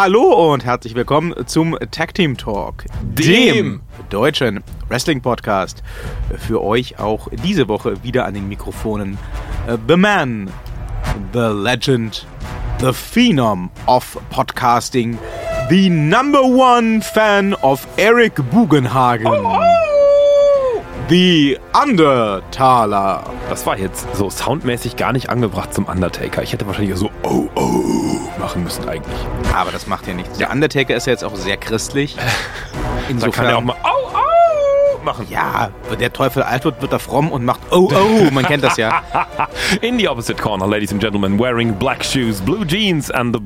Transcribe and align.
Hallo 0.00 0.52
und 0.52 0.64
herzlich 0.64 0.94
willkommen 0.94 1.34
zum 1.46 1.76
Tag 1.90 2.14
Team 2.14 2.36
Talk, 2.36 2.84
Dem. 3.02 3.80
deutschen 4.10 4.62
Wrestling 4.88 5.20
Podcast. 5.22 5.82
Für 6.38 6.62
euch 6.62 7.00
auch 7.00 7.26
diese 7.42 7.66
Woche 7.66 8.04
wieder 8.04 8.24
an 8.24 8.34
den 8.34 8.48
Mikrofonen 8.48 9.18
äh, 9.66 9.76
The 9.88 9.96
Man, 9.96 10.50
The 11.32 11.50
Legend, 11.52 12.24
The 12.78 12.92
Phenom 12.92 13.70
of 13.86 14.16
Podcasting, 14.30 15.18
the 15.68 15.90
number 15.90 16.42
one 16.42 17.02
fan 17.02 17.54
of 17.54 17.84
Eric 17.96 18.36
Bugenhagen, 18.52 19.26
The 21.08 21.58
Undertaler. 21.72 23.24
Das 23.48 23.64
war 23.64 23.78
jetzt 23.78 24.14
so 24.14 24.28
soundmäßig 24.28 24.96
gar 24.96 25.14
nicht 25.14 25.30
angebracht 25.30 25.72
zum 25.72 25.86
Undertaker. 25.86 26.42
Ich 26.42 26.52
hätte 26.52 26.66
wahrscheinlich 26.66 26.94
so 26.96 27.10
oh 27.22 27.48
oh 27.54 28.28
machen 28.38 28.62
müssen 28.62 28.86
eigentlich. 28.86 29.18
Aber 29.54 29.70
das 29.70 29.86
macht 29.86 30.06
ja 30.06 30.12
nichts. 30.12 30.36
Der 30.36 30.50
Undertaker 30.50 30.94
ist 30.94 31.06
ja 31.06 31.12
jetzt 31.12 31.24
auch 31.24 31.34
sehr 31.34 31.56
christlich. 31.56 32.16
Da 33.08 33.12
Insofern 33.12 33.32
kann 33.32 33.46
er 33.46 33.56
auch 33.56 33.62
mal 33.62 33.76
au 33.84 34.08
au 34.14 35.02
machen. 35.02 35.26
Ja, 35.30 35.70
der 35.98 36.12
Teufel 36.12 36.42
alt 36.42 36.66
wird, 36.66 36.82
wird 36.82 36.92
er 36.92 36.98
fromm 36.98 37.32
und 37.32 37.42
macht 37.42 37.60
oh 37.70 37.90
oh, 37.90 38.30
man 38.30 38.44
kennt 38.44 38.62
das 38.62 38.76
ja. 38.76 39.02
In 39.80 39.98
the 39.98 40.10
opposite 40.10 40.42
corner, 40.42 40.66
ladies 40.66 40.92
and 40.92 41.00
gentlemen, 41.00 41.38
wearing 41.38 41.72
black 41.72 42.04
shoes, 42.04 42.38
blue 42.42 42.66
jeans 42.66 43.10
and 43.10 43.34
the 43.34 43.40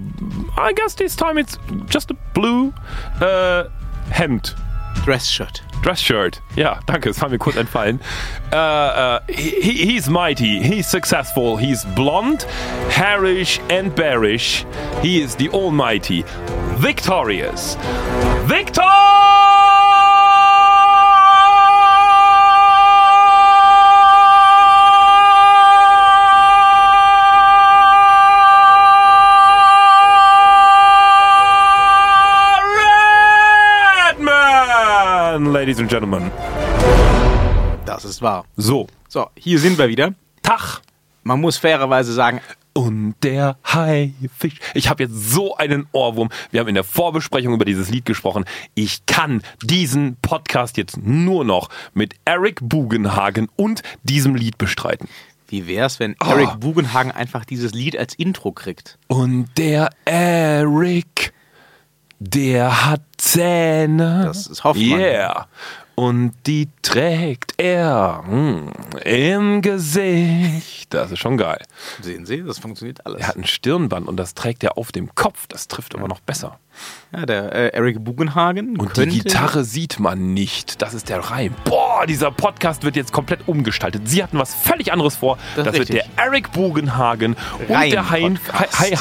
I 0.60 0.72
guess 0.74 0.96
this 0.96 1.14
time 1.14 1.38
it's 1.38 1.60
just 1.88 2.10
a 2.10 2.14
blue 2.34 2.72
uh, 3.20 3.68
Hemd. 4.10 4.56
Dress 5.04 5.30
shirt. 5.30 5.62
Ja, 6.56 6.78
danke, 6.86 7.10
es 7.10 7.20
war 7.20 7.28
mir 7.28 7.38
kurz 7.38 7.56
entfallen. 7.56 8.00
Uh, 8.52 8.56
uh, 8.56 9.20
he, 9.28 9.72
he's 9.84 10.08
mighty, 10.08 10.62
he's 10.62 10.88
successful, 10.88 11.56
he's 11.56 11.84
blonde, 11.96 12.46
hairish 12.88 13.60
and 13.68 13.94
bearish. 13.94 14.64
He 15.02 15.20
is 15.20 15.34
the 15.36 15.48
almighty, 15.50 16.24
victorious. 16.78 17.76
Victor! 18.46 19.21
Redman, 35.32 35.50
ladies 35.52 35.78
and 35.78 35.88
gentlemen. 35.88 36.30
Das 37.86 38.04
ist 38.04 38.20
wahr. 38.20 38.44
So, 38.56 38.86
So, 39.08 39.28
hier 39.34 39.58
sind 39.58 39.78
wir 39.78 39.88
wieder. 39.88 40.12
Tag. 40.42 40.82
Man 41.22 41.40
muss 41.40 41.56
fairerweise 41.56 42.12
sagen, 42.12 42.40
Und 42.74 43.14
der 43.22 43.56
Haifisch. 43.64 44.58
Ich 44.74 44.90
habe 44.90 45.04
jetzt 45.04 45.30
so 45.30 45.56
einen 45.56 45.86
Ohrwurm. 45.92 46.28
Wir 46.50 46.60
haben 46.60 46.68
in 46.68 46.74
der 46.74 46.84
Vorbesprechung 46.84 47.54
über 47.54 47.64
dieses 47.64 47.88
Lied 47.88 48.04
gesprochen. 48.04 48.44
Ich 48.74 49.06
kann 49.06 49.42
diesen 49.62 50.16
Podcast 50.20 50.76
jetzt 50.76 50.98
nur 50.98 51.46
noch 51.46 51.70
mit 51.94 52.14
Eric 52.26 52.58
Bugenhagen 52.62 53.48
und 53.56 53.82
diesem 54.02 54.34
Lied 54.34 54.58
bestreiten. 54.58 55.08
wie 55.48 55.66
wär's, 55.66 55.98
wenn 56.00 56.14
Oh. 56.22 56.26
Eric 56.30 56.60
Bugenhagen 56.60 57.10
einfach 57.10 57.44
dieses 57.46 57.72
Lied 57.72 57.96
als 57.98 58.14
Intro 58.14 58.52
kriegt? 58.52 58.98
Und 59.08 59.48
der 59.56 59.88
Eric, 60.04 61.32
der 62.28 62.86
hat 62.86 63.02
Zähne. 63.16 64.22
Das 64.26 64.46
ist 64.46 64.64
Hoffmann. 64.64 65.00
Yeah. 65.00 65.48
Und 65.94 66.32
die 66.46 66.68
trägt 66.80 67.54
er 67.58 68.24
hm, 68.26 68.70
im 69.04 69.60
Gesicht. 69.60 70.94
Das 70.94 71.10
ist 71.10 71.18
schon 71.18 71.36
geil. 71.36 71.60
Sehen 72.00 72.24
Sie, 72.24 72.42
das 72.42 72.58
funktioniert 72.58 73.04
alles. 73.04 73.20
Er 73.20 73.28
hat 73.28 73.36
ein 73.36 73.44
Stirnband 73.44 74.08
und 74.08 74.16
das 74.16 74.34
trägt 74.34 74.64
er 74.64 74.78
auf 74.78 74.90
dem 74.90 75.14
Kopf. 75.14 75.46
Das 75.48 75.68
trifft 75.68 75.94
aber 75.94 76.08
noch 76.08 76.20
besser. 76.20 76.58
Ja, 77.14 77.26
der 77.26 77.52
äh, 77.52 77.68
Eric 77.68 78.02
Bugenhagen 78.02 78.78
Und 78.78 78.96
die 78.96 79.06
Gitarre 79.06 79.64
sieht 79.64 80.00
man 80.00 80.32
nicht. 80.32 80.80
Das 80.80 80.94
ist 80.94 81.10
der 81.10 81.18
Reim. 81.18 81.54
Boah, 81.64 82.06
dieser 82.06 82.30
Podcast 82.30 82.84
wird 82.84 82.96
jetzt 82.96 83.12
komplett 83.12 83.46
umgestaltet. 83.46 84.08
Sie 84.08 84.22
hatten 84.22 84.38
was 84.38 84.54
völlig 84.54 84.92
anderes 84.92 85.16
vor. 85.16 85.36
Das 85.56 85.66
Das, 85.66 85.76
wird 85.76 85.90
der 85.90 86.06
Eric 86.16 86.52
Bugenhagen 86.52 87.36
und 87.58 87.68
der. 87.68 88.10
Hein, 88.10 88.38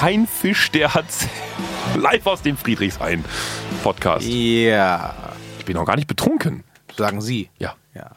Heinfisch, 0.02 0.72
der 0.72 0.94
hat 0.94 1.06
live 1.98 2.26
aus 2.28 2.42
dem 2.42 2.58
Friedrichshain 2.58 3.24
Podcast. 3.84 4.26
Ja, 4.28 5.14
Ich 5.60 5.66
bin 5.66 5.76
noch 5.76 5.86
gar 5.86 5.96
nicht 5.96 6.08
betrunken. 6.08 6.64
sagen 6.98 7.22
Sie. 7.22 7.50
Ja. 7.60 7.76
Ja. 7.94 8.12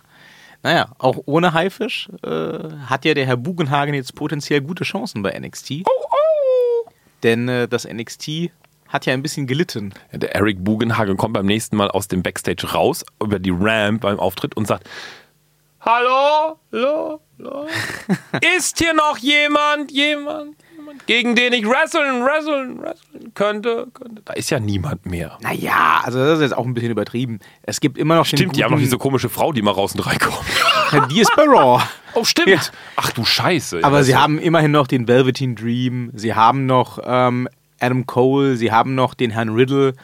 Naja, 0.63 0.89
auch 0.99 1.19
ohne 1.27 1.53
Haifisch 1.53 2.09
äh, 2.25 2.71
hat 2.87 3.05
ja 3.05 3.13
der 3.15 3.27
Herr 3.27 3.37
Bugenhagen 3.37 3.95
jetzt 3.95 4.15
potenziell 4.15 4.61
gute 4.63 4.85
Chancen 4.85 5.23
bei 5.23 5.39
NXT. 5.39 5.83
Oh, 5.87 6.89
Denn 7.23 7.49
äh, 7.49 7.69
das 7.69 7.87
NXT 7.87 8.51
hat 8.89 9.07
ja 9.07 9.13
ein 9.13 9.23
bisschen 9.23 9.47
gelitten. 9.47 9.93
Ja, 10.13 10.19
der 10.19 10.35
Eric 10.35 10.63
Bugenhagen 10.65 11.17
kommt 11.17 11.35
beim 11.35 11.47
nächsten 11.47 11.77
Mal 11.77 11.91
aus 11.91 12.09
dem 12.09 12.23
Backstage 12.23 12.67
raus 12.73 13.05
über 13.23 13.39
die 13.39 13.51
Ramp 13.53 14.03
beim 14.03 14.19
Auftritt 14.19 14.57
und 14.57 14.67
sagt: 14.67 14.89
Hallo, 15.81 16.59
hallo, 16.73 17.21
hallo. 17.39 17.67
Ist 18.57 18.79
hier 18.79 18.95
noch 18.95 19.19
jemand, 19.19 19.91
jemand, 19.93 20.57
gegen 21.07 21.35
den 21.35 21.53
ich 21.53 21.67
wresteln, 21.67 22.25
wresteln, 22.25 22.81
wresteln 22.83 23.33
könnte? 23.35 23.87
könnte? 23.95 24.23
Da 24.25 24.33
ist 24.35 24.51
ja 24.51 24.59
niemand 24.61 25.07
mehr. 25.07 25.39
Naja, 25.43 26.01
also 26.03 26.19
das 26.19 26.39
ist 26.39 26.43
jetzt 26.43 26.57
auch 26.57 26.65
ein 26.65 26.75
bisschen 26.75 26.91
übertrieben. 26.91 27.41
Es 27.63 27.81
gibt 27.81 27.99
immer 27.99 28.17
noch 28.17 28.27
Stimmt, 28.27 28.57
die 28.57 28.65
haben 28.65 28.73
noch 28.73 28.79
diese 28.79 28.99
komische 28.99 29.29
Frau, 29.29 29.53
die 29.53 29.63
mal 29.63 29.71
raus 29.73 29.95
und 29.95 30.01
reinkommt. 30.07 30.39
Die 31.11 31.21
ist 31.21 31.35
bei 31.37 31.45
Raw. 31.45 31.83
Oh, 32.17 32.23
stimmt. 32.23 32.47
Ja. 32.47 32.61
Ach 32.95 33.11
du 33.11 33.25
Scheiße. 33.25 33.81
Aber 33.83 34.05
sie 34.05 34.13
das- 34.13 34.21
haben 34.21 34.39
immerhin 34.39 34.71
noch 34.71 34.87
den 34.87 35.09
Velveteen 35.09 35.57
Dream, 35.57 36.11
sie 36.15 36.33
haben 36.35 36.65
noch 36.65 37.01
ähm, 37.05 37.49
Adam 37.81 38.07
Cole, 38.07 38.55
sie 38.55 38.71
haben 38.71 38.95
noch 38.95 39.15
den 39.15 39.33
Herrn 39.33 39.49
Riddle. 39.49 39.95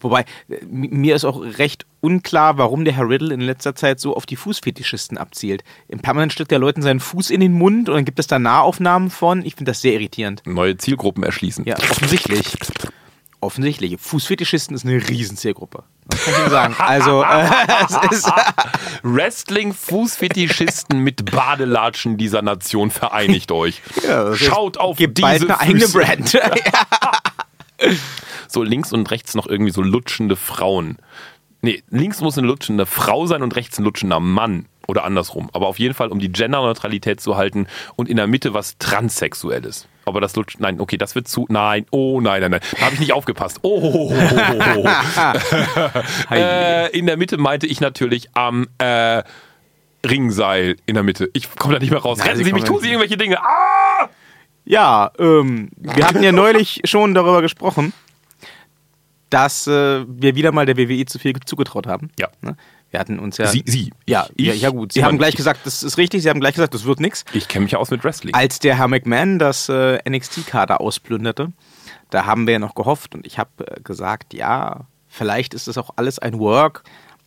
Wobei, 0.00 0.24
äh, 0.48 0.64
mir 0.66 1.14
ist 1.14 1.24
auch 1.24 1.40
recht 1.40 1.86
unklar, 2.00 2.58
warum 2.58 2.84
der 2.84 2.94
Herr 2.94 3.08
Riddle 3.08 3.32
in 3.32 3.40
letzter 3.40 3.74
Zeit 3.74 4.00
so 4.00 4.16
auf 4.16 4.26
die 4.26 4.36
Fußfetischisten 4.36 5.18
abzielt. 5.18 5.62
Im 5.88 6.00
Permanent 6.00 6.32
steckt 6.32 6.50
der 6.50 6.58
Leuten 6.58 6.82
seinen 6.82 7.00
Fuß 7.00 7.30
in 7.30 7.40
den 7.40 7.52
Mund 7.52 7.88
und 7.88 7.94
dann 7.94 8.04
gibt 8.04 8.18
es 8.18 8.26
da 8.26 8.38
Nahaufnahmen 8.38 9.10
von. 9.10 9.44
Ich 9.44 9.54
finde 9.54 9.70
das 9.70 9.80
sehr 9.80 9.94
irritierend. 9.94 10.42
Neue 10.46 10.76
Zielgruppen 10.76 11.22
erschließen. 11.22 11.64
Ja, 11.66 11.76
offensichtlich. 11.76 12.56
Offensichtlich. 13.42 13.96
Fußfetischisten 13.98 14.76
ist 14.76 14.84
eine 14.84 15.08
Riesenzielgruppe. 15.08 15.84
Das 16.08 16.24
kann 16.24 16.34
ich 16.34 16.40
Ihnen 16.40 16.50
sagen. 16.50 16.74
Also, 16.78 17.22
äh, 17.22 17.48
es 18.10 18.18
ist, 18.18 18.30
Wrestling-Fußfetischisten 19.02 20.98
mit 20.98 21.30
Badelatschen 21.30 22.18
dieser 22.18 22.42
Nation 22.42 22.90
vereinigt 22.90 23.50
euch. 23.50 23.80
Ja, 24.06 24.34
Schaut 24.34 24.76
auf 24.76 24.98
diese 24.98 25.12
bald 25.12 25.42
eine 25.44 25.58
eigene. 25.58 25.88
Brand. 25.88 26.32
ja. 27.80 27.90
So 28.48 28.62
links 28.62 28.92
und 28.92 29.10
rechts 29.10 29.34
noch 29.34 29.46
irgendwie 29.46 29.72
so 29.72 29.82
lutschende 29.82 30.36
Frauen. 30.36 30.98
Nee, 31.62 31.82
links 31.90 32.20
muss 32.20 32.38
eine 32.38 32.46
lutschende 32.46 32.86
Frau 32.86 33.26
sein 33.26 33.42
und 33.42 33.54
rechts 33.54 33.78
ein 33.78 33.84
lutschender 33.84 34.20
Mann. 34.20 34.66
Oder 34.86 35.04
andersrum. 35.04 35.50
Aber 35.52 35.68
auf 35.68 35.78
jeden 35.78 35.94
Fall, 35.94 36.08
um 36.08 36.18
die 36.18 36.32
Genderneutralität 36.32 37.20
zu 37.20 37.36
halten 37.36 37.68
und 37.94 38.08
in 38.08 38.16
der 38.16 38.26
Mitte 38.26 38.54
was 38.54 38.76
Transsexuelles. 38.78 39.86
Aber 40.04 40.20
das 40.20 40.34
lutscht. 40.34 40.58
Nein, 40.58 40.80
okay, 40.80 40.96
das 40.96 41.14
wird 41.14 41.28
zu. 41.28 41.46
Nein, 41.48 41.86
oh 41.90 42.20
nein, 42.20 42.40
nein, 42.40 42.50
nein. 42.50 42.60
Da 42.72 42.86
habe 42.86 42.94
ich 42.94 43.00
nicht 43.00 43.12
aufgepasst. 43.12 43.60
Oh. 43.62 44.12
äh, 46.32 46.98
in 46.98 47.06
der 47.06 47.16
Mitte 47.16 47.36
meinte 47.36 47.68
ich 47.68 47.80
natürlich 47.80 48.30
am 48.34 48.66
äh, 48.78 49.22
Ringseil 50.04 50.76
in 50.86 50.94
der 50.94 51.04
Mitte. 51.04 51.30
Ich 51.34 51.54
komme 51.54 51.74
da 51.74 51.80
nicht 51.80 51.90
mehr 51.90 52.00
raus. 52.00 52.18
Nein, 52.18 52.28
Retten 52.28 52.44
Sie 52.44 52.52
mich, 52.52 52.64
tun 52.64 52.80
Sie 52.80 52.88
irgendwelche 52.88 53.16
Dinge. 53.16 53.40
Ah! 53.40 53.79
Ja, 54.70 55.10
ähm, 55.18 55.70
wir 55.76 56.06
hatten 56.06 56.22
ja 56.22 56.30
neulich 56.32 56.80
schon 56.84 57.12
darüber 57.14 57.42
gesprochen, 57.42 57.92
dass 59.28 59.66
äh, 59.66 60.04
wir 60.06 60.34
wieder 60.34 60.52
mal 60.52 60.66
der 60.66 60.76
WWE 60.76 61.04
zu 61.06 61.18
viel 61.18 61.34
zugetraut 61.44 61.86
haben. 61.86 62.10
Ja. 62.18 62.28
Ne? 62.40 62.56
Wir 62.90 62.98
hatten 62.98 63.18
uns 63.20 63.36
ja. 63.38 63.46
Sie, 63.46 63.62
Sie. 63.66 63.92
Ja, 64.06 64.26
Ich- 64.36 64.46
ja, 64.46 64.54
ja 64.54 64.70
gut. 64.70 64.92
Sie 64.92 65.04
haben 65.04 65.18
gleich 65.18 65.30
ich- 65.30 65.36
gesagt, 65.36 65.60
das 65.64 65.82
ist 65.82 65.96
richtig. 65.98 66.22
Sie 66.22 66.30
haben 66.30 66.40
gleich 66.40 66.54
gesagt, 66.54 66.74
das 66.74 66.84
wird 66.84 67.00
nichts. 67.00 67.24
Ich 67.32 67.48
kenne 67.48 67.64
mich 67.64 67.72
ja 67.72 67.78
aus 67.78 67.90
mit 67.90 68.02
Wrestling. 68.04 68.34
Als 68.34 68.58
der 68.58 68.76
Herr 68.78 68.88
McMahon 68.88 69.38
das 69.38 69.68
äh, 69.68 69.98
NXT-Kader 70.08 70.80
ausplünderte, 70.80 71.52
da 72.10 72.26
haben 72.26 72.46
wir 72.46 72.54
ja 72.54 72.58
noch 72.58 72.74
gehofft 72.74 73.14
und 73.14 73.26
ich 73.26 73.38
habe 73.38 73.50
äh, 73.66 73.80
gesagt, 73.82 74.34
ja, 74.34 74.86
vielleicht 75.08 75.54
ist 75.54 75.68
das 75.68 75.78
auch 75.78 75.90
alles 75.96 76.18
ein 76.18 76.38
Work. 76.38 76.82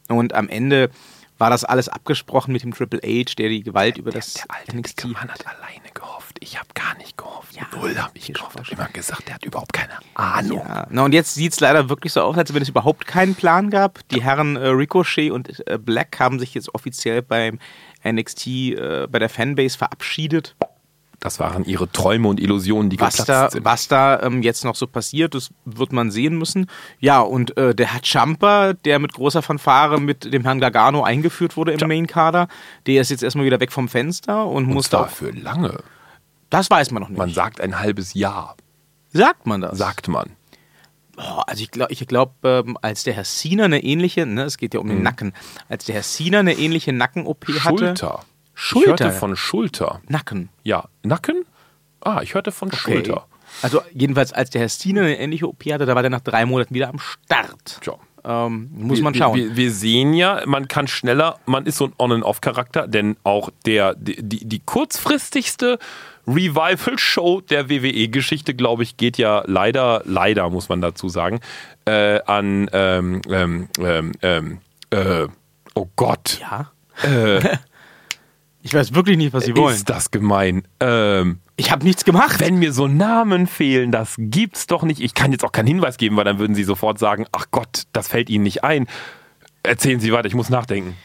Und 0.09 0.33
am 0.33 0.49
Ende 0.49 0.89
war 1.37 1.49
das 1.49 1.63
alles 1.63 1.87
abgesprochen 1.89 2.51
mit 2.51 2.63
dem 2.63 2.73
Triple 2.73 2.99
H, 3.01 3.33
der 3.37 3.49
die 3.49 3.63
Gewalt 3.63 3.97
über 3.97 4.11
das 4.11 4.33
der 4.33 4.45
alte 4.49 4.75
NXT 4.77 5.05
Mann 5.05 5.29
hat 5.29 5.45
alleine 5.47 5.89
gehofft. 5.93 6.22
Ich 6.43 6.59
habe 6.59 6.67
gar 6.73 6.97
nicht 6.97 7.17
gehofft. 7.17 7.57
Null 7.71 7.97
habe 7.97 8.17
ich 8.17 8.33
gehofft. 8.33 8.59
Ich 8.61 8.71
habe 8.71 8.81
immer 8.81 8.89
gesagt, 8.89 9.27
der 9.27 9.35
hat 9.35 9.45
überhaupt 9.45 9.71
keine 9.71 9.93
Ahnung. 10.13 10.59
Ja, 10.59 10.87
na 10.89 11.05
und 11.05 11.13
jetzt 11.13 11.35
sieht 11.35 11.53
es 11.53 11.61
leider 11.61 11.87
wirklich 11.87 12.11
so 12.11 12.21
aus, 12.21 12.37
als 12.37 12.53
wenn 12.53 12.61
es 12.61 12.67
überhaupt 12.67 13.07
keinen 13.07 13.33
Plan 13.33 13.69
gab. 13.69 14.05
Die 14.09 14.21
Herren 14.21 14.57
äh, 14.57 14.67
Ricochet 14.67 15.31
und 15.31 15.65
äh, 15.67 15.77
Black 15.77 16.19
haben 16.19 16.39
sich 16.39 16.53
jetzt 16.53 16.75
offiziell 16.75 17.21
beim 17.21 17.59
NXT 18.05 18.47
äh, 18.47 19.07
bei 19.09 19.19
der 19.19 19.29
Fanbase 19.29 19.77
verabschiedet. 19.77 20.55
Das 21.21 21.39
waren 21.39 21.63
ihre 21.63 21.89
Träume 21.89 22.27
und 22.27 22.41
Illusionen, 22.41 22.89
die 22.89 22.99
Was 22.99 23.15
geplatzt 23.15 23.29
da, 23.29 23.49
sind. 23.49 23.63
was 23.63 23.87
da 23.87 24.21
ähm, 24.21 24.43
jetzt 24.43 24.65
noch 24.65 24.75
so 24.75 24.85
passiert, 24.85 25.35
das 25.35 25.51
wird 25.63 25.93
man 25.93 26.11
sehen 26.11 26.37
müssen. 26.37 26.67
Ja, 26.99 27.21
und 27.21 27.55
äh, 27.55 27.73
der 27.73 27.93
Herr 27.93 28.01
Champa, 28.03 28.73
der 28.73 28.99
mit 28.99 29.13
großer 29.13 29.41
Fanfare 29.41 30.01
mit 30.01 30.33
dem 30.33 30.41
Herrn 30.41 30.59
Gargano 30.59 31.03
eingeführt 31.03 31.55
wurde 31.55 31.71
im 31.71 31.87
Main-Kader, 31.87 32.49
der 32.85 33.01
ist 33.01 33.11
jetzt 33.11 33.23
erstmal 33.23 33.45
wieder 33.45 33.61
weg 33.61 33.71
vom 33.71 33.87
Fenster 33.87 34.45
und, 34.45 34.67
muss 34.67 34.89
da. 34.89 35.03
Dafür 35.03 35.31
lange. 35.31 35.79
Das 36.53 36.69
weiß 36.69 36.91
man 36.91 37.01
noch 37.01 37.09
nicht. 37.09 37.17
Man 37.17 37.31
sagt 37.33 37.59
ein 37.59 37.79
halbes 37.79 38.13
Jahr, 38.13 38.55
sagt 39.11 39.47
man 39.47 39.61
das? 39.61 39.75
sagt 39.77 40.07
man. 40.07 40.33
Oh, 41.17 41.41
also 41.47 41.63
ich 41.63 41.71
glaube, 41.71 41.91
ich 41.91 42.05
glaub, 42.07 42.35
ähm, 42.43 42.77
als 42.81 43.03
der 43.03 43.13
Herr 43.15 43.23
Cena 43.23 43.65
eine 43.65 43.83
ähnliche, 43.83 44.25
ne, 44.27 44.43
es 44.43 44.57
geht 44.57 44.73
ja 44.75 44.79
um 44.79 44.87
den 44.87 45.01
Nacken, 45.01 45.33
als 45.67 45.85
der 45.85 45.95
Herr 45.95 46.03
Cena 46.03 46.39
eine 46.39 46.53
ähnliche 46.53 46.93
Nacken-OP 46.93 47.45
hatte. 47.47 47.59
Schulter. 47.87 48.19
Ich 48.55 48.61
Schulter. 48.61 48.89
hörte 49.05 49.11
von 49.11 49.35
Schulter. 49.35 50.01
Nacken. 50.07 50.49
Ja, 50.61 50.85
Nacken? 51.01 51.43
Ah, 52.01 52.21
ich 52.21 52.35
hörte 52.35 52.51
von 52.51 52.71
Schulter. 52.71 53.25
Also 53.63 53.81
jedenfalls, 53.91 54.31
als 54.31 54.51
der 54.51 54.61
Herr 54.61 54.69
Cena 54.69 55.01
eine 55.01 55.17
ähnliche 55.19 55.47
OP 55.47 55.63
hatte, 55.71 55.85
da 55.87 55.95
war 55.95 56.03
der 56.03 56.11
nach 56.11 56.21
drei 56.21 56.45
Monaten 56.45 56.73
wieder 56.75 56.89
am 56.89 56.99
Start. 56.99 57.79
Tja. 57.81 57.93
Ähm, 58.25 58.69
muss 58.73 58.97
Wir- 58.99 59.03
man 59.03 59.13
schauen. 59.15 59.35
Wir, 59.35 59.55
wir 59.55 59.71
sehen 59.71 60.13
ja, 60.13 60.41
man 60.45 60.67
kann 60.67 60.87
schneller, 60.87 61.39
man 61.45 61.65
ist 61.65 61.77
so 61.77 61.85
ein 61.85 61.93
On-and-Off-Charakter, 61.97 62.87
denn 62.87 63.17
auch 63.23 63.49
der, 63.65 63.95
die, 63.95 64.45
die 64.45 64.59
kurzfristigste 64.59 65.77
Revival-Show 66.27 67.41
der 67.41 67.69
WWE-Geschichte, 67.69 68.53
glaube 68.53 68.83
ich, 68.83 68.97
geht 68.97 69.17
ja 69.17 69.43
leider, 69.45 70.01
leider 70.05 70.49
muss 70.49 70.69
man 70.69 70.81
dazu 70.81 71.09
sagen, 71.09 71.39
äh, 71.85 72.21
an, 72.21 72.69
ähm, 72.71 73.21
ähm, 73.29 73.67
ähm, 73.79 74.11
ähm, 74.21 74.57
äh, 74.89 75.27
oh 75.73 75.87
Gott, 75.95 76.39
ja. 76.41 76.71
ich 78.61 78.73
weiß 78.73 78.93
wirklich 78.93 79.17
nicht, 79.17 79.33
was 79.33 79.45
Sie 79.45 79.55
wollen. 79.57 79.75
ist 79.75 79.89
das 79.89 80.11
gemein. 80.11 80.63
Ähm, 80.79 81.39
Ich 81.57 81.71
habe 81.71 81.83
nichts 81.83 82.05
gemacht. 82.05 82.39
wenn 82.39 82.57
mir 82.57 82.71
so 82.71 82.87
Namen 82.87 83.47
fehlen, 83.47 83.91
das 83.91 84.15
gibt's 84.17 84.67
doch 84.67 84.83
nicht. 84.83 85.01
Ich 85.01 85.13
kann 85.13 85.31
jetzt 85.31 85.43
auch 85.43 85.51
keinen 85.51 85.67
Hinweis 85.67 85.97
geben, 85.97 86.15
weil 86.15 86.25
dann 86.25 86.39
würden 86.39 86.55
Sie 86.55 86.63
sofort 86.63 86.99
sagen, 86.99 87.25
ach 87.31 87.47
Gott, 87.51 87.83
das 87.91 88.07
fällt 88.07 88.29
Ihnen 88.29 88.43
nicht 88.43 88.63
ein. 88.63 88.87
Erzählen 89.63 89.99
Sie 89.99 90.13
weiter, 90.13 90.27
ich 90.27 90.35
muss 90.35 90.49
nachdenken. 90.49 90.95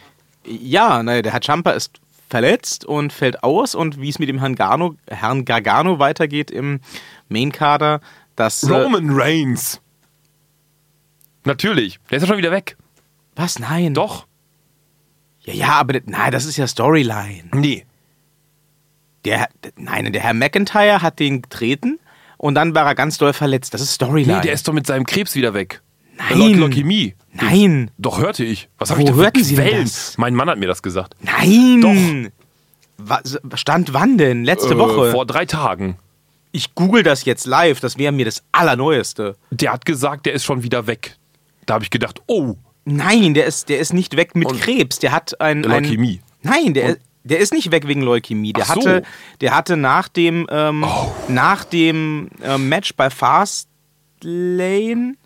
Ja, 0.47 1.03
naja, 1.03 1.23
der 1.23 1.33
Herr 1.33 1.43
Champa 1.43 1.73
ist 1.73 1.99
verletzt 2.29 2.85
und 2.85 3.13
fällt 3.13 3.43
aus 3.43 3.75
und 3.75 4.01
wie 4.01 4.09
es 4.09 4.19
mit 4.19 4.29
dem 4.29 4.39
Herrn, 4.39 4.55
Garno, 4.55 4.95
Herrn 5.09 5.45
Gargano 5.45 5.99
weitergeht 5.99 6.51
im 6.51 6.81
Main-Kader, 7.29 8.01
das... 8.37 8.63
Äh, 8.63 8.73
Roman 8.73 9.11
Reigns. 9.11 9.81
Natürlich, 11.45 11.99
der 12.11 12.19
ist 12.19 12.23
ja 12.25 12.29
schon 12.29 12.39
wieder 12.39 12.51
weg. 12.51 12.77
was? 13.37 13.59
Nein. 13.59 13.95
Doch. 13.95 14.27
Ja, 15.41 15.55
ja, 15.55 15.69
aber 15.75 15.95
das- 15.95 16.03
nein, 16.07 16.31
das 16.33 16.45
ist 16.45 16.57
ja 16.57 16.67
Storyline. 16.67 17.45
Nee. 17.55 17.87
Der, 19.25 19.49
nein, 19.77 20.13
der 20.13 20.23
Herr 20.23 20.35
McIntyre 20.35 21.01
hat 21.03 21.19
den 21.19 21.43
getreten 21.43 21.99
und 22.37 22.55
dann 22.55 22.75
war 22.75 22.85
er 22.87 22.95
ganz 22.95 23.19
doll 23.19 23.33
verletzt. 23.33 23.75
Das 23.75 23.81
ist 23.81 23.95
Storyline. 23.95 24.37
Nee, 24.37 24.43
der 24.43 24.53
ist 24.53 24.69
doch 24.69 24.73
mit 24.73 24.87
seinem 24.87 25.07
Krebs 25.07 25.35
wieder 25.35 25.55
weg. 25.55 25.83
Nein. 26.19 26.39
Leu- 26.39 26.53
Leukämie. 26.55 27.15
Nein. 27.33 27.91
Doch, 27.99 28.21
hörte 28.21 28.45
ich. 28.45 28.69
Was 28.79 28.91
habe 28.91 29.01
ich 29.01 29.07
denn 29.07 29.15
hörten 29.17 29.45
Sie 29.45 29.55
denn 29.57 29.83
das? 29.83 30.17
Mein 30.19 30.35
Mann 30.35 30.49
hat 30.51 30.59
mir 30.59 30.67
das 30.67 30.83
gesagt. 30.83 31.15
Nein. 31.21 32.31
Was, 32.97 33.39
stand 33.55 33.93
wann 33.95 34.19
denn? 34.19 34.45
Letzte 34.45 34.75
Äh, 34.75 34.79
Woche. 34.79 35.13
Vor 35.13 35.25
drei 35.27 35.47
Tagen. 35.47 35.97
Ich 36.51 36.75
google 36.75 37.03
das 37.05 37.25
jetzt 37.25 37.47
live. 37.47 37.79
Das 37.81 37.97
wäre 37.99 38.11
mir 38.13 38.25
das 38.25 38.43
Allerneueste. 38.53 39.37
Der 39.51 39.73
hat 39.73 39.85
gesagt, 39.85 40.27
der 40.27 40.33
ist 40.33 40.45
schon 40.45 40.63
wieder 40.65 40.87
weg. 40.89 41.17
Da 41.67 41.75
habe 41.75 41.85
ich 41.85 41.91
gedacht, 41.91 42.21
oh, 42.27 42.57
Nein, 42.91 43.35
der 43.35 43.45
ist, 43.45 43.69
der 43.69 43.81
ist 43.81 43.93
nicht 43.93 44.17
weg 44.17 44.35
mit 44.35 44.49
Und- 44.49 44.59
Krebs. 44.61 44.99
Der 44.99 45.13
hat 45.13 45.39
ein. 45.43 45.63
ein 45.67 45.83
Leukämie. 45.85 46.21
Nein, 46.43 46.73
der, 46.73 46.97
der 47.23 47.39
ist 47.39 47.53
nicht 47.53 47.71
weg 47.71 47.87
wegen 47.87 48.01
Leukämie. 48.01 48.55
Der 48.55 48.65
so. 48.65 48.77
hatte, 48.77 49.03
der 49.43 49.55
hatte 49.55 49.77
nach 49.77 50.09
dem, 50.09 50.47
ähm, 50.51 50.85
Oh. 50.85 51.13
nach 51.29 51.65
dem 51.65 52.31
ähm, 52.43 52.71
Match 52.71 52.95
bei 52.97 53.11
Fastlane, 53.11 55.17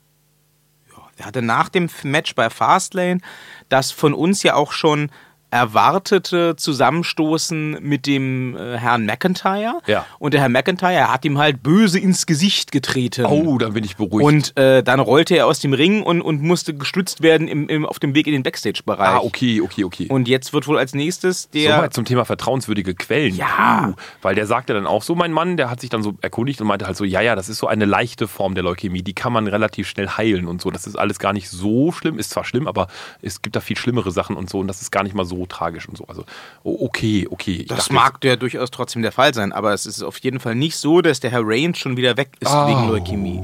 der 1.23 1.27
hatte 1.27 1.43
nach 1.43 1.69
dem 1.69 1.89
Match 2.03 2.35
bei 2.35 2.51
Fastlane 2.51 3.21
das 3.69 3.93
von 3.93 4.13
uns 4.13 4.43
ja 4.43 4.55
auch 4.55 4.73
schon 4.73 5.11
erwartete 5.53 6.57
Zusammenstoßen 6.57 7.77
mit 7.81 8.07
dem 8.07 8.57
äh, 8.57 8.79
Herrn 8.79 9.05
McIntyre. 9.05 9.81
Ja. 9.87 10.07
Und 10.19 10.33
der 10.33 10.41
Herr 10.41 10.49
McIntyre 10.49 11.13
hat 11.13 11.27
ihm 11.27 11.37
halt 11.37 11.63
böse 11.63 11.99
ins 11.99 12.25
Gesicht 12.25 12.73
getreten. 12.73 13.27
oh, 13.27 13.59
dann 13.59 13.75
bin 13.75 13.85
ich 13.85 13.97
beruhigt. 13.97 14.27
Und 14.27 14.57
äh, 14.57 14.83
dann 14.83 14.99
rollte 14.99 15.37
er 15.37 15.47
aus 15.47 15.61
dem 15.61 15.75
Ring 15.75 16.03
und, 16.03 16.23
und 16.23 16.43
musste 16.43 16.73
gestützt 16.73 17.23
werden 17.23 17.49
im, 17.49 17.69
im, 17.69 17.85
auf 17.85 17.99
dem 17.99 18.15
Weg 18.15 18.27
in 18.27 18.33
den 18.33 18.43
Backstage-Bereich. 18.43 19.09
ah, 19.09 19.19
okay, 19.19 19.61
okay, 19.61 19.85
okay. 19.85 20.07
Und 20.09 20.27
jetzt 20.27 20.55
wird 20.55 20.67
wohl 20.67 20.79
als 20.79 20.95
nächstes 20.95 21.51
der. 21.51 21.77
Soweit 21.77 21.93
zum 21.93 22.07
Thema 22.07 22.25
vertrauenswürdige 22.25 22.95
Quellen. 22.95 23.37
Ja. 23.37 23.89
Puh, 23.89 24.03
weil 24.23 24.35
der 24.35 24.47
sagte 24.47 24.73
dann 24.73 24.87
auch 24.87 25.03
so, 25.03 25.15
mein 25.15 25.33
Mann, 25.33 25.59
der 25.59 25.69
hat 25.69 25.83
sich 25.83 25.91
dann 25.91 26.03
so 26.03 26.15
erkundigt 26.23 26.63
und 26.63 26.67
meinte 26.67 26.87
halt 26.87 26.97
so, 26.97 27.05
ja, 27.05 27.21
ja, 27.21 27.37
das 27.37 27.51
ist 27.51 27.59
so 27.59 27.67
eine 27.67 27.85
leichte 27.85 28.27
Form 28.27 28.55
der 28.55 28.65
Leukämie, 28.65 29.03
die 29.03 29.15
kann 29.15 29.35
man 29.35 29.47
relativ 29.47 29.87
schnell 29.87 30.09
heilen 30.09 30.47
und 30.47 30.63
so. 30.63 30.71
Das 30.71 30.87
ist 30.87 30.97
alles 30.97 31.19
gar 31.19 31.35
nicht 31.35 31.51
so 31.51 31.93
schlimm, 31.93 32.19
ist 32.19 32.31
zwar 32.31 32.45
schlimm, 32.45 32.67
aber 32.67 32.87
es 33.21 33.43
gibt 33.43 33.55
da 33.55 33.61
viel 33.61 33.77
schlimmere 33.77 34.13
Sachen 34.13 34.37
und 34.37 34.49
so 34.49 34.61
und 34.61 34.67
das 34.67 34.81
ist 34.81 34.91
gar 34.91 35.03
nicht 35.03 35.15
mal 35.15 35.27
so 35.27 35.42
tragisch 35.47 35.89
und 35.89 35.97
so. 35.97 36.05
Also, 36.07 36.25
okay, 36.65 37.27
okay. 37.31 37.63
Ich 37.63 37.67
das 37.69 37.91
mag 37.91 38.19
ja 38.25 38.37
durchaus 38.37 38.71
trotzdem 38.71 39.03
der 39.03 39.13
Fall 39.13 39.35
sein, 39.35 39.53
aber 39.53 39.73
es 39.75 39.87
ist 39.87 40.03
auf 40.03 40.19
jeden 40.19 40.41
Fall 40.41 40.55
nicht 40.55 40.77
so, 40.77 41.01
dass 41.01 41.21
der 41.21 41.31
Herr 41.31 41.43
Reigns 41.45 41.79
schon 41.79 41.97
wieder 41.97 42.17
weg 42.17 42.33
ist 42.41 42.51
Oh. 42.53 42.67
wegen 42.69 42.89
Leukämie. 42.89 43.43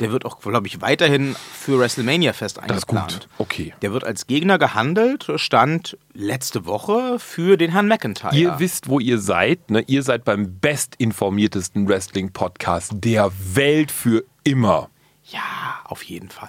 Der 0.00 0.12
wird 0.12 0.24
auch, 0.24 0.38
glaube 0.40 0.68
ich, 0.68 0.80
weiterhin 0.80 1.34
für 1.52 1.80
WrestleMania 1.80 2.32
fest 2.32 2.58
Das 2.58 2.64
ist 2.64 2.70
eingeplant. 2.70 3.12
gut. 3.12 3.28
Okay. 3.38 3.74
Der 3.82 3.92
wird 3.92 4.04
als 4.04 4.28
Gegner 4.28 4.56
gehandelt, 4.58 5.26
stand 5.36 5.98
letzte 6.14 6.66
Woche 6.66 7.18
für 7.18 7.56
den 7.56 7.72
Herrn 7.72 7.88
McIntyre. 7.88 8.32
Ihr 8.36 8.60
wisst, 8.60 8.88
wo 8.88 9.00
ihr 9.00 9.18
seid. 9.18 9.70
Ne? 9.72 9.82
Ihr 9.88 10.04
seid 10.04 10.24
beim 10.24 10.60
bestinformiertesten 10.60 11.88
Wrestling-Podcast 11.88 12.92
der 12.94 13.30
Welt 13.54 13.90
für 13.90 14.22
immer. 14.44 14.88
ja, 15.24 15.40
auf 15.84 16.02
jeden 16.04 16.28
Fall. 16.30 16.48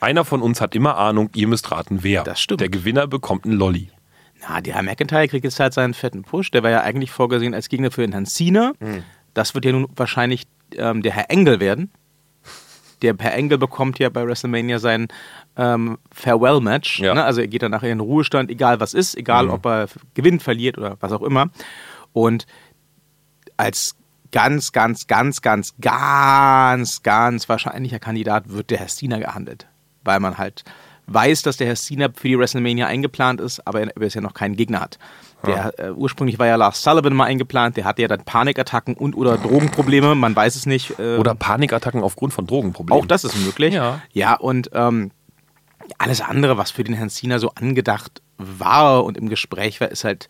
Einer 0.00 0.24
von 0.24 0.42
uns 0.42 0.60
hat 0.60 0.74
immer 0.74 0.96
Ahnung, 0.96 1.30
ihr 1.34 1.48
müsst 1.48 1.70
raten, 1.70 2.00
wer. 2.02 2.22
Das 2.24 2.40
stimmt. 2.40 2.60
Der 2.60 2.68
Gewinner 2.68 3.06
bekommt 3.06 3.44
einen 3.44 3.54
Lolli. 3.54 3.90
Na, 4.48 4.60
der 4.60 4.74
Herr 4.74 4.82
McIntyre 4.82 5.28
kriegt 5.28 5.44
jetzt 5.44 5.60
halt 5.60 5.74
seinen 5.74 5.94
fetten 5.94 6.22
Push. 6.22 6.50
Der 6.50 6.62
war 6.62 6.70
ja 6.70 6.82
eigentlich 6.82 7.10
vorgesehen 7.10 7.54
als 7.54 7.68
Gegner 7.68 7.90
für 7.90 8.02
den 8.02 8.12
Herrn 8.12 8.26
Cena. 8.26 8.72
Hm. 8.80 9.02
Das 9.32 9.54
wird 9.54 9.64
ja 9.64 9.72
nun 9.72 9.88
wahrscheinlich 9.96 10.44
ähm, 10.76 11.02
der 11.02 11.12
Herr 11.12 11.30
Engel 11.30 11.60
werden. 11.60 11.90
Der 13.02 13.14
Herr 13.18 13.34
Engel 13.34 13.58
bekommt 13.58 13.98
ja 13.98 14.08
bei 14.08 14.26
WrestleMania 14.26 14.78
sein 14.78 15.08
ähm, 15.56 15.98
Farewell-Match. 16.12 17.00
Ja. 17.00 17.14
Ne? 17.14 17.24
Also 17.24 17.40
er 17.40 17.48
geht 17.48 17.62
dann 17.62 17.72
nachher 17.72 17.90
in 17.90 17.98
den 17.98 18.06
Ruhestand, 18.06 18.50
egal 18.50 18.80
was 18.80 18.94
ist, 18.94 19.16
egal 19.16 19.50
ob 19.50 19.66
er 19.66 19.88
gewinnt, 20.14 20.42
verliert 20.42 20.78
oder 20.78 20.96
was 21.00 21.12
auch 21.12 21.22
immer. 21.22 21.50
Und 22.12 22.46
als 23.56 23.96
ganz, 24.30 24.72
ganz, 24.72 25.06
ganz, 25.06 25.42
ganz, 25.42 25.74
ganz, 25.80 27.02
ganz 27.02 27.48
wahrscheinlicher 27.48 27.98
Kandidat 27.98 28.50
wird 28.50 28.70
der 28.70 28.78
Herr 28.78 28.88
Cena 28.88 29.18
gehandelt. 29.18 29.66
Weil 30.02 30.20
man 30.20 30.38
halt 30.38 30.64
weiß, 31.06 31.42
dass 31.42 31.56
der 31.56 31.66
Herr 31.66 31.76
Cena 31.76 32.08
für 32.14 32.28
die 32.28 32.38
WrestleMania 32.38 32.86
eingeplant 32.86 33.40
ist, 33.40 33.66
aber 33.66 33.80
er 33.80 33.86
bisher 33.94 34.22
noch 34.22 34.34
keinen 34.34 34.56
Gegner 34.56 34.80
hat. 34.80 34.98
Der, 35.46 35.78
äh, 35.78 35.90
ursprünglich 35.90 36.38
war 36.38 36.46
ja 36.46 36.56
Lars 36.56 36.82
Sullivan 36.82 37.12
mal 37.14 37.24
eingeplant, 37.24 37.76
der 37.76 37.84
hatte 37.84 38.00
ja 38.00 38.08
dann 38.08 38.24
Panikattacken 38.24 38.94
und 38.94 39.14
oder 39.14 39.36
Drogenprobleme, 39.36 40.14
man 40.14 40.34
weiß 40.34 40.56
es 40.56 40.64
nicht. 40.64 40.98
Äh, 40.98 41.16
Oder 41.18 41.34
Panikattacken 41.34 42.02
aufgrund 42.02 42.32
von 42.32 42.46
Drogenproblemen. 42.46 43.02
auch 43.02 43.06
das 43.06 43.24
ist 43.24 43.36
möglich. 43.36 43.74
Ja. 43.74 44.00
Ja, 44.12 44.34
und 44.34 44.70
ähm, 44.72 45.10
alles 45.98 46.22
andere, 46.22 46.56
was 46.56 46.70
für 46.70 46.82
den 46.84 46.94
Herrn 46.94 47.10
Cena 47.10 47.38
so 47.38 47.50
angedacht 47.50 48.22
war 48.38 49.04
und 49.04 49.18
im 49.18 49.28
Gespräch 49.28 49.80
war, 49.82 49.90
ist 49.90 50.04
halt 50.04 50.28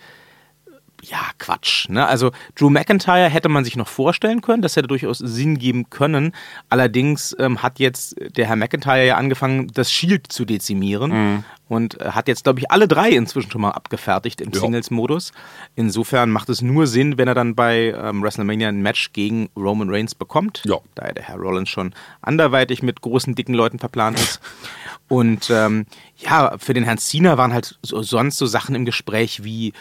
ja 1.05 1.21
Quatsch. 1.39 1.89
Ne? 1.89 2.07
Also 2.07 2.31
Drew 2.57 2.71
McIntyre 2.71 3.29
hätte 3.29 3.49
man 3.49 3.65
sich 3.65 3.77
noch 3.77 3.89
vorstellen 3.89 4.41
können, 4.41 4.63
das 4.63 4.77
hätte 4.77 4.89
durchaus 4.89 5.19
Sinn 5.19 5.59
geben 5.59 5.91
können. 5.91 6.33
Allerdings 6.69 7.35
ähm, 7.39 7.63
hat 7.63 7.79
jetzt 7.79 8.17
der 8.37 8.47
Herr 8.47 8.57
McIntyre 8.57 9.07
ja 9.07 9.17
angefangen, 9.17 9.69
das 9.75 9.93
Shield 9.93 10.33
zu 10.33 10.45
dezimieren 10.45 11.11
Mhm. 11.13 11.45
und 11.69 12.01
äh, 12.01 12.11
hat 12.11 12.29
jetzt, 12.29 12.45
glaube 12.45 12.61
ich, 12.61 12.71
alle 12.71 12.89
drei 12.89 13.11
inzwischen 13.11 13.51
schon 13.51 13.61
mal 13.61 13.71
abgefertigt 13.71 14.41
im 14.41 14.51
Ja. 14.53 14.61
Singles-Modus. 14.61 15.33
Insofern 15.77 16.31
macht 16.31 16.49
es 16.49 16.63
nur 16.63 16.87
Sinn, 16.87 17.19
wenn 17.19 17.29
er 17.29 17.35
dann 17.35 17.55
bei 17.55 17.95
ähm, 17.97 18.23
WrestleMania 18.23 18.69
ein 18.69 18.83
Match 18.83 19.13
gegen 19.13 19.51
Roman 19.57 19.91
Reigns 19.91 20.15
bekommt 20.15 20.63
Ja. 20.65 20.77
da 20.95 21.07
ja 21.07 21.13
der 21.13 21.25
Herr 21.25 21.37
Rollins 21.37 21.69
schon 21.69 21.95
anderweitig 22.23 22.83
mit 22.83 23.01
großen, 23.01 23.35
dicken 23.35 23.55
Leuten 23.55 23.79
verplant 23.79 24.19
ist. 24.19 24.41
Und 25.09 25.51
ähm, 25.51 25.85
ja, 26.17 26.57
für 26.59 26.73
den 26.73 26.85
Herrn 26.85 26.97
Cena 26.99 27.37
waren 27.37 27.53
halt 27.53 27.79
so, 27.83 28.03
sonst 28.03 28.39
so 28.39 28.47
Sachen 28.47 28.75
im 28.75 28.85
Gespräch 28.87 29.45
wie 29.45 29.75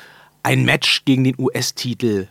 ein 0.43 0.65
Match 0.65 1.05
gegen 1.05 1.23
den 1.23 1.35
US-Titel 1.37 2.27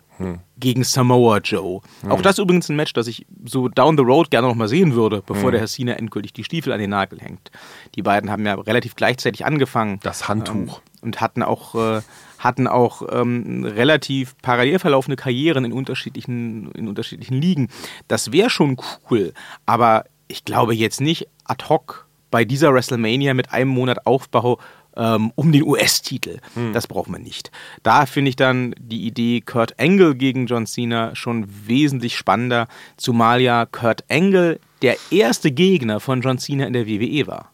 gegen 0.59 0.85
Samoa 0.85 1.39
Joe. 1.39 1.81
Auch 2.09 2.23
das 2.23 2.39
übrigens 2.39 2.69
ein 2.69 2.77
Match, 2.77 2.93
das 2.93 3.07
ich 3.07 3.27
so 3.45 3.69
down 3.69 3.97
the 3.97 4.05
road 4.05 4.31
gerne 4.31 4.47
noch 4.47 4.55
mal 4.55 4.69
sehen 4.69 4.95
würde, 4.95 5.23
bevor 5.27 5.51
der 5.51 5.61
Herr 5.61 5.67
Cena 5.67 5.95
endgültig 5.95 6.33
die 6.33 6.45
Stiefel 6.45 6.73
an 6.73 6.79
den 6.79 6.91
Nagel 6.91 7.21
hängt. 7.21 7.51
Die 7.95 8.03
beiden 8.03 8.31
haben 8.31 8.47
ja 8.47 8.55
relativ 8.55 8.95
gleichzeitig 8.95 9.45
angefangen. 9.45 9.99
Das 10.03 10.29
Handtuch. 10.29 10.81
und 11.01 11.21
hatten 11.21 11.43
auch, 11.43 11.75
äh, 11.75 12.03
hatten 12.39 12.69
auch 12.69 13.03
ähm, 13.11 13.65
relativ 13.65 14.37
parallel 14.43 14.79
verlaufende 14.79 15.17
Karrieren 15.17 15.65
in 15.65 15.73
unterschiedlichen, 15.73 16.71
in 16.73 16.89
unterschiedlichen 16.89 17.41
Ligen. 17.41 17.69
Das 18.07 18.33
wäre 18.33 18.51
schon 18.51 18.77
cool, 19.11 19.33
aber 19.67 20.05
ich 20.29 20.45
glaube 20.45 20.75
jetzt 20.75 21.01
nicht 21.01 21.27
ad 21.45 21.65
hoc 21.69 22.07
bei 22.31 22.45
dieser 22.45 22.73
WrestleMania 22.73 23.35
mit 23.35 23.53
einem 23.53 23.71
Monat 23.71 24.07
Aufbau 24.07 24.59
ähm, 24.97 25.33
um 25.35 25.53
den 25.53 25.63
US-Titel. 25.63 26.39
Das 26.73 26.87
brauchen 26.87 27.13
wir 27.13 27.19
nicht. 27.19 27.51
Da 27.83 28.07
finde 28.07 28.31
ich 28.31 28.37
dann 28.37 28.75
die 28.79 29.07
Idee 29.07 29.41
Kurt 29.41 29.79
Angle 29.79 30.15
gegen 30.15 30.47
John 30.47 30.67
Cena 30.67 31.15
schon 31.15 31.47
wesentlich 31.67 32.17
spannender, 32.17 32.69
zumal 32.97 33.41
ja 33.41 33.67
Kurt 33.67 34.05
Angle 34.11 34.61
der 34.83 34.97
erste 35.11 35.51
Gegner 35.51 36.01
von 36.01 36.21
John 36.21 36.39
Cena 36.39 36.67
in 36.67 36.73
der 36.73 36.87
WWE 36.87 37.27
war. 37.27 37.51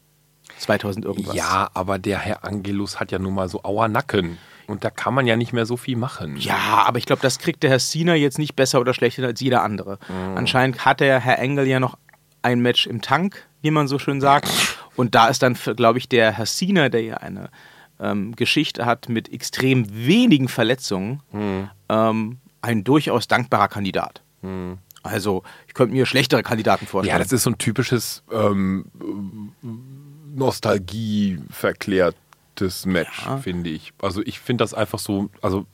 2000 0.58 1.04
irgendwas. 1.04 1.36
Ja, 1.36 1.68
aber 1.74 1.98
der 1.98 2.18
Herr 2.18 2.44
Angelus 2.44 2.98
hat 2.98 3.12
ja 3.12 3.18
nun 3.18 3.34
mal 3.34 3.48
so 3.48 3.62
Auernacken. 3.62 4.38
Und 4.66 4.84
da 4.84 4.90
kann 4.90 5.14
man 5.14 5.26
ja 5.26 5.36
nicht 5.36 5.54
mehr 5.54 5.64
so 5.64 5.78
viel 5.78 5.96
machen. 5.96 6.36
Ja, 6.36 6.84
aber 6.84 6.98
ich 6.98 7.06
glaube, 7.06 7.22
das 7.22 7.38
kriegt 7.38 7.62
der 7.62 7.70
Herr 7.70 7.78
Cena 7.78 8.14
jetzt 8.14 8.38
nicht 8.38 8.54
besser 8.54 8.80
oder 8.80 8.92
schlechter 8.92 9.24
als 9.24 9.40
jeder 9.40 9.62
andere. 9.62 9.98
Mhm. 10.08 10.36
Anscheinend 10.36 10.84
hat 10.84 11.00
der 11.00 11.20
Herr 11.20 11.38
Engel 11.38 11.66
ja 11.66 11.80
noch 11.80 11.96
ein 12.42 12.60
Match 12.60 12.86
im 12.86 13.00
Tank 13.00 13.48
wie 13.62 13.70
man 13.70 13.88
so 13.88 13.98
schön 13.98 14.20
sagt. 14.20 14.48
Und 14.98 15.14
da 15.14 15.28
ist 15.28 15.42
dann, 15.42 15.54
glaube 15.54 15.98
ich, 15.98 16.08
der 16.08 16.32
Herr 16.32 16.44
Cena, 16.46 16.88
der 16.88 17.02
ja 17.02 17.16
eine 17.18 17.50
ähm, 18.00 18.34
Geschichte 18.36 18.84
hat 18.84 19.08
mit 19.08 19.32
extrem 19.32 19.86
wenigen 20.06 20.48
Verletzungen, 20.48 21.22
ähm, 21.88 22.38
ein 22.60 22.82
durchaus 22.84 23.28
dankbarer 23.28 23.68
Kandidat. 23.68 24.22
Also, 25.02 25.42
ich 25.68 25.74
könnte 25.74 25.94
mir 25.94 26.04
schlechtere 26.04 26.42
Kandidaten 26.42 26.86
vorstellen. 26.86 27.16
Ja, 27.16 27.22
das 27.22 27.32
ist 27.32 27.44
so 27.44 27.50
ein 27.50 27.58
typisches 27.58 28.22
ähm, 28.32 28.84
Nostalgie 30.34 31.38
verklärtes 31.50 32.86
Match, 32.86 33.24
Ja. 33.24 33.38
finde 33.38 33.70
ich. 33.70 33.92
Also 34.00 34.20
ich 34.22 34.40
finde 34.40 34.62
das 34.64 34.74
einfach 34.74 34.98
so, 34.98 35.30
also 35.42 35.66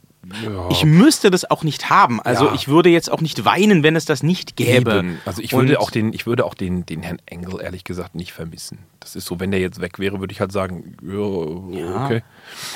ja, 0.43 0.69
Ich 0.71 0.85
müsste 0.85 1.31
das 1.31 1.51
auch 1.51 1.63
nicht 1.65 1.91
haben. 1.91 2.21
Also 2.21 2.47
Ja. 2.47 2.55
ich 2.55 2.69
würde 2.69 2.89
jetzt 2.89 3.11
auch 3.11 3.21
nicht 3.21 3.45
weinen, 3.45 3.83
wenn 3.83 3.97
es 3.97 4.05
das 4.05 4.23
nicht 4.23 4.57
gäbe. 4.57 4.99
Eben. 4.99 5.19
Also 5.25 5.43
ich 5.43 5.53
würde 5.53 5.79
Und- 5.79 5.85
auch 5.85 5.91
den, 5.91 6.13
ich 6.13 6.27
würde 6.27 6.45
auch 6.45 6.55
den, 6.55 6.87
den 6.87 7.03
Herrn 7.03 7.19
Engel 7.27 7.61
ehrlich 7.61 7.85
gesagt 7.85 8.15
nicht 8.15 8.33
vermissen. 8.33 8.79
Das 9.01 9.17
ist 9.17 9.27
so, 9.27 9.39
wenn 9.41 9.51
der 9.51 9.61
jetzt 9.61 9.81
weg 9.81 9.99
wäre, 9.99 10.21
würde 10.21 10.33
ich 10.33 10.41
halt 10.41 10.53
sagen, 10.53 10.97
ja, 11.03 12.05
okay. 12.05 12.23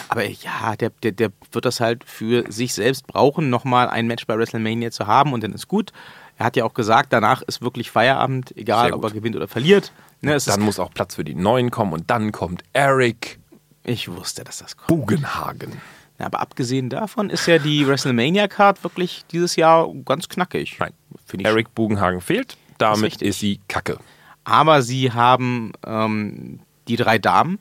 Aber 0.09 0.25
ja, 0.29 0.77
der, 0.79 0.91
der, 1.03 1.13
der 1.13 1.31
wird 1.53 1.65
das 1.65 1.81
halt 1.81 2.05
für 2.05 2.45
sich 2.51 2.75
selbst 2.75 3.07
brauchen, 3.07 3.51
nochmal 3.51 3.89
ein 3.89 4.07
Match 4.07 4.27
bei 4.27 4.37
WrestleMania 4.39 4.91
zu 4.91 5.07
haben 5.07 5.33
und 5.33 5.43
dann 5.43 5.53
ist 5.53 5.69
gut. 5.69 5.93
Er 6.37 6.47
hat 6.47 6.57
ja 6.57 6.65
auch 6.65 6.75
gesagt, 6.75 7.13
danach 7.13 7.43
ist 7.43 7.63
wirklich 7.63 7.91
Feierabend, 7.91 8.57
egal 8.57 8.93
ob 8.93 9.03
er 9.05 9.11
gewinnt 9.11 9.35
oder 9.37 9.49
verliert. 9.49 9.93
Ne, 10.21 10.37
Dann 10.47 10.61
muss 10.61 10.79
auch 10.79 10.93
Platz 10.93 11.15
für 11.17 11.25
die 11.25 11.35
Neuen 11.35 11.71
kommen 11.71 11.93
und 11.93 12.11
dann 12.11 12.33
kommt 12.33 12.63
Eric 12.73 13.39
ich 13.85 14.09
wusste, 14.15 14.45
dass 14.45 14.59
das 14.59 14.77
kommt. 14.77 14.89
Bugenhagen. 14.89 15.81
Ja, 16.19 16.27
aber 16.27 16.41
abgesehen 16.41 16.91
davon 16.91 17.31
ist 17.31 17.47
ja 17.47 17.59
die 17.59 17.87
WrestleMania-Card 17.87 18.83
wirklich 18.83 19.25
dieses 19.31 19.55
Jahr 19.57 19.89
ganz 20.05 20.29
knackig. 20.29 20.77
Nein, 20.81 20.93
Finde 21.25 21.45
ich 21.45 21.49
Eric 21.49 21.75
Bugenhagen 21.75 22.21
fehlt. 22.21 22.57
Damit 22.79 23.05
richtig. 23.05 23.29
ist, 23.29 23.39
sie 23.41 23.61
Kacke. 23.69 23.99
Aber 24.45 24.83
sie 24.83 25.13
haben 25.13 25.73
ähm, 25.87 26.61
die 26.89 26.97
drei 26.97 27.19
Damen, 27.19 27.59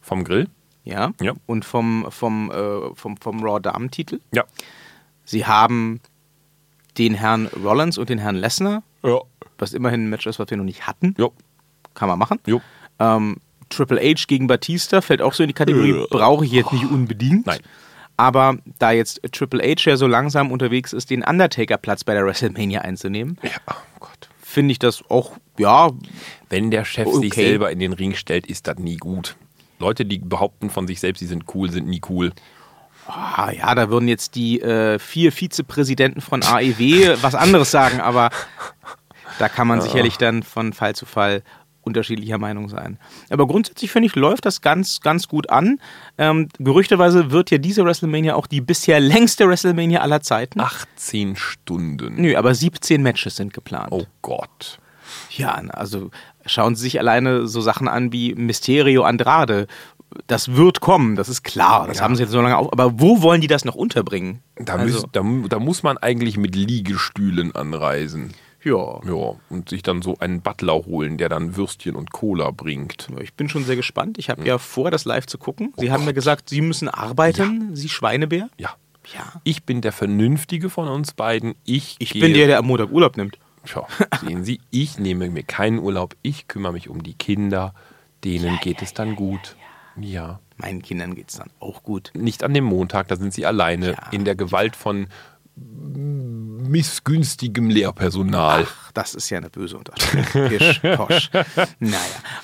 Vom 0.00 0.24
Grill. 0.24 0.48
ja, 0.84 1.12
Ja. 1.20 1.32
und 1.46 1.64
vom, 1.64 2.06
vom, 2.10 2.50
äh, 2.50 2.94
vom, 2.94 3.16
vom 3.18 3.42
Raw-Damen-Titel. 3.44 4.20
Ja. 4.32 4.44
Sie 5.24 5.44
haben 5.46 6.00
den 6.98 7.14
Herrn 7.14 7.46
Rollins 7.62 7.98
und 7.98 8.08
den 8.08 8.18
Herrn 8.18 8.36
Lesnar, 8.36 8.82
Ja. 9.02 9.20
was 9.58 9.72
immerhin 9.74 10.04
ein 10.06 10.10
Match 10.10 10.26
ist, 10.26 10.38
was 10.38 10.48
wir 10.50 10.56
noch 10.56 10.64
nicht 10.64 10.86
hatten. 10.86 11.14
Jo. 11.18 11.32
Kann 11.94 12.08
man 12.08 12.18
machen. 12.18 12.38
Jo. 12.46 12.60
Ähm, 12.98 13.36
Triple 13.74 14.00
H 14.00 14.24
gegen 14.28 14.46
Batista 14.46 15.00
fällt 15.00 15.22
auch 15.22 15.32
so 15.34 15.42
in 15.42 15.48
die 15.48 15.54
Kategorie, 15.54 15.92
Äh. 15.92 16.06
brauche 16.10 16.44
ich 16.44 16.52
jetzt 16.52 16.72
nicht 16.72 16.86
unbedingt. 16.86 17.46
Nein. 17.46 17.60
Aber 18.16 18.56
da 18.78 18.92
jetzt 18.92 19.20
Triple 19.32 19.62
H 19.62 19.90
ja 19.90 19.96
so 19.96 20.06
langsam 20.06 20.52
unterwegs 20.52 20.92
ist, 20.92 21.10
den 21.10 21.22
Undertaker-Platz 21.24 22.04
bei 22.04 22.14
der 22.14 22.24
WrestleMania 22.26 22.82
einzunehmen, 22.82 23.38
Ja, 23.42 23.50
oh 23.70 23.74
Gott. 24.00 24.28
finde 24.42 24.72
ich 24.72 24.78
das 24.78 25.02
auch, 25.08 25.32
ja, 25.58 25.90
Wenn 26.50 26.70
der 26.70 26.84
Chef 26.84 27.08
sich 27.08 27.32
Okay. 27.32 27.44
selber 27.46 27.70
in 27.72 27.78
den 27.78 27.92
Ring 27.94 28.14
stellt, 28.14 28.46
ist 28.46 28.66
das 28.68 28.76
nie 28.78 28.96
gut. 28.98 29.36
Leute, 29.78 30.04
die 30.04 30.18
behaupten 30.18 30.68
von 30.70 30.86
sich 30.86 31.00
selbst, 31.00 31.20
sie 31.20 31.26
sind 31.26 31.44
cool, 31.54 31.70
sind 31.70 31.88
nie 31.88 32.02
cool. 32.10 32.32
ah, 33.08 33.50
ja, 33.50 33.74
da 33.74 33.88
würden 33.90 34.06
jetzt 34.06 34.34
die 34.36 34.60
äh, 34.60 34.98
vier 34.98 35.32
Vizepräsidenten 35.32 36.20
von 36.20 36.42
AEW 36.42 37.16
was 37.22 37.34
anderes 37.34 37.70
sagen, 37.70 38.00
aber 38.00 38.30
da 39.40 39.48
kann 39.48 39.66
man 39.66 39.80
sicherlich 39.80 40.18
dann 40.18 40.42
von 40.44 40.72
Fall 40.72 40.94
zu 40.94 41.06
Fall 41.06 41.42
unterschiedlicher 41.82 42.38
Meinung 42.38 42.68
sein. 42.68 42.98
Aber 43.30 43.46
grundsätzlich 43.46 43.90
finde 43.90 44.06
ich, 44.06 44.14
läuft 44.16 44.46
das 44.46 44.60
ganz, 44.60 45.00
ganz 45.00 45.28
gut 45.28 45.50
an. 45.50 45.80
Ähm, 46.18 46.48
gerüchteweise 46.58 47.30
wird 47.30 47.50
ja 47.50 47.58
diese 47.58 47.84
WrestleMania 47.84 48.34
auch 48.34 48.46
die 48.46 48.60
bisher 48.60 49.00
längste 49.00 49.48
WrestleMania 49.48 50.00
aller 50.00 50.20
Zeiten. 50.22 50.60
18 50.60 51.36
Stunden. 51.36 52.20
Nö, 52.20 52.36
aber 52.36 52.54
17 52.54 53.02
Matches 53.02 53.36
sind 53.36 53.52
geplant. 53.52 53.88
Oh 53.90 54.04
Gott. 54.22 54.78
Ja, 55.30 55.52
also 55.70 56.10
schauen 56.46 56.74
Sie 56.74 56.82
sich 56.82 56.98
alleine 56.98 57.46
so 57.46 57.60
Sachen 57.60 57.88
an 57.88 58.12
wie 58.12 58.34
Mysterio 58.34 59.02
Andrade. 59.02 59.66
Das 60.26 60.54
wird 60.56 60.80
kommen, 60.80 61.16
das 61.16 61.28
ist 61.28 61.42
klar. 61.42 61.86
Das 61.86 61.98
Ja. 61.98 62.04
haben 62.04 62.16
sie 62.16 62.22
jetzt 62.22 62.32
so 62.32 62.40
lange 62.40 62.56
auf. 62.56 62.70
Aber 62.72 63.00
wo 63.00 63.22
wollen 63.22 63.40
die 63.40 63.46
das 63.46 63.64
noch 63.64 63.74
unterbringen? 63.74 64.40
Da, 64.56 64.74
also, 64.74 65.00
müß, 65.00 65.06
da, 65.12 65.22
da 65.48 65.58
muss 65.58 65.82
man 65.82 65.96
eigentlich 65.98 66.36
mit 66.36 66.54
Liegestühlen 66.54 67.54
anreisen. 67.54 68.34
Ja. 68.64 69.00
Ja, 69.04 69.34
und 69.50 69.68
sich 69.68 69.82
dann 69.82 70.02
so 70.02 70.16
einen 70.18 70.40
Butler 70.40 70.84
holen, 70.86 71.18
der 71.18 71.28
dann 71.28 71.56
Würstchen 71.56 71.96
und 71.96 72.12
Cola 72.12 72.50
bringt. 72.50 73.08
Ich 73.20 73.34
bin 73.34 73.48
schon 73.48 73.64
sehr 73.64 73.76
gespannt. 73.76 74.18
Ich 74.18 74.30
habe 74.30 74.46
ja 74.46 74.58
vor, 74.58 74.90
das 74.90 75.04
live 75.04 75.26
zu 75.26 75.38
gucken. 75.38 75.72
Sie 75.76 75.90
haben 75.90 76.04
mir 76.04 76.14
gesagt, 76.14 76.48
Sie 76.48 76.60
müssen 76.60 76.88
arbeiten, 76.88 77.74
Sie 77.76 77.88
Schweinebär. 77.88 78.48
Ja. 78.58 78.70
Ja. 79.12 79.40
Ich 79.42 79.64
bin 79.64 79.80
der 79.80 79.90
Vernünftige 79.92 80.70
von 80.70 80.86
uns 80.88 81.12
beiden. 81.12 81.54
Ich, 81.64 81.96
Ich 81.98 82.12
bin 82.12 82.32
der, 82.34 82.46
der 82.46 82.58
am 82.58 82.66
Montag 82.66 82.90
Urlaub 82.92 83.16
nimmt. 83.16 83.36
Schau, 83.64 83.86
sehen 84.24 84.44
Sie, 84.44 84.60
ich 84.70 84.98
nehme 84.98 85.28
mir 85.30 85.42
keinen 85.42 85.78
Urlaub. 85.80 86.16
Ich 86.22 86.46
kümmere 86.48 86.72
mich 86.72 86.88
um 86.88 87.02
die 87.02 87.14
Kinder. 87.14 87.74
Denen 88.24 88.58
geht 88.62 88.80
es 88.82 88.94
dann 88.94 89.16
gut. 89.16 89.56
Ja. 90.00 90.38
Meinen 90.56 90.82
Kindern 90.82 91.16
geht 91.16 91.30
es 91.30 91.36
dann 91.38 91.50
auch 91.58 91.82
gut. 91.82 92.12
Nicht 92.14 92.44
an 92.44 92.54
dem 92.54 92.64
Montag, 92.64 93.08
da 93.08 93.16
sind 93.16 93.34
sie 93.34 93.44
alleine 93.44 93.92
Ja. 93.92 94.08
in 94.12 94.24
der 94.24 94.36
Gewalt 94.36 94.76
von 94.76 95.08
missgünstigem 96.72 97.70
Lehrpersonal. 97.70 98.66
Ach, 98.68 98.92
das 98.92 99.14
ist 99.14 99.30
ja 99.30 99.38
eine 99.38 99.50
böse 99.50 99.76
Unterstellung. 99.78 100.48
Pisch, 100.48 100.80
posch. 100.96 101.30
Naja. 101.78 101.98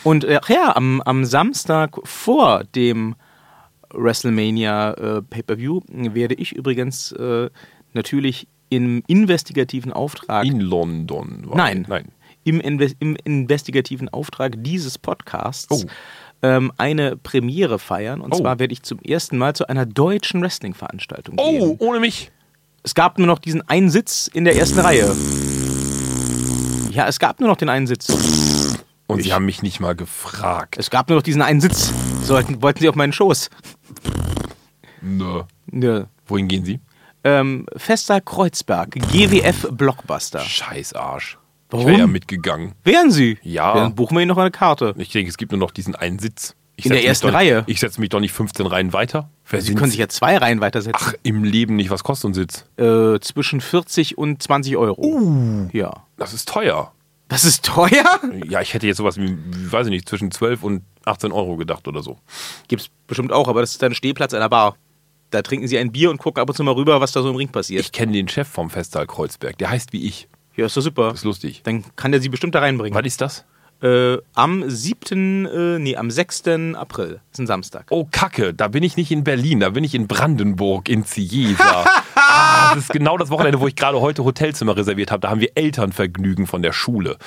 Und 0.04 0.24
äh, 0.24 0.38
ach 0.42 0.48
ja, 0.48 0.76
am, 0.76 1.00
am 1.02 1.24
Samstag 1.24 1.96
vor 2.04 2.62
dem 2.74 3.16
WrestleMania 3.92 4.92
äh, 4.92 5.22
Pay-Per-View 5.22 5.80
werde 5.88 6.34
ich 6.34 6.52
übrigens 6.54 7.12
äh, 7.12 7.50
natürlich 7.94 8.46
im 8.68 9.02
investigativen 9.06 9.92
Auftrag. 9.92 10.44
In 10.44 10.60
London. 10.60 11.42
war- 11.46 11.56
nein, 11.56 11.86
Nein. 11.88 12.12
Im, 12.44 12.60
Inve 12.60 12.92
im 13.00 13.16
investigativen 13.24 14.08
Auftrag 14.08 14.54
dieses 14.58 14.96
Podcasts 14.98 15.66
Oh. 15.70 15.82
ähm, 16.42 16.72
eine 16.78 17.16
Premiere 17.16 17.78
feiern. 17.78 18.20
Und 18.20 18.34
Oh. 18.34 18.38
zwar 18.38 18.58
werde 18.58 18.72
ich 18.72 18.82
zum 18.82 19.00
ersten 19.00 19.36
Mal 19.38 19.54
zu 19.54 19.66
einer 19.68 19.84
deutschen 19.86 20.40
Wrestling-Veranstaltung 20.42 21.34
Oh, 21.38 21.50
gehen. 21.50 21.76
ohne 21.80 22.00
mich. 22.00 22.30
Es 22.88 22.94
gab 22.94 23.18
nur 23.18 23.26
noch 23.26 23.38
diesen 23.38 23.60
einen 23.68 23.90
Sitz 23.90 24.30
in 24.32 24.46
der 24.46 24.56
ersten 24.56 24.78
Reihe. 24.78 25.14
Ja, 26.90 27.06
es 27.06 27.18
gab 27.18 27.38
nur 27.38 27.50
noch 27.50 27.58
den 27.58 27.68
einen 27.68 27.86
Sitz. 27.86 28.08
Und 29.06 29.18
Ich- 29.18 29.26
sie 29.26 29.34
haben 29.34 29.44
mich 29.44 29.60
nicht 29.60 29.78
mal 29.78 29.94
gefragt. 29.94 30.76
Es 30.78 30.88
gab 30.88 31.10
nur 31.10 31.16
noch 31.16 31.22
diesen 31.22 31.42
einen 31.42 31.60
Sitz. 31.60 31.92
Sollten, 32.22 32.62
wollten 32.62 32.80
Sie 32.80 32.88
auf 32.88 32.94
meinen 32.94 33.12
Schoß? 33.12 33.50
Nö. 35.02 35.42
Nö. 35.70 36.04
Wohin 36.26 36.48
gehen 36.48 36.64
sie? 36.64 36.80
Ähm, 37.24 37.66
Fester 37.76 38.22
Kreuzberg, 38.22 38.92
GWF 38.92 39.68
Blockbuster. 39.70 40.40
Scheiß 40.40 40.94
Arsch. 40.94 41.36
Warum? 41.68 41.82
Ich 41.84 41.88
wäre 41.90 41.98
ja 42.00 42.06
mitgegangen. 42.06 42.72
Wären 42.84 43.10
Sie? 43.10 43.36
Ja. 43.42 43.74
Dann 43.74 43.94
buchen 43.96 44.16
wir 44.16 44.22
Ihnen 44.22 44.28
noch 44.30 44.38
eine 44.38 44.50
Karte. 44.50 44.94
Ich 44.96 45.10
denke, 45.10 45.28
es 45.28 45.36
gibt 45.36 45.52
nur 45.52 45.58
noch 45.60 45.72
diesen 45.72 45.94
einen 45.94 46.18
Sitz. 46.18 46.54
Ich 46.78 46.86
In 46.86 46.92
der 46.92 47.04
ersten 47.04 47.26
doch, 47.26 47.34
Reihe. 47.34 47.64
Ich 47.66 47.80
setze 47.80 48.00
mich 48.00 48.08
doch 48.08 48.20
nicht 48.20 48.32
15 48.32 48.64
Reihen 48.64 48.92
weiter. 48.92 49.28
Wer 49.50 49.60
Sie 49.60 49.74
können 49.74 49.90
sich 49.90 49.98
ja 49.98 50.08
zwei 50.08 50.36
Reihen 50.36 50.60
weitersetzen. 50.60 51.08
Ach, 51.08 51.12
im 51.24 51.42
Leben 51.42 51.74
nicht. 51.74 51.90
Was 51.90 52.04
kostet 52.04 52.30
ein 52.30 52.34
Sitz? 52.34 52.66
Äh, 52.76 53.18
zwischen 53.18 53.60
40 53.60 54.16
und 54.16 54.40
20 54.40 54.76
Euro. 54.76 55.02
Uh. 55.04 55.68
Ja. 55.72 56.04
Das 56.18 56.32
ist 56.32 56.48
teuer. 56.48 56.92
Das 57.26 57.44
ist 57.44 57.64
teuer? 57.64 58.20
Ja, 58.48 58.60
ich 58.60 58.74
hätte 58.74 58.86
jetzt 58.86 58.98
sowas 58.98 59.16
wie, 59.16 59.36
wie, 59.36 59.72
weiß 59.72 59.88
ich 59.88 59.90
nicht, 59.90 60.08
zwischen 60.08 60.30
12 60.30 60.62
und 60.62 60.82
18 61.04 61.32
Euro 61.32 61.56
gedacht 61.56 61.88
oder 61.88 62.00
so. 62.00 62.18
Gibt's 62.68 62.90
bestimmt 63.08 63.32
auch, 63.32 63.48
aber 63.48 63.60
das 63.60 63.72
ist 63.72 63.82
dann 63.82 63.92
Stehplatz 63.92 64.32
einer 64.32 64.48
Bar. 64.48 64.76
Da 65.30 65.42
trinken 65.42 65.66
Sie 65.66 65.78
ein 65.78 65.90
Bier 65.90 66.10
und 66.10 66.18
gucken 66.18 66.40
ab 66.40 66.48
und 66.48 66.54
zu 66.54 66.62
mal 66.62 66.74
rüber, 66.74 67.00
was 67.00 67.10
da 67.10 67.22
so 67.22 67.30
im 67.30 67.36
Ring 67.36 67.48
passiert. 67.48 67.80
Ich 67.80 67.90
kenne 67.90 68.12
den 68.12 68.28
Chef 68.28 68.46
vom 68.46 68.70
Festsaal 68.70 69.08
Kreuzberg. 69.08 69.58
Der 69.58 69.68
heißt 69.68 69.92
wie 69.92 70.06
ich. 70.06 70.28
ja, 70.54 70.66
ist 70.66 70.76
doch 70.76 70.82
super. 70.82 71.10
Das 71.10 71.18
ist 71.18 71.24
lustig. 71.24 71.62
Dann 71.64 71.84
kann 71.96 72.12
der 72.12 72.20
Sie 72.20 72.28
bestimmt 72.28 72.54
da 72.54 72.60
reinbringen. 72.60 72.96
Was 72.96 73.04
ist 73.04 73.20
das? 73.20 73.44
Äh, 73.80 74.18
am 74.34 74.68
7., 74.68 75.46
äh, 75.46 75.78
nee, 75.78 75.96
am 75.96 76.10
6. 76.10 76.48
April. 76.74 77.20
ist 77.32 77.38
ein 77.38 77.46
Samstag. 77.46 77.86
Oh, 77.90 78.06
Kacke, 78.10 78.52
da 78.52 78.66
bin 78.68 78.82
ich 78.82 78.96
nicht 78.96 79.10
in 79.12 79.22
Berlin, 79.22 79.60
da 79.60 79.70
bin 79.70 79.84
ich 79.84 79.94
in 79.94 80.08
Brandenburg, 80.08 80.88
in 80.88 81.04
Ciesa. 81.04 81.84
ah, 82.16 82.74
das 82.74 82.84
ist 82.84 82.92
genau 82.92 83.16
das 83.16 83.30
Wochenende, 83.30 83.60
wo 83.60 83.68
ich 83.68 83.76
gerade 83.76 84.00
heute 84.00 84.24
Hotelzimmer 84.24 84.76
reserviert 84.76 85.12
habe. 85.12 85.20
Da 85.20 85.30
haben 85.30 85.40
wir 85.40 85.52
Elternvergnügen 85.54 86.46
von 86.48 86.62
der 86.62 86.72
Schule. 86.72 87.18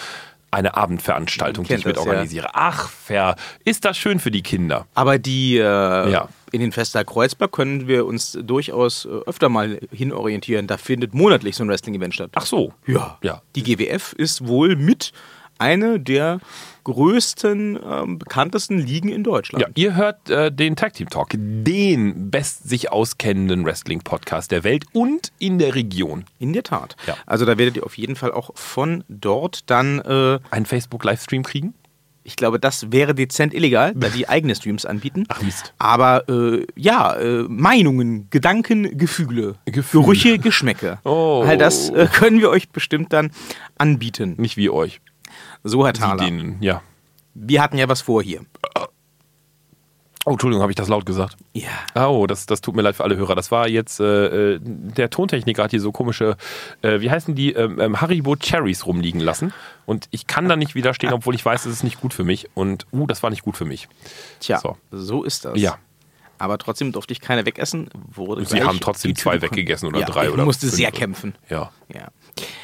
Eine 0.54 0.76
Abendveranstaltung, 0.76 1.64
die 1.66 1.76
ich 1.76 1.86
mit 1.86 1.96
das, 1.96 2.04
ja. 2.04 2.12
organisiere. 2.12 2.50
Ach, 2.54 2.90
fair. 2.90 3.38
Ist 3.64 3.86
das 3.86 3.98
schön 3.98 4.20
für 4.20 4.32
die 4.32 4.42
Kinder? 4.44 4.86
Aber 4.94 5.18
die 5.18 5.56
äh, 5.56 5.62
Ja. 5.62 6.28
in 6.52 6.60
den 6.60 6.74
Festsaal 6.74 7.06
Kreuzberg 7.06 7.54
können 7.54 7.88
wir 7.88 8.06
uns 8.06 8.38
durchaus 8.44 9.06
äh, 9.06 9.08
öfter 9.26 9.48
mal 9.48 9.80
hinorientieren. 9.94 10.68
Da 10.68 10.76
findet 10.76 11.14
monatlich 11.14 11.56
so 11.56 11.64
ein 11.64 11.70
Wrestling-Event 11.70 12.14
statt. 12.14 12.32
Ach 12.36 12.46
so. 12.46 12.74
ja. 12.86 13.18
Ja. 13.24 13.42
Die 13.56 13.64
GWF 13.64 14.12
ist 14.12 14.46
wohl 14.46 14.76
mit 14.76 15.14
eine 15.62 16.00
der 16.00 16.40
größten, 16.84 17.80
ähm, 17.90 18.20
bekanntesten 18.20 18.80
Ligen 18.80 19.10
in 19.10 19.24
Deutschland. 19.24 19.64
Ja, 19.64 19.70
ihr 19.76 19.96
hört 19.96 20.30
äh, 20.30 20.52
den 20.52 20.76
Tag 20.76 20.94
Team 20.94 21.10
Talk, 21.10 21.30
den 21.34 22.32
best 22.32 22.68
sich 22.68 22.92
auskennenden 22.92 23.64
Wrestling-Podcast 23.64 24.52
der 24.52 24.64
Welt 24.64 24.86
und 24.92 25.32
in 25.38 25.60
der 25.60 25.76
Region. 25.76 26.26
In 26.40 26.54
der 26.54 26.64
Tat. 26.64 26.96
Ja. 27.06 27.16
Also 27.28 27.46
da 27.46 27.58
werdet 27.58 27.78
ihr 27.78 27.86
auf 27.86 27.98
jeden 27.98 28.16
Fall 28.16 28.32
auch 28.32 28.50
von 28.56 29.04
dort 29.08 29.70
dann, 29.70 30.00
äh, 30.00 30.40
Einen 30.50 30.66
Facebook-Livestream 30.66 31.44
kriegen? 31.44 31.76
ich 32.24 32.36
glaube, 32.36 32.60
das 32.60 32.92
wäre 32.92 33.16
dezent 33.16 33.54
illegal, 33.54 33.94
da 33.96 34.10
die 34.10 34.30
eigene 34.30 34.56
Streams 34.56 34.86
anbieten. 34.86 35.26
Ach, 35.30 35.42
Mist. 35.42 35.74
Aber 35.78 36.28
äh, 36.30 36.66
ja, 36.76 37.16
äh, 37.16 37.44
Meinungen, 37.48 38.28
Gedanken, 38.30 38.98
Gefühle, 38.98 39.56
Gefühle. 39.66 40.04
Gerüche, 40.04 40.40
Geschmäcke. 40.40 41.00
Oh. 41.04 41.44
All 41.46 41.58
das 41.58 41.90
äh, 41.90 42.08
können 42.12 42.40
wir 42.40 42.50
euch 42.50 42.70
bestimmt 42.70 43.14
dann 43.14 43.32
anbieten. 43.78 44.36
Nicht 44.38 44.58
wie 44.58 44.70
euch. 44.70 45.02
So, 45.64 45.86
Herr 45.86 45.96
Sie 45.96 46.02
Thaler. 46.02 46.26
denen, 46.26 46.58
ja. 46.62 46.82
wir 47.34 47.62
hatten 47.62 47.78
ja 47.78 47.88
was 47.88 48.02
vor 48.02 48.24
hier. 48.24 48.42
Oh, 50.24 50.32
Entschuldigung, 50.32 50.62
habe 50.62 50.72
ich 50.72 50.76
das 50.76 50.88
laut 50.88 51.08
gesagt? 51.08 51.36
Ja. 51.54 52.08
Oh, 52.08 52.28
das, 52.28 52.46
das 52.46 52.62
tut 52.62 52.76
mir 52.76 52.84
leid 52.84 52.96
für 52.96 53.04
alle 53.04 53.16
Hörer. 53.16 53.34
Das 53.34 53.50
war 53.50 53.68
jetzt, 53.68 54.00
äh, 54.00 54.54
äh, 54.54 54.60
der 54.62 55.10
Tontechniker 55.10 55.64
hat 55.64 55.72
hier 55.72 55.82
so 55.82 55.92
komische, 55.92 56.38
äh, 56.84 57.02
wie 57.02 57.10
heißen 57.10 57.34
die, 57.34 57.54
ähm, 57.54 57.80
ähm, 57.80 58.02
Haribo 58.02 58.36
Cherries 58.36 58.86
rumliegen 58.86 59.20
lassen. 59.20 59.52
Und 59.88 60.08
ich 60.12 60.28
kann 60.28 60.48
da 60.48 60.56
nicht 60.56 60.76
widerstehen, 60.76 61.12
obwohl 61.12 61.34
ich 61.34 61.44
weiß, 61.44 61.66
es 61.66 61.74
ist 61.74 61.84
nicht 61.84 62.00
gut 62.00 62.14
für 62.14 62.24
mich. 62.24 62.50
Und, 62.54 62.86
uh, 62.94 63.08
das 63.08 63.24
war 63.24 63.32
nicht 63.32 63.42
gut 63.42 63.58
für 63.58 63.66
mich. 63.66 63.88
Tja, 64.40 64.60
so, 64.60 64.78
so 64.92 65.24
ist 65.24 65.46
das. 65.46 65.60
Ja. 65.60 65.80
Aber 66.38 66.60
trotzdem 66.60 66.92
durfte 66.92 67.14
ich 67.14 67.22
keine 67.22 67.46
wegessen. 67.48 67.90
Wurde 67.94 68.46
Sie 68.46 68.62
haben 68.62 68.80
trotzdem 68.80 69.16
zwei 69.16 69.42
weggegessen 69.42 69.88
oder 69.88 70.02
ja, 70.02 70.06
drei 70.06 70.26
ich 70.26 70.32
oder 70.32 70.46
musste 70.46 70.68
fünf. 70.68 70.76
sehr 70.76 70.92
kämpfen. 70.92 71.36
Ja. 71.50 71.72
ja. 71.94 72.10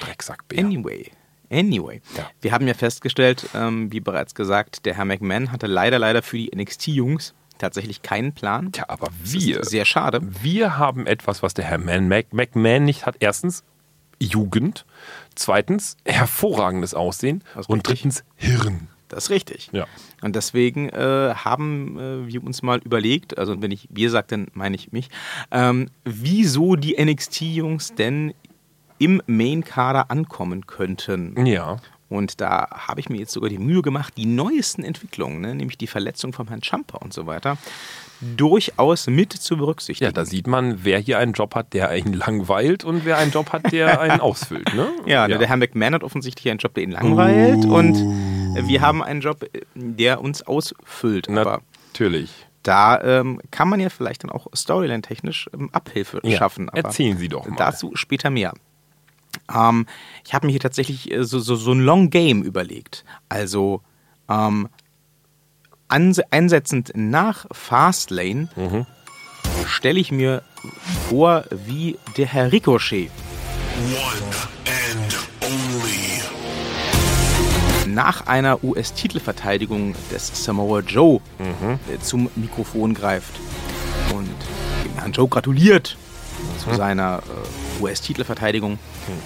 Drecksackbär. 0.02 0.60
Anyway. 0.60 1.12
Anyway, 1.50 2.02
ja. 2.18 2.30
wir 2.42 2.52
haben 2.52 2.68
ja 2.68 2.74
festgestellt, 2.74 3.48
ähm, 3.54 3.92
wie 3.92 4.00
bereits 4.00 4.36
gesagt, 4.36 4.86
der 4.86 4.96
Herr 4.96 5.06
McMahon 5.06 5.52
hatte 5.52 5.68
leider, 5.68 6.00
leider 6.00 6.22
für 6.22 6.38
die 6.38 6.52
NXT-Jungs 6.56 7.34
tatsächlich 7.58 8.02
keinen 8.02 8.34
Plan. 8.34 8.72
Ja, 8.76 8.86
aber 8.88 9.08
wir. 9.24 9.64
sehr 9.64 9.86
schade. 9.86 10.22
Wir 10.22 10.78
haben 10.78 11.08
etwas, 11.08 11.44
was 11.44 11.54
der 11.54 11.66
Herr 11.66 11.78
Man 11.78 12.08
Mac 12.08 12.34
McMahon 12.34 12.86
nicht 12.86 13.06
hat. 13.06 13.16
Erstens 13.20 13.64
Jugend, 14.20 14.86
zweitens 15.36 15.98
hervorragendes 16.06 16.94
Aussehen 16.94 17.44
und 17.68 17.88
drittens 17.88 18.24
Hirn. 18.36 18.90
Das 19.10 19.26
ist 19.26 19.30
richtig. 19.30 19.70
Ja. 19.72 19.86
Und 20.22 20.36
deswegen 20.36 20.90
äh, 20.90 21.34
haben 21.36 21.98
äh, 21.98 22.28
wir 22.28 22.44
uns 22.44 22.62
mal 22.62 22.80
überlegt, 22.80 23.38
also 23.38 23.62
wenn 23.62 23.72
ich 23.72 23.88
wir 23.90 24.10
sage, 24.10 24.28
dann 24.30 24.48
meine 24.54 24.76
ich 24.76 24.92
mich, 24.92 25.10
ähm, 25.52 25.90
wieso 26.04 26.76
die 26.76 27.02
NXT-Jungs 27.02 27.96
denn 27.96 28.34
im 29.00 29.22
Main-Kader 29.28 30.10
ankommen 30.12 30.66
könnten. 30.68 31.46
Ja. 31.46 31.78
Und 32.10 32.40
da 32.40 32.68
habe 32.72 33.02
ich 33.02 33.10
mir 33.10 33.18
jetzt 33.18 33.34
sogar 33.34 33.50
die 33.50 33.58
Mühe 33.58 33.82
gemacht, 33.82 34.14
die 34.16 34.26
neuesten 34.26 34.84
Entwicklungen, 34.84 35.42
ne, 35.42 35.54
nämlich 35.54 35.78
die 35.78 35.88
Verletzung 35.88 36.32
von 36.32 36.48
Herrn 36.48 36.64
Champa 36.64 36.98
und 37.00 37.14
so 37.14 37.28
weiter, 37.28 37.58
durchaus 38.22 39.08
mit 39.08 39.34
zu 39.34 39.58
berücksichtigen. 39.58 40.08
Ja, 40.08 40.14
da 40.14 40.26
sieht 40.26 40.48
man, 40.48 40.86
wer 40.86 41.00
hier 41.00 41.20
einen 41.20 41.34
Job 41.34 41.54
hat, 41.54 41.74
der 41.74 41.90
einen 41.90 42.14
langweilt 42.14 42.86
und 42.86 43.04
wer 43.04 43.18
einen 43.18 43.32
Job 43.32 43.52
hat, 43.52 43.72
der 43.74 44.00
einen 44.02 44.22
ausfüllt. 44.22 44.74
Ne? 44.74 44.90
Ja, 45.06 45.28
ja, 45.28 45.38
der 45.38 45.48
Herr 45.48 45.58
McMahon 45.58 45.96
hat 45.96 46.04
offensichtlich 46.04 46.50
einen 46.50 46.60
Job, 46.60 46.74
der 46.76 46.84
ihn 46.84 46.92
langweilt 46.92 47.66
uh. 47.66 47.76
und 47.76 47.96
wir 48.68 48.82
haben 48.82 49.04
einen 49.04 49.22
Job, 49.22 49.46
der 49.76 50.22
uns 50.22 50.42
ausfüllt. 50.42 51.30
Natürlich. 51.30 52.32
Da 52.64 53.02
ähm, 53.02 53.40
kann 53.52 53.70
man 53.70 53.80
ja 53.80 53.90
vielleicht 53.90 54.24
dann 54.24 54.32
auch 54.32 54.48
storyline-technisch 54.54 55.50
ähm, 55.54 55.70
Abhilfe 55.72 56.20
ja, 56.24 56.38
schaffen. 56.38 56.70
erzählen 56.70 57.18
Sie 57.18 57.30
doch 57.30 57.48
mal. 57.48 57.56
Dazu 57.56 57.92
später 57.96 58.30
mehr. 58.30 58.54
Ähm, 59.54 59.86
ich 60.26 60.34
habe 60.34 60.48
mir 60.48 60.52
hier 60.52 60.60
tatsächlich 60.60 61.12
äh, 61.12 61.24
so, 61.24 61.40
so, 61.40 61.56
so 61.56 61.72
ein 61.72 61.80
Long 61.80 62.10
Game 62.10 62.44
überlegt. 62.44 63.06
Also 63.30 63.82
ähm, 64.30 64.70
einsetzend 65.88 66.92
nach 66.96 67.46
Fastlane 67.52 68.50
mhm. 68.56 68.86
stelle 69.66 70.00
ich 70.00 70.12
mir 70.12 70.44
vor, 71.10 71.46
wie 71.52 71.98
der 72.18 72.28
Herr 72.28 72.52
Ricochet 72.52 73.10
nach 77.86 78.28
einer 78.28 78.64
US-Titelverteidigung 78.64 79.96
des 80.12 80.44
Samoa 80.44 80.82
Joe 80.82 81.20
mhm. 81.40 81.80
Äh, 81.92 82.00
zum 82.00 82.30
Mikrofon 82.36 82.94
greift 82.94 83.40
und 84.14 84.30
dem 84.86 84.94
Herrn 85.00 85.14
Joe 85.14 85.28
gratuliert 85.28 85.98
zu 86.60 86.70
mhm. 86.70 86.76
seiner 86.76 87.24
äh, 87.80 87.84
US-Titelverteidigung 87.84 88.80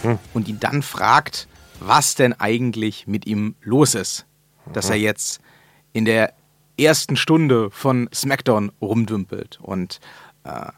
mhm. 0.03 0.19
und 0.33 0.47
ihn 0.47 0.59
dann 0.59 0.81
fragt, 0.81 1.47
was 1.79 2.15
denn 2.15 2.33
eigentlich 2.33 3.07
mit 3.07 3.25
ihm 3.25 3.55
los 3.61 3.95
ist. 3.95 4.25
Dass 4.73 4.89
er 4.89 4.97
mhm. 4.97 5.03
jetzt 5.03 5.41
in 5.93 6.05
der 6.05 6.33
ersten 6.79 7.15
Stunde 7.15 7.69
von 7.71 8.09
SmackDown 8.13 8.71
rumdümpelt 8.81 9.59
und 9.61 9.99
äh, 10.43 10.71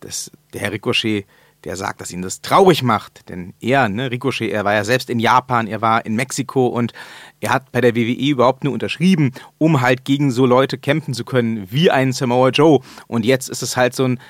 das, 0.00 0.30
der 0.52 0.60
Herr 0.60 0.72
Ricochet, 0.72 1.26
der 1.64 1.76
sagt, 1.76 2.00
dass 2.00 2.12
ihn 2.12 2.22
das 2.22 2.42
traurig 2.42 2.82
macht. 2.82 3.28
Denn 3.28 3.52
er, 3.60 3.88
ne, 3.88 4.10
Ricochet, 4.10 4.52
er 4.52 4.64
war 4.64 4.74
ja 4.74 4.84
selbst 4.84 5.10
in 5.10 5.18
Japan, 5.18 5.66
er 5.66 5.80
war 5.80 6.06
in 6.06 6.14
Mexiko 6.14 6.68
und 6.68 6.92
er 7.40 7.50
hat 7.50 7.72
bei 7.72 7.80
der 7.80 7.96
WWE 7.96 8.30
überhaupt 8.30 8.62
nur 8.62 8.72
unterschrieben, 8.72 9.32
um 9.58 9.80
halt 9.80 10.04
gegen 10.04 10.30
so 10.30 10.46
Leute 10.46 10.78
kämpfen 10.78 11.12
zu 11.12 11.24
können 11.24 11.70
wie 11.72 11.90
ein 11.90 12.12
Samoa 12.12 12.50
Joe. 12.50 12.80
Und 13.08 13.24
jetzt 13.24 13.48
ist 13.48 13.62
es 13.62 13.76
halt 13.76 13.96
so 13.96 14.04
ein 14.04 14.20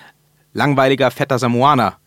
langweiliger, 0.57 1.11
fetter 1.11 1.39
Samoaner. 1.39 1.99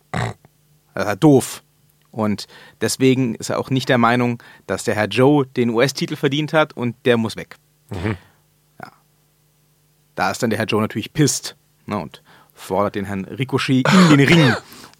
Äh, 0.94 1.16
doof. 1.16 1.62
Und 2.10 2.48
deswegen 2.80 3.36
ist 3.36 3.50
er 3.50 3.58
auch 3.58 3.70
nicht 3.70 3.88
der 3.88 3.98
Meinung, 3.98 4.42
dass 4.66 4.82
der 4.82 4.96
Herr 4.96 5.06
Joe 5.06 5.46
den 5.46 5.70
US-Titel 5.70 6.16
verdient 6.16 6.52
hat 6.52 6.72
und 6.72 6.96
der 7.04 7.16
muss 7.16 7.36
weg. 7.36 7.56
Mhm. 7.90 8.16
Ja. 8.82 8.92
Da 10.16 10.30
ist 10.32 10.42
dann 10.42 10.50
der 10.50 10.58
Herr 10.58 10.66
Joe 10.66 10.80
natürlich 10.82 11.12
pisst 11.12 11.56
ne, 11.86 11.98
und 11.98 12.22
fordert 12.52 12.96
den 12.96 13.04
Herrn 13.04 13.24
Ricochet 13.24 13.84
in 14.10 14.18
den 14.18 14.26
Ring 14.26 14.54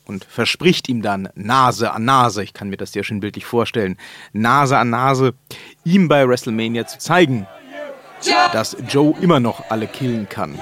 und 0.05 0.25
verspricht 0.25 0.89
ihm 0.89 1.03
dann 1.03 1.29
Nase 1.35 1.93
an 1.93 2.05
Nase, 2.05 2.45
ich 2.45 2.55
kann 2.55 2.69
mir 2.71 2.77
das 2.77 2.93
sehr 2.93 3.03
schön 3.03 3.19
bildlich 3.19 3.45
vorstellen, 3.45 3.99
Nase 4.33 4.79
an 4.79 4.91
Nase, 4.91 5.35
ihm 5.85 6.07
bei 6.07 6.27
WrestleMania 6.27 6.87
zu 6.87 6.99
zeigen, 6.99 7.47
dass 8.53 8.77
Joe 8.89 9.15
immer 9.21 9.41
noch 9.41 9.71
alle 9.71 9.89
killen 9.89 10.29
kann. 10.29 10.61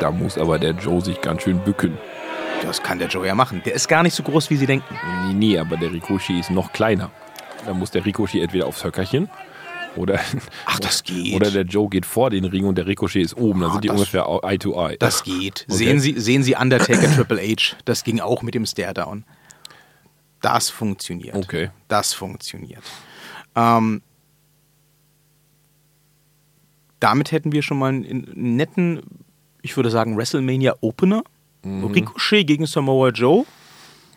Da 0.00 0.10
muss 0.10 0.38
aber 0.38 0.58
der 0.58 0.72
Joe 0.72 1.00
sich 1.00 1.20
ganz 1.20 1.42
schön 1.42 1.58
bücken. 1.58 1.98
Das 2.62 2.82
kann 2.82 2.98
der 2.98 3.08
Joe 3.08 3.26
ja 3.26 3.34
machen. 3.34 3.62
Der 3.64 3.74
ist 3.74 3.88
gar 3.88 4.02
nicht 4.02 4.14
so 4.14 4.22
groß, 4.22 4.50
wie 4.50 4.56
Sie 4.56 4.66
denken. 4.66 4.98
Nee, 5.26 5.34
nee, 5.34 5.58
aber 5.58 5.76
der 5.76 5.92
Ricochet 5.92 6.40
ist 6.40 6.50
noch 6.50 6.72
kleiner. 6.72 7.10
Da 7.66 7.74
muss 7.74 7.90
der 7.90 8.04
Ricochet 8.04 8.42
entweder 8.42 8.66
aufs 8.66 8.84
Höckerchen 8.84 9.28
oder, 9.96 10.20
Ach, 10.66 10.78
das 10.80 11.02
geht. 11.04 11.34
Oder 11.34 11.50
der 11.50 11.64
Joe 11.64 11.88
geht 11.88 12.06
vor 12.06 12.30
den 12.30 12.44
Ring 12.44 12.64
und 12.64 12.76
der 12.76 12.86
Ricochet 12.86 13.22
ist 13.22 13.36
oben. 13.36 13.60
Dann 13.60 13.70
ah, 13.70 13.72
sind 13.74 13.84
die 13.84 13.90
ungefähr 13.90 14.26
Eye 14.42 14.58
to 14.58 14.72
Eye. 14.74 14.96
Das 14.98 15.22
geht. 15.22 15.66
Okay. 15.68 15.76
Sehen, 15.76 16.00
Sie, 16.00 16.18
sehen 16.18 16.42
Sie 16.42 16.54
Undertaker 16.54 17.14
Triple 17.14 17.40
H. 17.40 17.76
Das 17.84 18.04
ging 18.04 18.20
auch 18.20 18.42
mit 18.42 18.54
dem 18.54 18.66
Stare-Down. 18.66 19.24
Das 20.40 20.70
funktioniert. 20.70 21.34
Okay. 21.34 21.70
Das 21.88 22.14
funktioniert. 22.14 22.82
Ähm, 23.56 24.02
damit 27.00 27.32
hätten 27.32 27.52
wir 27.52 27.62
schon 27.62 27.78
mal 27.78 27.88
einen 27.88 28.30
netten, 28.34 29.02
ich 29.68 29.76
würde 29.76 29.90
sagen, 29.90 30.16
WrestleMania 30.16 30.76
Opener. 30.80 31.22
Mhm. 31.62 31.84
Ricochet 31.86 32.46
gegen 32.46 32.66
Samoa 32.66 33.10
Joe. 33.10 33.44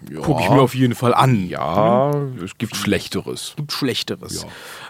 Ja. 0.09 0.21
Gucke 0.21 0.41
ich 0.41 0.49
mir 0.49 0.61
auf 0.61 0.73
jeden 0.73 0.95
Fall 0.95 1.13
an. 1.13 1.47
Ja, 1.47 2.11
mhm. 2.15 2.43
es 2.43 2.57
gibt 2.57 2.75
Schlechteres. 2.75 3.49
Es 3.49 3.55
gibt 3.55 3.71
Schlechteres. 3.71 4.45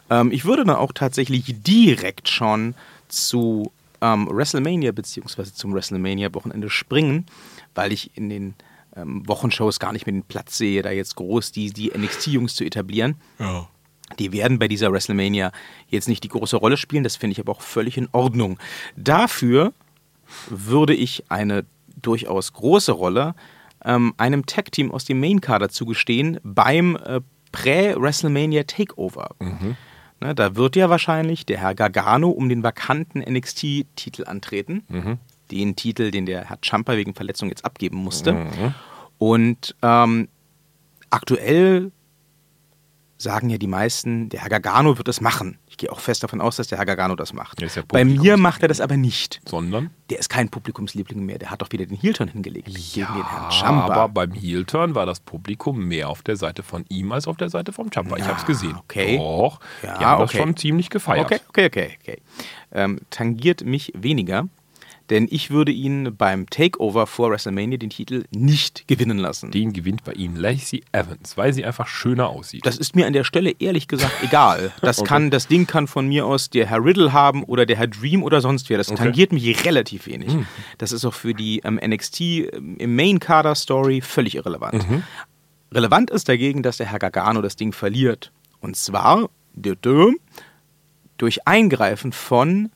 Ja. 0.10 0.22
Ähm, 0.22 0.32
ich 0.32 0.46
würde 0.46 0.64
dann 0.64 0.76
auch 0.76 0.94
tatsächlich 0.94 1.44
direkt 1.48 2.30
schon 2.30 2.76
zu 3.10 3.72
ähm, 4.02 4.28
WrestleMania 4.32 4.92
bzw. 4.92 5.46
zum 5.54 5.74
WrestleMania-Wochenende 5.74 6.70
springen, 6.70 7.26
weil 7.76 7.92
ich 7.92 8.16
in 8.16 8.30
den 8.30 8.54
ähm, 8.96 9.28
Wochenshows 9.28 9.80
gar 9.80 9.92
nicht 9.92 10.06
mehr 10.06 10.14
den 10.14 10.24
Platz 10.24 10.58
sehe, 10.58 10.82
da 10.82 10.92
jetzt 10.92 11.16
groß 11.16 11.52
die, 11.52 11.72
die 11.72 11.92
NXT-Jungs 11.96 12.56
zu 12.56 12.64
etablieren. 12.64 13.16
Ja. 13.40 13.68
Die 14.20 14.32
werden 14.32 14.60
bei 14.60 14.68
dieser 14.68 14.92
WrestleMania 14.92 15.52
jetzt 15.88 16.08
nicht 16.08 16.24
die 16.24 16.30
große 16.30 16.58
Rolle 16.58 16.78
spielen, 16.78 17.04
das 17.04 17.16
finde 17.16 17.34
ich 17.34 17.40
aber 17.40 17.52
auch 17.52 17.62
völlig 17.62 17.98
in 17.98 18.10
Ordnung. 18.12 18.60
Dafür 18.96 19.74
würde 20.50 20.94
ich 20.94 21.26
eine 21.30 21.66
durchaus 22.02 22.54
große 22.54 22.92
Rolle 22.92 23.36
ähm, 23.84 24.14
einem 24.18 24.46
Tag-Team 24.46 24.92
aus 24.92 25.06
dem 25.06 25.20
Main-Kader 25.20 25.70
zugestehen 25.70 26.40
beim 26.44 26.96
äh, 26.98 27.22
Prä-WrestleMania 27.52 28.64
Takeover. 28.64 29.32
Mhm. 29.40 29.76
Ne, 30.20 30.36
da 30.36 30.56
wird 30.56 30.76
ja 30.76 30.90
wahrscheinlich 30.90 31.46
der 31.46 31.58
Herr 31.60 31.74
Gargano 31.74 32.30
um 32.30 32.48
den 32.48 32.64
vakanten 32.64 33.22
NXT-Titel 33.22 34.26
antreten. 34.26 34.84
Mhm. 34.88 35.18
Den 35.50 35.76
Titel, 35.76 36.12
den 36.12 36.26
der 36.26 36.46
Herr 36.46 36.60
Champa 36.62 36.96
wegen 36.96 37.16
Verletzung 37.16 37.50
jetzt 37.50 37.66
abgeben 37.66 37.98
musste. 37.98 38.34
Mhm. 38.34 38.74
Und 39.18 39.76
ähm, 39.82 40.28
aktuell 41.10 41.92
sagen 43.18 43.50
ja 43.50 43.58
die 43.58 43.68
meisten, 43.68 44.30
der 44.30 44.42
Herr 44.42 44.50
Gargano 44.50 44.98
wird 44.98 45.08
das 45.08 45.22
machen. 45.22 45.58
Ich 45.82 45.88
gehe 45.88 45.92
auch 45.92 46.00
fest 46.00 46.22
davon 46.22 46.42
aus, 46.42 46.58
dass 46.58 46.68
der 46.68 46.78
Herr 46.78 46.86
Gargano 46.86 47.16
das 47.16 47.34
macht. 47.34 47.60
Ja 47.60 47.68
Bei 47.88 48.06
mir 48.06 48.38
macht 48.38 48.62
er 48.62 48.68
das 48.68 48.80
aber 48.80 48.98
nicht. 48.98 49.42
Sondern? 49.50 49.90
Der 50.12 50.20
ist 50.20 50.30
kein 50.30 50.48
Publikumsliebling 50.48 51.26
mehr. 51.26 51.40
Der 51.40 51.50
hat 51.50 51.64
doch 51.64 51.72
wieder 51.72 51.88
den 51.88 51.98
Heel-Turn 51.98 52.30
hingelegt 52.30 52.68
ja, 52.70 53.08
gegen 53.08 53.18
den 53.18 53.28
Herrn 53.28 53.50
Champa. 53.52 53.92
Aber 53.92 54.10
beim 54.10 54.32
Heel-Turn 54.32 54.94
war 54.94 55.08
das 55.08 55.20
Publikum 55.22 55.88
mehr 55.88 56.10
auf 56.10 56.22
der 56.22 56.36
Seite 56.36 56.62
von 56.62 56.86
ihm 56.90 57.12
als 57.12 57.28
auf 57.28 57.36
der 57.38 57.50
Seite 57.50 57.74
vom 57.74 57.90
Champa. 57.90 58.16
Ich 58.18 58.26
habe 58.26 58.38
es 58.38 58.46
gesehen. 58.46 58.76
Okay. 58.78 59.18
Doch. 59.18 59.60
Ja, 59.82 59.98
die 59.98 60.06
haben 60.06 60.22
okay. 60.22 60.38
das 60.38 60.42
schon 60.44 60.56
ziemlich 60.56 60.92
gefeiert. 60.92 61.26
Okay, 61.26 61.40
okay, 61.50 61.66
okay. 61.66 61.98
okay. 62.00 62.22
Ähm, 62.72 63.00
tangiert 63.10 63.66
mich 63.66 63.92
weniger 63.96 64.50
denn 65.12 65.28
ich 65.30 65.52
würde 65.52 65.74
ihn 65.74 66.16
beim 66.18 66.50
Takeover 66.50 67.06
vor 67.06 67.32
WrestleMania 67.32 67.78
den 67.78 67.90
Titel 67.90 68.24
nicht 68.32 68.88
gewinnen 68.88 69.18
lassen. 69.18 69.52
Den 69.52 69.74
gewinnt 69.74 70.06
bei 70.06 70.14
ihm 70.14 70.38
Lacey 70.38 70.84
Evans, 70.94 71.36
weil 71.36 71.52
sie 71.52 71.66
einfach 71.66 71.88
schöner 71.88 72.30
aussieht. 72.30 72.66
Das 72.66 72.78
ist 72.78 72.96
mir 72.96 73.06
an 73.06 73.12
der 73.12 73.26
Stelle 73.26 73.54
ehrlich 73.60 73.90
gesagt 73.90 74.14
egal. 74.24 74.72
Das, 74.82 75.00
okay. 75.00 75.08
kann, 75.10 75.30
das 75.30 75.48
Ding 75.48 75.68
kann 75.68 75.88
von 75.88 76.08
mir 76.08 76.26
aus 76.26 76.50
der 76.50 76.66
Herr 76.66 76.84
Riddle 76.84 77.12
haben 77.12 77.44
oder 77.44 77.66
der 77.66 77.76
Herr 77.76 77.88
Dream 77.88 78.24
oder 78.24 78.40
sonst 78.40 78.70
wer. 78.70 78.78
Das 78.78 78.90
okay. 78.90 79.04
tangiert 79.04 79.34
mich 79.34 79.66
relativ 79.66 80.08
wenig. 80.08 80.34
Mhm. 80.34 80.48
Das 80.78 80.94
ist 80.94 81.04
auch 81.04 81.14
für 81.14 81.34
die 81.34 81.60
ähm, 81.66 81.78
NXT 81.86 82.22
ähm, 82.22 82.78
im 82.78 82.96
Main-Kader-Story 82.96 84.00
völlig 84.00 84.36
irrelevant. 84.36 84.90
Mhm. 84.90 85.04
Relevant 85.74 86.10
ist 86.10 86.30
dagegen, 86.30 86.64
dass 86.64 86.78
der 86.78 86.86
Herr 86.86 87.00
Gargano 87.00 87.42
das 87.42 87.58
Ding 87.58 87.74
verliert 87.74 88.32
Und 88.62 88.78
zwar 88.78 89.30
durch 91.18 91.46
Eingreifen 91.46 92.14
von 92.14 92.72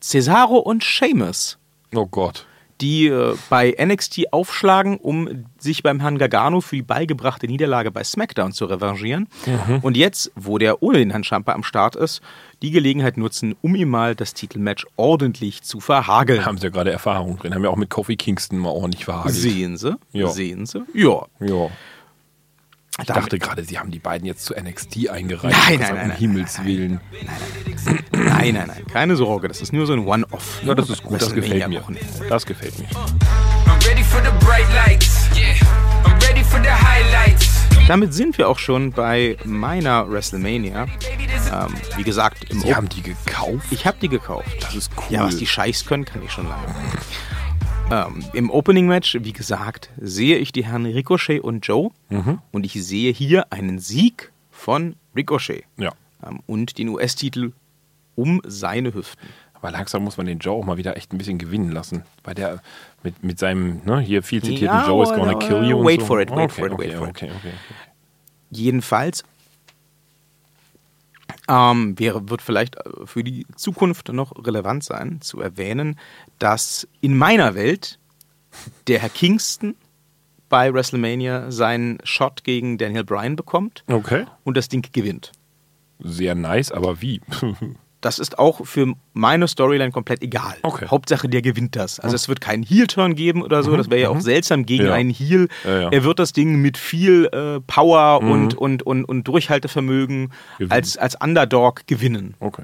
Cesaro 0.00 0.58
und 0.58 0.82
Sheamus, 0.82 1.59
Oh 1.94 2.06
Gott. 2.06 2.46
die 2.80 3.08
äh, 3.08 3.36
bei 3.50 3.76
NXT 3.78 4.32
aufschlagen, 4.32 4.96
um 4.96 5.44
sich 5.58 5.82
beim 5.82 6.00
Herrn 6.00 6.16
Gargano 6.16 6.60
für 6.62 6.76
die 6.76 6.82
beigebrachte 6.82 7.46
Niederlage 7.46 7.90
bei 7.90 8.02
SmackDown 8.02 8.52
zu 8.52 8.64
revanchieren. 8.64 9.28
Und 9.82 9.96
jetzt, 9.98 10.32
wo 10.34 10.56
der 10.56 10.82
ohne 10.82 10.98
den 10.98 11.10
Herrn 11.10 11.24
Champa 11.24 11.52
am 11.52 11.62
Start 11.62 11.94
ist, 11.96 12.22
die 12.62 12.70
Gelegenheit 12.70 13.18
nutzen, 13.18 13.54
um 13.60 13.74
ihm 13.74 13.90
mal 13.90 14.14
das 14.14 14.32
Titelmatch 14.32 14.86
ordentlich 14.96 15.62
zu 15.62 15.80
verhageln. 15.80 16.46
Haben 16.46 16.56
sie 16.58 16.64
ja 16.64 16.70
gerade 16.70 16.90
Erfahrung 16.90 17.38
drin. 17.38 17.54
Haben 17.54 17.64
ja 17.64 17.70
auch 17.70 17.76
mit 17.76 17.90
Kofi 17.90 18.16
Kingston 18.16 18.58
mal 18.58 18.70
ordentlich 18.70 19.04
verhagelt. 19.04 19.34
Sehen 19.34 19.76
Sie? 19.76 19.96
Ja. 20.12 20.28
Sehen 20.28 20.64
Sie? 20.64 20.82
Ja. 20.94 21.26
Ja. 21.40 21.68
Ich 23.00 23.06
Damit- 23.06 23.22
dachte 23.24 23.38
gerade, 23.38 23.64
sie 23.64 23.78
haben 23.78 23.90
die 23.90 23.98
beiden 23.98 24.26
jetzt 24.26 24.44
zu 24.44 24.54
NXT 24.54 25.08
eingereicht. 25.08 25.56
Nein, 25.68 25.80
nein, 25.80 25.90
um 25.90 25.96
nein, 25.96 26.08
nein, 26.08 26.16
Himmels 26.18 26.58
nein, 26.58 26.66
Willen. 26.66 27.00
Nein, 28.12 28.54
nein, 28.54 28.64
nein. 28.66 28.86
Keine 28.92 29.16
Sorge. 29.16 29.48
Das 29.48 29.60
ist 29.60 29.72
nur 29.72 29.86
so 29.86 29.92
ein 29.94 30.00
One-Off. 30.06 30.60
Ja, 30.64 30.74
das 30.74 30.90
ist 30.90 31.02
gut. 31.02 31.20
Das 31.20 31.32
gefällt 31.34 31.68
mir. 31.68 31.82
Das 32.28 32.44
gefällt 32.46 32.78
mir. 32.78 32.86
Damit 37.88 38.14
sind 38.14 38.38
wir 38.38 38.48
auch 38.48 38.58
schon 38.58 38.92
bei 38.92 39.36
meiner 39.44 40.08
WrestleMania. 40.10 40.86
Ähm, 41.52 41.74
wie 41.96 42.04
gesagt, 42.04 42.44
im 42.50 42.60
Sie 42.60 42.74
haben 42.74 42.88
die 42.88 43.02
gekauft? 43.02 43.66
Ich 43.70 43.84
habe 43.86 43.96
die 44.00 44.08
gekauft. 44.08 44.58
Das 44.60 44.74
ist 44.76 44.92
cool. 44.96 45.04
Ja, 45.08 45.24
was 45.24 45.36
die 45.38 45.46
Scheiß 45.46 45.86
können, 45.86 46.04
kann 46.04 46.22
ich 46.22 46.30
schon 46.30 46.48
lange. 46.48 46.62
Ähm, 47.90 48.24
Im 48.32 48.50
Opening-Match, 48.50 49.18
wie 49.22 49.32
gesagt, 49.32 49.90
sehe 50.00 50.36
ich 50.36 50.52
die 50.52 50.64
Herren 50.64 50.86
Ricochet 50.86 51.40
und 51.40 51.66
Joe. 51.66 51.90
Mhm. 52.08 52.38
Und 52.52 52.64
ich 52.64 52.74
sehe 52.74 53.12
hier 53.12 53.52
einen 53.52 53.78
Sieg 53.80 54.30
von 54.50 54.94
Ricochet. 55.16 55.64
Ja. 55.76 55.92
Ähm, 56.24 56.40
und 56.46 56.78
den 56.78 56.88
US-Titel 56.88 57.52
um 58.14 58.40
seine 58.46 58.94
Hüften. 58.94 59.28
Aber 59.54 59.70
langsam 59.72 60.04
muss 60.04 60.16
man 60.16 60.26
den 60.26 60.38
Joe 60.38 60.54
auch 60.54 60.64
mal 60.64 60.76
wieder 60.76 60.96
echt 60.96 61.12
ein 61.12 61.18
bisschen 61.18 61.38
gewinnen 61.38 61.72
lassen. 61.72 62.04
Bei 62.22 62.32
der, 62.32 62.62
mit, 63.02 63.22
mit 63.22 63.38
seinem, 63.38 63.82
ne, 63.84 64.00
hier 64.00 64.22
viel 64.22 64.40
zitierten 64.42 64.78
Ja, 64.78 64.86
Joe 64.86 65.02
is 65.02 65.10
gonna 65.10 65.34
kill 65.34 65.64
you. 65.64 65.78
und 65.78 65.84
wait 65.84 66.00
so. 66.00 66.06
for 66.06 66.20
it, 66.20 66.30
wait 66.30 66.38
okay, 66.38 66.48
for 66.48 66.66
it, 66.66 66.72
okay, 66.72 66.82
wait 66.88 66.94
for 66.94 67.08
it. 67.08 67.10
okay, 67.10 67.30
okay. 67.36 67.52
Jedenfalls 68.50 69.24
ähm, 71.50 71.98
wäre, 71.98 72.28
wird 72.30 72.40
vielleicht 72.42 72.76
äh, 72.76 73.06
für 73.06 73.24
die 73.24 73.44
Zukunft 73.56 74.08
noch 74.12 74.32
relevant 74.46 74.84
sein, 74.84 75.20
zu 75.20 75.40
erwähnen, 75.40 75.98
dass 76.38 76.86
in 77.00 77.18
meiner 77.18 77.54
Welt 77.54 77.98
der 78.86 79.00
Herr 79.00 79.08
Kingston 79.10 79.74
bei 80.48 80.72
WrestleMania 80.72 81.50
seinen 81.50 81.98
Shot 82.04 82.44
gegen 82.44 82.78
Daniel 82.78 83.04
Bryan 83.04 83.36
bekommt 83.36 83.84
Okay. 83.88 84.26
und 84.44 84.56
das 84.56 84.68
Ding 84.68 84.84
gewinnt. 84.92 85.32
Sehr 85.98 86.34
nice, 86.34 86.72
aber 86.72 87.00
wie? 87.02 87.20
Das 88.00 88.18
ist 88.18 88.38
auch 88.38 88.64
für 88.66 88.94
meine 89.12 89.46
Storyline 89.46 89.90
komplett 89.92 90.22
egal. 90.22 90.54
Okay. 90.62 90.86
Hauptsache, 90.90 91.28
der 91.28 91.42
gewinnt 91.42 91.76
das. 91.76 92.00
Also 92.00 92.16
es 92.16 92.28
wird 92.28 92.40
keinen 92.40 92.62
Heel-Turn 92.62 93.14
geben 93.14 93.42
oder 93.42 93.62
so. 93.62 93.76
Das 93.76 93.90
wäre 93.90 94.00
ja 94.00 94.08
auch 94.08 94.20
seltsam 94.20 94.64
gegen 94.64 94.86
Ja. 94.86 94.94
einen 94.94 95.10
Heel. 95.10 95.48
Ja, 95.64 95.80
ja. 95.82 95.88
Er 95.90 96.04
wird 96.04 96.18
das 96.18 96.32
Ding 96.32 96.62
mit 96.62 96.78
viel 96.78 97.26
äh, 97.26 97.60
Power 97.66 98.20
und, 98.22 98.54
und, 98.56 98.82
und, 98.84 99.04
und 99.04 99.28
Durchhaltevermögen 99.28 100.32
Gewinnen. 100.58 100.72
als, 100.72 100.96
als 100.96 101.14
Underdog 101.22 101.86
gewinnen. 101.86 102.34
Okay. 102.40 102.62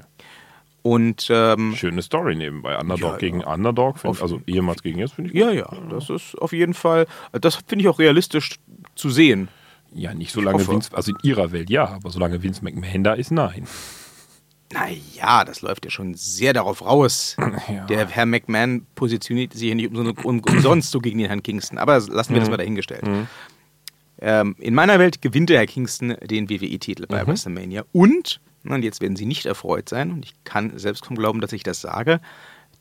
Und 0.81 1.27
ähm, 1.29 1.73
Schöne 1.75 2.01
Story 2.01 2.35
nebenbei. 2.35 2.77
Underdog 2.79 3.11
Ja, 3.13 3.17
gegen 3.17 3.41
ja. 3.41 3.53
Underdog, 3.53 3.99
find, 3.99 4.11
Auf- 4.11 4.21
also 4.23 4.41
ehemals 4.47 4.81
gegen 4.81 4.99
jetzt, 4.99 5.13
finde 5.15 5.31
ich. 5.31 5.37
ja, 5.37 5.51
ja, 5.51 5.67
das 5.89 6.09
ist 6.09 6.35
auf 6.41 6.53
jeden 6.53 6.73
Fall, 6.73 7.05
das 7.33 7.55
finde 7.67 7.83
ich 7.83 7.89
auch 7.89 7.99
realistisch 7.99 8.55
zu 8.95 9.09
sehen. 9.09 9.49
Ja, 9.93 10.13
nicht 10.13 10.31
so 10.31 10.41
lange. 10.41 10.65
Vince, 10.67 10.89
also 10.95 11.11
in 11.11 11.17
ihrer 11.23 11.51
Welt 11.51 11.69
ja, 11.69 11.87
aber 11.89 12.09
solange 12.09 12.41
Vince 12.41 12.63
McMahon 12.63 13.03
da 13.03 13.13
ist, 13.13 13.31
nein. 13.31 13.65
Naja, 14.73 15.45
das 15.45 15.61
läuft 15.61 15.85
ja 15.85 15.91
schon 15.91 16.13
sehr 16.15 16.53
darauf 16.53 16.81
raus. 16.83 17.35
Ja. 17.69 17.85
Der 17.85 18.07
Herr 18.07 18.25
McMahon 18.25 18.85
positioniert 18.95 19.53
sich 19.53 19.63
ja 19.69 19.75
nicht 19.75 19.93
um, 19.93 20.09
um, 20.23 20.39
umsonst 20.39 20.91
so 20.91 20.99
gegen 20.99 21.17
den 21.19 21.27
Herrn 21.27 21.43
Kingston. 21.43 21.77
Aber 21.77 21.99
lassen 21.99 22.33
wir 22.33 22.39
das 22.39 22.49
mal 22.49 22.57
dahingestellt. 22.57 23.03
Ähm, 24.19 24.55
in 24.59 24.73
meiner 24.73 24.99
Welt 24.99 25.21
gewinnt 25.21 25.49
der 25.49 25.59
Herr 25.59 25.67
Kingston 25.67 26.15
den 26.23 26.49
WWE-Titel 26.49 27.05
bei 27.07 27.25
WrestleMania. 27.27 27.83
Und, 27.91 28.39
und 28.63 28.83
jetzt 28.83 29.01
werden 29.01 29.15
Sie 29.15 29.25
nicht 29.25 29.45
erfreut 29.45 29.89
sein, 29.89 30.11
und 30.11 30.25
ich 30.25 30.33
kann 30.43 30.77
selbst 30.77 31.03
kaum 31.05 31.17
glauben, 31.17 31.39
dass 31.41 31.51
ich 31.53 31.63
das 31.63 31.81
sage, 31.81 32.19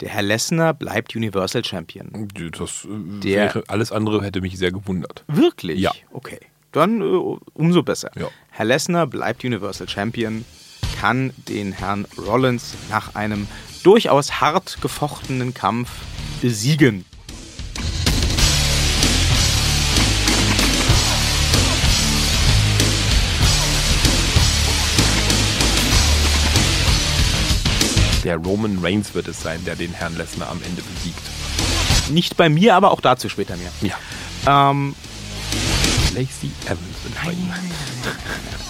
der 0.01 0.09
Herr 0.11 0.23
Lesnar 0.23 0.73
bleibt 0.75 1.15
Universal 1.17 1.65
Champion. 1.65 2.29
Das 2.59 2.85
äh, 2.85 3.21
Der- 3.21 3.55
wäre, 3.55 3.65
alles 3.69 3.93
andere 3.93 4.23
hätte 4.23 4.41
mich 4.41 4.57
sehr 4.59 4.73
gewundert. 4.73 5.25
Wirklich? 5.27 5.81
Ja. 5.81 5.93
Okay. 6.13 6.39
Dann 6.73 7.01
äh, 7.01 7.05
umso 7.55 7.83
besser. 7.83 8.11
Ja. 8.17 8.29
Herr 8.51 8.65
Lesnar 8.67 9.07
bleibt 9.07 9.45
Universal 9.45 9.89
Champion, 9.89 10.45
kann 11.01 11.33
den 11.49 11.73
Herrn 11.73 12.07
Rollins 12.17 12.75
nach 12.91 13.15
einem 13.15 13.47
durchaus 13.83 14.41
hart 14.41 14.79
gefochtenen 14.81 15.55
Kampf 15.55 15.91
besiegen. 16.41 17.05
Der 28.25 28.39
Roman 28.39 28.81
Reigns 28.83 29.15
wird 29.15 29.29
es 29.29 29.41
sein, 29.41 29.65
der 29.65 29.77
den 29.77 29.93
Herrn 29.93 30.17
Lesnar 30.17 30.51
am 30.51 30.61
Ende 30.63 30.83
besiegt. 30.83 31.23
Nicht 32.11 32.37
bei 32.37 32.49
mir, 32.49 32.75
aber 32.75 32.91
auch 32.91 33.01
dazu 33.01 33.29
später 33.29 33.57
mehr. 33.57 33.71
Ja. 33.83 34.71
Ähm, 34.71 34.97
Lacey 36.13 36.51
Evans 36.65 37.31
ihm. 37.33 37.53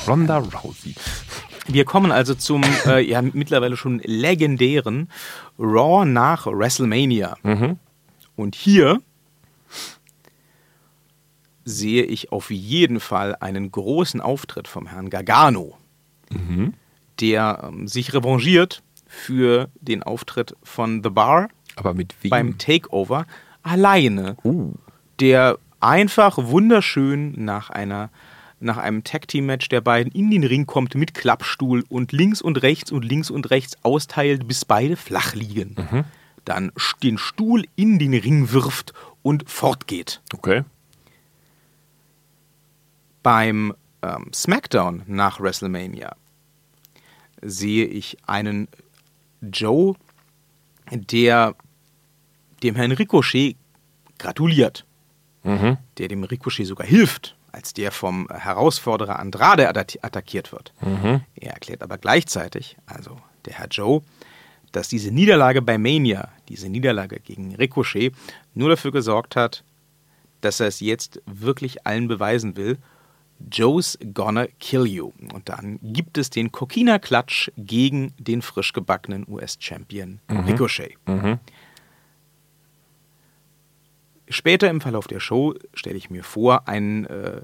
Ronda 0.06 0.38
Rousey. 0.38 0.94
Wir 1.68 1.84
kommen 1.84 2.12
also 2.12 2.34
zum 2.34 2.62
äh, 2.86 3.00
ja, 3.08 3.22
mittlerweile 3.22 3.76
schon 3.76 4.00
legendären 4.04 5.08
Raw 5.58 6.04
nach 6.04 6.46
WrestleMania. 6.46 7.36
Und 8.36 8.54
hier 8.54 9.00
sehe 11.64 12.04
ich 12.04 12.30
auf 12.32 12.50
jeden 12.50 13.00
Fall 13.00 13.34
einen 13.40 13.70
großen 13.72 14.20
Auftritt 14.20 14.68
vom 14.68 14.86
Herrn 14.86 15.10
Gargano, 15.10 15.76
der 17.20 17.64
ähm, 17.64 17.88
sich 17.88 18.14
revanchiert 18.14 18.82
für 19.06 19.68
den 19.80 20.02
Auftritt 20.02 20.54
von 20.62 21.02
The 21.02 21.10
Bar 21.10 21.48
Aber 21.74 21.94
mit 21.94 22.14
wem? 22.22 22.30
beim 22.30 22.58
Takeover 22.58 23.26
alleine, 23.62 24.36
uh. 24.44 24.74
der 25.18 25.58
einfach 25.80 26.38
wunderschön 26.38 27.32
nach 27.44 27.70
einer 27.70 28.10
nach 28.58 28.78
einem 28.78 29.04
Tag 29.04 29.28
Team 29.28 29.46
Match 29.46 29.68
der 29.68 29.80
beiden 29.80 30.12
in 30.12 30.30
den 30.30 30.44
Ring 30.44 30.66
kommt 30.66 30.94
mit 30.94 31.14
Klappstuhl 31.14 31.84
und 31.88 32.12
links 32.12 32.40
und 32.40 32.62
rechts 32.62 32.90
und 32.90 33.04
links 33.04 33.30
und 33.30 33.50
rechts 33.50 33.76
austeilt, 33.82 34.48
bis 34.48 34.64
beide 34.64 34.96
flach 34.96 35.34
liegen. 35.34 35.76
Dann 36.44 36.72
den 37.02 37.18
Stuhl 37.18 37.64
in 37.76 37.98
den 37.98 38.14
Ring 38.14 38.52
wirft 38.52 38.94
und 39.22 39.50
fortgeht. 39.50 40.22
Okay. 40.32 40.62
Beim 43.22 43.74
ähm, 44.02 44.30
SmackDown 44.32 45.02
nach 45.06 45.40
WrestleMania 45.40 46.14
sehe 47.42 47.86
ich 47.86 48.16
einen 48.26 48.68
Joe, 49.42 49.94
der 50.90 51.54
dem 52.62 52.76
Herrn 52.76 52.92
Ricochet 52.92 53.56
gratuliert, 54.18 54.86
der 55.98 56.08
dem 56.08 56.24
Ricochet 56.24 56.66
sogar 56.66 56.86
hilft, 56.86 57.36
als 57.56 57.72
der 57.72 57.90
vom 57.90 58.28
Herausforderer 58.30 59.18
Andrade 59.18 59.68
atta- 59.70 59.98
attackiert 60.02 60.52
wird. 60.52 60.72
Er 61.34 61.52
erklärt 61.54 61.82
aber 61.82 61.96
gleichzeitig, 61.98 62.76
also 62.84 63.16
der 63.46 63.54
Herr 63.54 63.68
Joe, 63.68 64.02
dass 64.72 64.88
diese 64.88 65.10
Niederlage 65.10 65.62
bei 65.62 65.78
Mania, 65.78 66.28
diese 66.50 66.68
Niederlage 66.68 67.18
gegen 67.18 67.54
Ricochet, 67.56 68.12
nur 68.54 68.68
dafür 68.68 68.92
gesorgt 68.92 69.36
hat, 69.36 69.64
dass 70.42 70.60
er 70.60 70.66
es 70.66 70.80
jetzt 70.80 71.22
wirklich 71.24 71.86
allen 71.86 72.08
beweisen 72.08 72.56
will. 72.56 72.76
Joe's 73.50 73.98
gonna 74.12 74.46
kill 74.60 74.86
you. 74.86 75.12
Und 75.32 75.48
dann 75.48 75.78
gibt 75.82 76.18
es 76.18 76.28
den 76.30 76.52
Kokina-Klatsch 76.52 77.50
gegen 77.56 78.12
den 78.18 78.42
frisch 78.42 78.72
gebackenen 78.74 79.24
US-Champion 79.28 80.20
Ricochet. 80.46 80.96
Später 84.28 84.70
im 84.70 84.80
Verlauf 84.80 85.06
der 85.06 85.20
Show 85.20 85.54
stelle 85.74 85.96
ich 85.96 86.10
mir 86.10 86.24
vor, 86.24 86.68
einen 86.68 87.06
äh, 87.06 87.42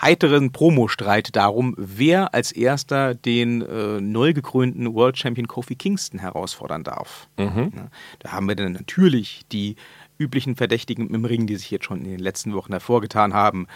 heiteren 0.00 0.52
Promostreit 0.52 1.34
darum, 1.36 1.74
wer 1.78 2.34
als 2.34 2.52
erster 2.52 3.14
den 3.14 3.62
äh, 3.62 4.00
neu 4.00 4.32
gekrönten 4.32 4.94
World 4.94 5.16
Champion 5.16 5.46
Kofi 5.46 5.76
Kingston 5.76 6.20
herausfordern 6.20 6.84
darf. 6.84 7.28
Ja, 7.76 7.88
da 8.18 8.32
haben 8.32 8.48
wir 8.48 8.56
dann 8.56 8.72
natürlich 8.72 9.42
die 9.52 9.76
üblichen 10.18 10.56
Verdächtigen 10.56 11.08
im 11.14 11.24
Ring, 11.24 11.46
die 11.46 11.56
sich 11.56 11.70
jetzt 11.70 11.84
schon 11.84 12.04
in 12.04 12.10
den 12.10 12.20
letzten 12.20 12.54
Wochen 12.54 12.72
hervorgetan 12.72 13.34
haben. 13.34 13.66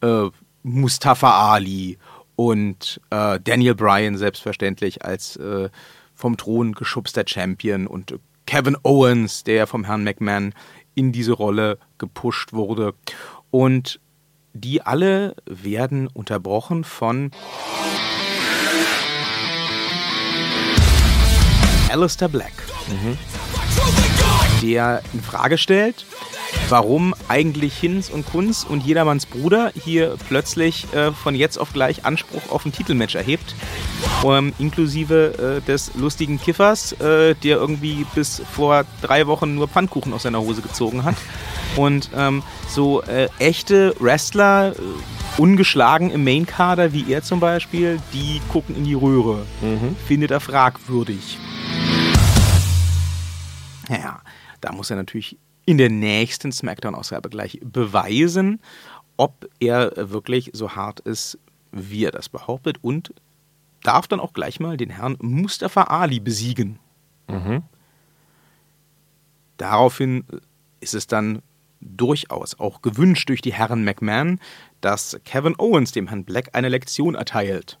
Äh, 0.00 0.30
Mustafa 0.62 1.52
Ali 1.52 1.98
und 2.36 3.00
äh, 3.10 3.38
Daniel 3.40 3.74
Bryan 3.74 4.16
selbstverständlich 4.16 5.04
als 5.04 5.36
äh, 5.36 5.70
vom 6.14 6.36
Thron 6.36 6.72
geschubster 6.72 7.24
Champion 7.26 7.86
und 7.86 8.18
Kevin 8.46 8.76
Owens, 8.82 9.44
der 9.44 9.66
vom 9.66 9.84
Herrn 9.84 10.04
McMahon 10.04 10.54
in 10.98 11.12
diese 11.12 11.32
Rolle 11.32 11.78
gepusht 11.98 12.52
wurde. 12.52 12.92
Und 13.52 14.00
die 14.52 14.82
alle 14.82 15.36
werden 15.46 16.08
unterbrochen 16.08 16.82
von 16.82 17.30
Alistair 21.88 22.28
Black, 22.28 22.52
mhm. 22.88 23.16
der 24.60 25.02
in 25.14 25.22
Frage 25.22 25.56
stellt, 25.56 26.04
warum 26.68 27.14
eigentlich 27.28 27.78
Hinz 27.78 28.10
und 28.10 28.26
Kunz 28.26 28.66
und 28.68 28.84
jedermanns 28.84 29.26
Bruder 29.26 29.70
hier 29.80 30.16
plötzlich 30.28 30.92
äh, 30.94 31.12
von 31.12 31.36
jetzt 31.36 31.58
auf 31.58 31.72
gleich 31.72 32.04
Anspruch 32.04 32.50
auf 32.50 32.66
ein 32.66 32.72
Titelmatch 32.72 33.14
erhebt. 33.14 33.54
Ähm, 34.24 34.52
inklusive 34.58 35.60
äh, 35.62 35.66
des 35.66 35.94
lustigen 35.94 36.40
Kiffers, 36.40 36.92
äh, 36.92 37.34
der 37.36 37.56
irgendwie 37.56 38.04
bis 38.14 38.42
vor 38.52 38.84
drei 39.00 39.26
Wochen 39.28 39.54
nur 39.54 39.68
Pfannkuchen 39.68 40.12
aus 40.12 40.24
seiner 40.24 40.40
Hose 40.40 40.60
gezogen 40.60 41.04
hat. 41.04 41.14
Und 41.76 42.10
ähm, 42.16 42.42
so 42.68 43.02
äh, 43.02 43.28
echte 43.38 43.94
Wrestler, 44.00 44.72
äh, 44.72 45.40
ungeschlagen 45.40 46.10
im 46.10 46.24
Mainkader, 46.24 46.92
wie 46.92 47.12
er 47.12 47.22
zum 47.22 47.38
Beispiel, 47.38 48.00
die 48.12 48.40
gucken 48.50 48.74
in 48.74 48.84
die 48.84 48.94
Röhre. 48.94 49.46
Findet 50.06 50.32
er 50.32 50.40
fragwürdig. 50.40 51.38
Ja, 53.88 54.20
da 54.60 54.72
muss 54.72 54.90
er 54.90 54.96
natürlich 54.96 55.38
in 55.64 55.78
der 55.78 55.90
nächsten 55.90 56.50
SmackDown-Ausgabe 56.50 57.28
gleich 57.28 57.60
beweisen, 57.62 58.60
ob 59.16 59.48
er 59.60 59.92
wirklich 60.10 60.50
so 60.54 60.72
hart 60.72 61.00
ist, 61.00 61.38
wie 61.72 62.04
er 62.04 62.10
das 62.10 62.28
behauptet 62.28 62.78
und 62.82 63.12
darf 63.82 64.08
dann 64.08 64.20
auch 64.20 64.32
gleich 64.32 64.60
mal 64.60 64.76
den 64.76 64.90
Herrn 64.90 65.16
Mustafa 65.20 65.84
Ali 65.84 66.20
besiegen. 66.20 66.78
Daraufhin 69.56 70.24
ist 70.80 70.94
es 70.94 71.06
dann 71.06 71.42
durchaus 71.80 72.58
auch 72.58 72.82
gewünscht 72.82 73.28
durch 73.28 73.40
die 73.40 73.52
Herren 73.52 73.84
McMahon, 73.84 74.40
dass 74.80 75.18
Kevin 75.24 75.54
Owens 75.58 75.92
dem 75.92 76.08
Herrn 76.08 76.24
Black 76.24 76.50
eine 76.54 76.68
Lektion 76.68 77.14
erteilt. 77.14 77.78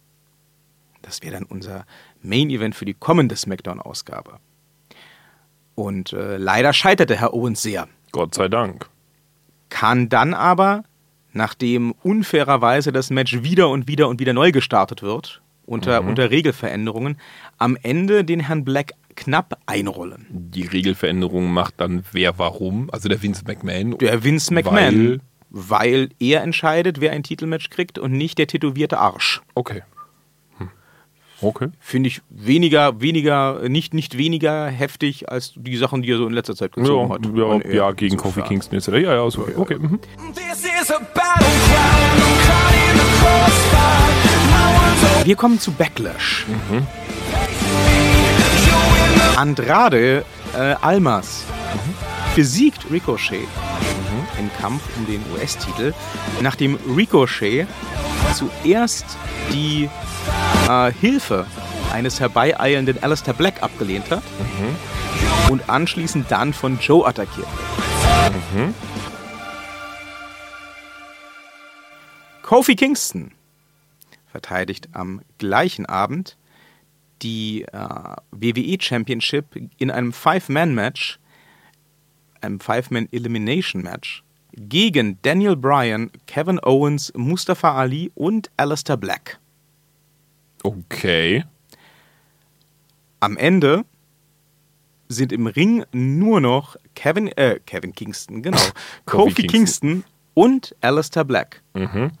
Das 1.02 1.22
wäre 1.22 1.34
dann 1.34 1.44
unser 1.44 1.86
Main 2.22 2.50
Event 2.50 2.74
für 2.74 2.84
die 2.84 2.94
kommende 2.94 3.36
SmackDown-Ausgabe. 3.36 4.38
Und 5.74 6.12
äh, 6.12 6.36
leider 6.36 6.72
scheiterte 6.72 7.16
Herr 7.16 7.34
Owens 7.34 7.62
sehr. 7.62 7.88
Gott 8.12 8.34
sei 8.34 8.48
Dank. 8.48 8.88
Kann 9.68 10.08
dann 10.08 10.34
aber, 10.34 10.82
nachdem 11.32 11.92
unfairerweise 12.02 12.90
das 12.90 13.10
Match 13.10 13.42
wieder 13.42 13.68
und 13.68 13.86
wieder 13.86 14.08
und 14.08 14.18
wieder 14.18 14.32
neu 14.32 14.50
gestartet 14.50 15.02
wird, 15.02 15.40
unter, 15.68 16.02
unter 16.02 16.30
Regelveränderungen, 16.30 17.18
am 17.58 17.76
Ende 17.82 18.24
den 18.24 18.40
Herrn 18.40 18.64
Black 18.64 18.92
knapp 19.14 19.58
einrollen. 19.66 20.26
Die 20.30 20.66
Regelveränderung 20.66 21.50
macht 21.52 21.74
dann 21.78 22.04
wer 22.12 22.38
warum. 22.38 22.88
Also 22.92 23.08
der 23.08 23.22
Vince 23.22 23.42
McMahon. 23.46 23.98
Der 23.98 24.22
Vince 24.24 24.54
McMahon, 24.54 25.20
weil, 25.50 26.10
er 26.20 26.42
entscheidet, 26.42 27.00
wer 27.00 27.12
ein 27.12 27.22
Titelmatch 27.22 27.70
kriegt 27.70 27.98
und 27.98 28.12
nicht 28.12 28.38
der 28.38 28.46
tätowierte 28.46 28.98
Arsch. 28.98 29.40
Okay. 29.54 29.82
Hm. 30.58 30.68
Okay. 31.40 31.68
Finde 31.80 32.08
ich 32.08 32.20
weniger, 32.30 33.00
weniger, 33.00 33.68
nicht, 33.68 33.92
nicht 33.94 34.16
weniger 34.18 34.66
heftig 34.68 35.28
als 35.30 35.52
die 35.56 35.76
Sachen, 35.76 36.02
die 36.02 36.12
er 36.12 36.18
so 36.18 36.26
in 36.26 36.32
letzter 36.32 36.54
Zeit 36.54 36.72
gezogen 36.72 37.08
Ja, 37.08 37.14
hat. 37.14 37.64
ja, 37.66 37.72
ja, 37.72 37.90
gegen 37.92 38.16
Kofi 38.16 38.40
insofern. 38.40 38.48
Kingston 38.48 38.78
etc. 38.78 38.88
Ja, 39.04 39.14
ja, 39.14 39.30
so. 39.30 39.48
Okay. 39.56 39.78
mhm. 39.78 39.98
This 40.34 40.64
is 40.64 40.90
a 40.90 40.98
battleground. 41.14 42.27
Wir 45.28 45.36
kommen 45.36 45.60
zu 45.60 45.72
Backlash. 45.72 46.46
Mhm. 46.48 46.86
Andrade 49.36 50.24
äh, 50.56 50.74
Almas 50.80 51.44
Mhm. 51.74 51.94
besiegt 52.34 52.90
Ricochet 52.90 53.46
im 54.38 54.50
Kampf 54.58 54.82
um 54.96 55.04
den 55.04 55.22
US-Titel, 55.34 55.92
nachdem 56.40 56.78
Ricochet 56.96 57.66
zuerst 58.34 59.04
die 59.52 59.90
äh, 60.66 60.92
Hilfe 60.98 61.44
eines 61.92 62.20
herbeieilenden 62.20 63.02
Alistair 63.02 63.34
Black 63.34 63.62
abgelehnt 63.62 64.10
hat 64.10 64.22
Mhm. 64.38 65.50
und 65.52 65.68
anschließend 65.68 66.30
dann 66.30 66.54
von 66.54 66.78
Joe 66.80 67.06
attackiert. 67.06 67.48
Mhm. 68.54 68.74
Kofi 72.40 72.74
Kingston 72.76 73.30
verteidigt 74.38 74.88
am 74.92 75.20
gleichen 75.38 75.84
Abend 75.86 76.36
die 77.22 77.62
äh, 77.64 78.16
WWE 78.30 78.76
Championship 78.80 79.46
in 79.78 79.90
einem 79.90 80.12
Five-Man-Match, 80.12 81.18
einem 82.40 82.60
Five-Man-Elimination-Match 82.60 84.22
gegen 84.52 85.18
Daniel 85.22 85.56
Bryan, 85.56 86.12
Kevin 86.26 86.60
Owens, 86.62 87.12
Mustafa 87.16 87.74
Ali 87.74 88.12
und 88.14 88.50
Alistair 88.56 88.96
Black. 88.96 89.40
Okay. 90.62 91.44
Am 93.18 93.36
Ende 93.36 93.84
sind 95.08 95.32
im 95.32 95.48
Ring 95.48 95.84
nur 95.90 96.40
noch 96.40 96.76
Kevin, 96.94 97.26
äh, 97.36 97.58
Kevin 97.66 97.92
Kingston, 97.92 98.42
genau, 98.42 98.60
Kofi 99.06 99.48
Kingston. 99.48 100.04
und 100.34 100.76
Alistair 100.80 101.24
Black. 101.24 101.62
Mhm. 101.74 102.12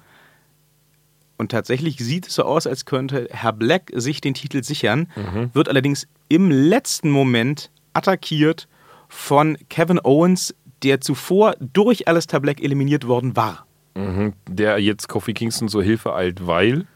Und 1.38 1.52
tatsächlich 1.52 1.96
sieht 1.98 2.26
es 2.26 2.34
so 2.34 2.42
aus, 2.42 2.66
als 2.66 2.84
könnte 2.84 3.28
Herr 3.30 3.52
Black 3.52 3.92
sich 3.94 4.20
den 4.20 4.34
Titel 4.34 4.62
sichern, 4.64 5.08
wird 5.54 5.68
allerdings 5.68 6.08
im 6.28 6.50
letzten 6.50 7.10
Moment 7.10 7.70
attackiert 7.92 8.68
von 9.08 9.56
Kevin 9.70 10.00
Owens, 10.02 10.54
der 10.82 11.00
zuvor 11.00 11.54
durch 11.60 12.08
Alistair 12.08 12.40
Black 12.40 12.62
eliminiert 12.62 13.06
worden 13.06 13.36
war. 13.36 13.66
Mhm. 13.94 14.32
Der 14.48 14.78
jetzt 14.78 15.08
Kofi 15.08 15.32
Kingston 15.32 15.68
zur 15.68 15.82
Hilfe 15.82 16.14
eilt, 16.14 16.46
weil. 16.46 16.86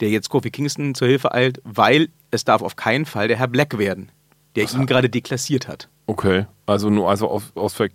Der 0.00 0.10
jetzt 0.10 0.28
Kofi 0.28 0.50
Kingston 0.50 0.94
zur 0.94 1.08
Hilfe 1.08 1.32
eilt, 1.32 1.60
weil 1.64 2.08
es 2.30 2.44
darf 2.44 2.62
auf 2.62 2.76
keinen 2.76 3.06
Fall 3.06 3.28
der 3.28 3.38
Herr 3.38 3.48
Black 3.48 3.78
werden, 3.78 4.10
der 4.54 4.70
ihn 4.72 4.86
gerade 4.86 5.08
deklassiert 5.08 5.66
hat. 5.66 5.88
Okay. 6.06 6.46
Also 6.66 6.90
nur 6.90 7.08
also 7.08 7.28
aus, 7.28 7.52
aus 7.54 7.78
äh, 7.80 7.88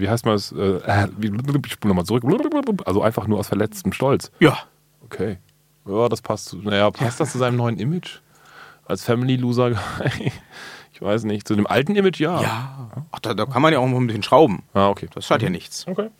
wie 0.00 0.08
heißt 0.08 0.24
man 0.24 0.34
das? 0.34 0.52
Äh, 0.52 0.78
äh, 0.78 1.08
ich 1.20 1.72
spule 1.72 1.94
nochmal 1.94 2.04
zurück. 2.04 2.24
Also 2.84 3.02
einfach 3.02 3.26
nur 3.26 3.38
aus 3.38 3.48
verletztem 3.48 3.92
Stolz. 3.92 4.30
Ja, 4.40 4.58
Okay. 5.10 5.38
Ja, 5.86 6.08
das 6.08 6.22
passt 6.22 6.46
zu. 6.46 6.58
Naja, 6.58 6.90
passt 6.90 7.20
das 7.20 7.32
zu 7.32 7.38
seinem 7.38 7.56
neuen 7.56 7.78
Image? 7.78 8.20
Als 8.84 9.04
Family 9.04 9.36
Loser? 9.36 9.70
ich 10.92 11.02
weiß 11.02 11.24
nicht. 11.24 11.46
Zu 11.46 11.56
dem 11.56 11.66
alten 11.66 11.96
Image, 11.96 12.20
ja. 12.20 12.40
ja. 12.40 12.90
Ach, 13.10 13.18
da, 13.20 13.34
da 13.34 13.46
kann 13.46 13.62
man 13.62 13.72
ja 13.72 13.78
auch 13.78 13.88
noch 13.88 13.98
ein 13.98 14.06
bisschen 14.06 14.22
schrauben. 14.22 14.62
Ah, 14.74 14.88
okay. 14.88 15.08
Das 15.14 15.26
schadet 15.26 15.44
ja 15.44 15.50
nichts. 15.50 15.86
Okay. 15.86 16.10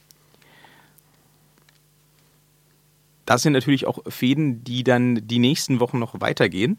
Das 3.26 3.42
sind 3.42 3.52
natürlich 3.52 3.86
auch 3.86 4.00
Fäden, 4.08 4.64
die 4.64 4.82
dann 4.82 5.26
die 5.28 5.38
nächsten 5.38 5.78
Wochen 5.78 6.00
noch 6.00 6.20
weitergehen. 6.20 6.78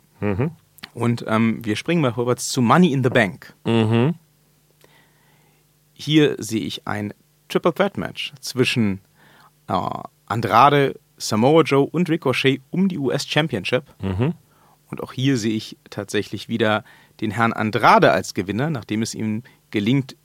Und 0.93 1.23
ähm, 1.27 1.63
wir 1.63 1.77
springen 1.77 2.01
mal 2.01 2.13
vorwärts 2.13 2.49
zu 2.49 2.61
Money 2.61 2.91
in 2.91 3.03
the 3.03 3.09
Bank. 3.09 3.53
Mhm. 3.63 4.15
Hier 5.93 6.35
sehe 6.39 6.61
ich 6.61 6.87
ein 6.87 7.13
Triple 7.47 7.73
Threat 7.73 7.97
Match 7.97 8.33
zwischen 8.41 8.99
äh, 9.67 9.73
Andrade, 10.25 10.99
Samoa 11.21 11.63
Joe 11.63 11.87
und 11.89 12.09
Ricochet 12.09 12.61
um 12.71 12.87
die 12.89 12.97
US 12.97 13.27
Championship. 13.27 13.83
Und 14.89 15.01
auch 15.01 15.13
hier 15.13 15.37
sehe 15.37 15.53
ich 15.55 15.77
tatsächlich 15.89 16.49
wieder 16.49 16.83
den 17.21 17.31
Herrn 17.31 17.53
Andrade 17.53 18.11
als 18.11 18.33
Gewinner, 18.33 18.69
nachdem 18.69 19.01
es 19.01 19.15
ihm 19.15 19.43
gelingt, 19.71 20.15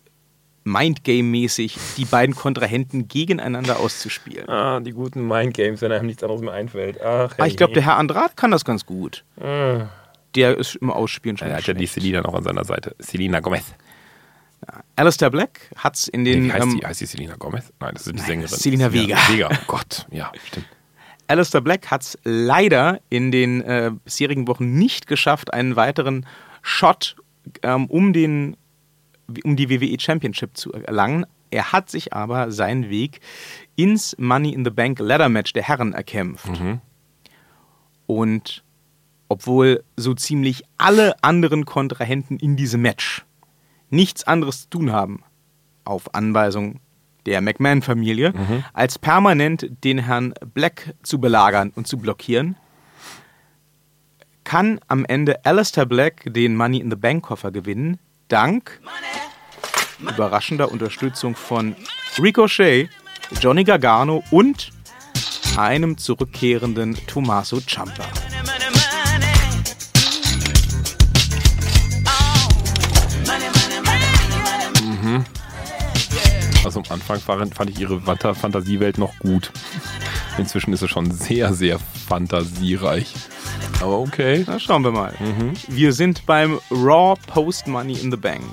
Mindgame-mäßig 0.64 1.78
die 1.96 2.04
beiden 2.04 2.34
Kontrahenten 2.34 3.06
gegeneinander 3.06 3.78
auszuspielen. 3.78 4.48
Ah, 4.48 4.80
die 4.80 4.90
guten 4.90 5.26
Mindgames, 5.28 5.80
wenn 5.80 5.92
einem 5.92 6.06
nichts 6.06 6.24
anderes 6.24 6.42
mehr 6.42 6.52
einfällt. 6.54 7.00
Ach, 7.00 7.32
Ah, 7.38 7.46
ich 7.46 7.56
glaube, 7.56 7.72
der 7.74 7.84
Herr 7.84 7.96
Andrade 7.96 8.32
kann 8.34 8.50
das 8.50 8.64
ganz 8.64 8.84
gut. 8.84 9.24
Der 9.38 10.56
ist 10.58 10.74
im 10.76 10.90
Ausspielen 10.90 11.36
schon 11.36 11.48
Er 11.48 11.58
hat 11.58 11.66
ja 11.68 11.74
die. 11.74 11.86
Selina 11.86 12.20
noch 12.20 12.34
an 12.34 12.42
seiner 12.42 12.64
Seite. 12.64 12.96
Selina 12.98 13.38
Gomez. 13.40 13.64
Alistair 14.96 15.30
Black 15.30 15.70
hat 15.76 15.94
es 15.96 16.08
in 16.08 16.24
den... 16.24 16.46
Nee, 16.48 16.52
heißt, 16.52 16.62
ähm, 16.64 16.78
die, 16.80 16.86
heißt 16.86 17.00
die 17.00 17.06
Selina 17.06 17.36
Gomez? 17.36 17.72
Nein, 17.78 17.92
das 17.94 18.06
ist 18.06 18.12
die 18.14 18.16
Nein, 18.18 18.26
Sängerin. 18.26 18.48
Selina 18.56 18.92
Vega. 18.92 19.16
Vega, 19.28 19.48
oh 19.52 19.56
Gott. 19.68 20.06
Ja, 20.10 20.32
stimmt. 20.44 20.66
Alistair 21.28 21.60
Black 21.60 21.90
hat 21.90 22.02
es 22.02 22.18
leider 22.24 23.00
in 23.08 23.30
den 23.30 23.62
äh, 23.62 23.90
bisherigen 24.04 24.46
Wochen 24.48 24.78
nicht 24.78 25.06
geschafft, 25.06 25.52
einen 25.52 25.76
weiteren 25.76 26.26
Shot 26.62 27.16
ähm, 27.62 27.86
um, 27.86 28.12
den, 28.12 28.56
um 29.44 29.56
die 29.56 29.70
WWE 29.70 29.98
Championship 29.98 30.56
zu 30.56 30.72
erlangen. 30.72 31.26
Er 31.50 31.72
hat 31.72 31.90
sich 31.90 32.12
aber 32.12 32.50
seinen 32.50 32.90
Weg 32.90 33.20
ins 33.76 34.16
Money 34.18 34.52
in 34.52 34.64
the 34.64 34.70
Bank 34.70 34.98
Ladder 34.98 35.28
Match 35.28 35.52
der 35.52 35.62
Herren 35.62 35.92
erkämpft. 35.92 36.48
Und 38.06 38.64
obwohl 39.28 39.82
so 39.96 40.14
ziemlich 40.14 40.62
alle 40.78 41.22
anderen 41.22 41.64
Kontrahenten 41.64 42.38
in 42.38 42.56
diesem 42.56 42.82
Match 42.82 43.24
nichts 43.90 44.24
anderes 44.24 44.62
zu 44.62 44.70
tun 44.70 44.92
haben, 44.92 45.22
auf 45.84 46.14
Anweisung 46.14 46.80
der 47.26 47.40
McMahon-Familie, 47.40 48.32
als 48.72 48.98
permanent 48.98 49.66
den 49.84 49.98
Herrn 49.98 50.32
Black 50.54 50.94
zu 51.02 51.20
belagern 51.20 51.72
und 51.74 51.86
zu 51.86 51.98
blockieren, 51.98 52.56
kann 54.44 54.78
am 54.86 55.04
Ende 55.04 55.44
Alistair 55.44 55.86
Black 55.86 56.22
den 56.32 56.56
Money 56.56 56.78
in 56.78 56.90
the 56.90 56.96
Bank 56.96 57.24
Koffer 57.24 57.50
gewinnen, 57.50 57.98
dank 58.28 58.80
überraschender 60.00 60.70
Unterstützung 60.70 61.34
von 61.34 61.74
Ricochet, 62.18 62.88
Johnny 63.40 63.64
Gargano 63.64 64.22
und 64.30 64.72
einem 65.56 65.96
zurückkehrenden 65.98 66.96
Tommaso 67.06 67.60
Ciampa. 67.60 68.04
Anfang 76.88 77.20
fand 77.20 77.70
ich 77.70 77.80
ihre 77.80 77.98
Fanta- 78.00 78.34
Fantasiewelt 78.34 78.98
noch 78.98 79.18
gut. 79.18 79.50
Inzwischen 80.38 80.72
ist 80.72 80.80
sie 80.80 80.88
schon 80.88 81.10
sehr, 81.10 81.52
sehr 81.54 81.78
fantasiereich. 82.08 83.14
Aber 83.80 83.98
okay. 83.98 84.44
Na, 84.46 84.58
schauen 84.58 84.84
wir 84.84 84.92
mal. 84.92 85.14
Wir 85.68 85.92
sind 85.92 86.24
beim 86.26 86.58
Raw 86.70 87.18
Post 87.26 87.66
Money 87.66 87.94
in 87.94 88.10
the 88.10 88.16
Bank. 88.16 88.44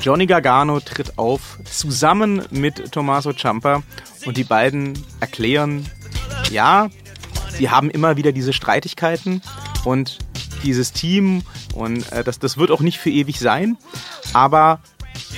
Johnny 0.00 0.26
Gargano 0.26 0.78
tritt 0.80 1.18
auf, 1.18 1.58
zusammen 1.64 2.42
mit 2.50 2.92
Tommaso 2.92 3.32
Ciampa 3.32 3.82
und 4.24 4.36
die 4.36 4.44
beiden 4.44 4.92
erklären, 5.20 5.84
ja, 6.52 6.90
sie 7.56 7.70
haben 7.70 7.90
immer 7.90 8.16
wieder 8.16 8.30
diese 8.32 8.52
Streitigkeiten 8.52 9.42
und 9.84 10.18
dieses 10.62 10.92
Team 10.92 11.42
und 11.74 12.10
äh, 12.12 12.22
das, 12.22 12.38
das 12.38 12.56
wird 12.56 12.70
auch 12.70 12.80
nicht 12.82 12.98
für 12.98 13.10
ewig 13.10 13.40
sein, 13.40 13.76
aber 14.32 14.80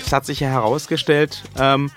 es 0.04 0.12
hat 0.12 0.24
sich 0.26 0.40
ja 0.40 0.48
herausgestellt, 0.48 1.42
ähm, 1.58 1.90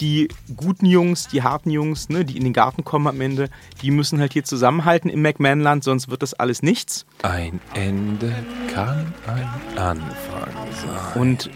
die 0.00 0.28
guten 0.56 0.86
Jungs, 0.86 1.28
die 1.28 1.42
harten 1.42 1.70
Jungs, 1.70 2.08
ne, 2.08 2.24
die 2.24 2.36
in 2.36 2.44
den 2.44 2.52
Garten 2.52 2.84
kommen 2.84 3.06
am 3.06 3.20
Ende, 3.20 3.48
die 3.80 3.90
müssen 3.90 4.18
halt 4.20 4.32
hier 4.32 4.44
zusammenhalten 4.44 5.08
im 5.08 5.22
McMahon-Land, 5.22 5.84
sonst 5.84 6.08
wird 6.10 6.22
das 6.22 6.34
alles 6.34 6.62
nichts. 6.62 7.06
Ein 7.22 7.60
Ende 7.74 8.34
kann 8.72 9.14
ein 9.26 9.78
Anfang 9.78 10.50
sein. 10.72 11.20
Und 11.20 11.50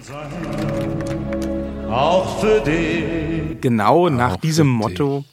Auch 1.91 2.41
für 2.41 2.61
dich. 2.61 3.61
genau 3.61 4.09
nach 4.09 4.35
Auch 4.35 4.41
diesem 4.41 4.69
Motto 4.69 5.25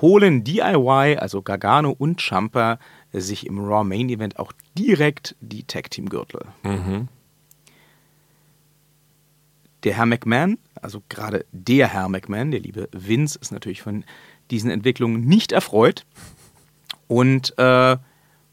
holen 0.00 0.44
DIY, 0.44 1.16
also 1.18 1.42
Gargano 1.42 1.94
und 1.96 2.20
Champa, 2.20 2.78
sich 3.12 3.46
im 3.46 3.58
Raw 3.58 3.84
Main 3.84 4.08
Event 4.08 4.38
auch 4.38 4.52
direkt 4.78 5.34
die 5.40 5.64
Tag 5.64 5.90
Team 5.90 6.08
Gürtel. 6.08 6.46
Der 9.84 9.96
Herr 9.96 10.06
McMahon, 10.06 10.58
also 10.80 11.02
gerade 11.08 11.46
der 11.52 11.88
Herr 11.88 12.08
McMahon, 12.08 12.50
der 12.50 12.60
liebe 12.60 12.88
Vince, 12.92 13.38
ist 13.40 13.52
natürlich 13.52 13.82
von 13.82 14.04
diesen 14.50 14.70
Entwicklungen 14.70 15.24
nicht 15.24 15.52
erfreut 15.52 16.04
und 17.08 17.56
äh, 17.58 17.96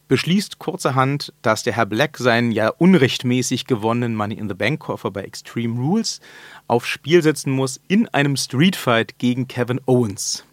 beschließt 0.08 0.60
kurzerhand, 0.60 1.34
dass 1.42 1.63
der 1.63 1.74
Herr 1.74 1.86
Black 1.86 2.18
seinen 2.18 2.52
ja 2.52 2.70
unrechtmäßig 2.70 3.68
gewonnenen 3.68 4.16
Money 4.16 4.36
in 4.36 4.48
the 4.48 4.56
Bank 4.56 4.80
Koffer 4.80 5.12
bei 5.12 5.24
Extreme 5.24 5.80
Rules 5.80 6.22
aufs 6.68 6.88
Spiel 6.88 7.22
setzen 7.22 7.52
muss 7.52 7.80
in 7.88 8.08
einem 8.10 8.38
Streetfight 8.38 9.20
gegen 9.20 9.48
Kevin 9.48 9.82
Owens. 9.86 10.46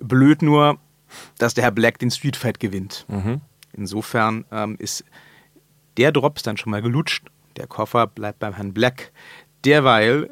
Blöd 0.00 0.42
nur, 0.42 0.78
dass 1.38 1.54
der 1.54 1.64
Herr 1.64 1.70
Black 1.70 1.98
den 1.98 2.10
Streetfight 2.10 2.60
gewinnt. 2.60 3.04
Insofern 3.72 4.44
ähm, 4.50 4.76
ist 4.78 5.04
der 5.96 6.12
Drops 6.12 6.42
dann 6.42 6.56
schon 6.56 6.70
mal 6.70 6.82
gelutscht. 6.82 7.26
Der 7.56 7.66
Koffer 7.66 8.06
bleibt 8.06 8.38
beim 8.38 8.54
Herrn 8.54 8.74
Black. 8.74 9.12
Derweil 9.64 10.30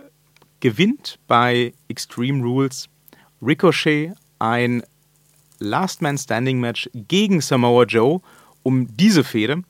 gewinnt 0.61 1.19
bei 1.27 1.73
Extreme 1.89 2.43
Rules 2.43 2.89
Ricochet 3.43 4.13
ein 4.39 4.83
Last 5.59 6.03
Man 6.03 6.19
Standing 6.19 6.61
Match 6.61 6.89
gegen 6.95 7.41
Samoa 7.41 7.85
Joe, 7.85 8.21
um 8.63 8.97
diese 8.97 9.25
Fehde 9.25 9.63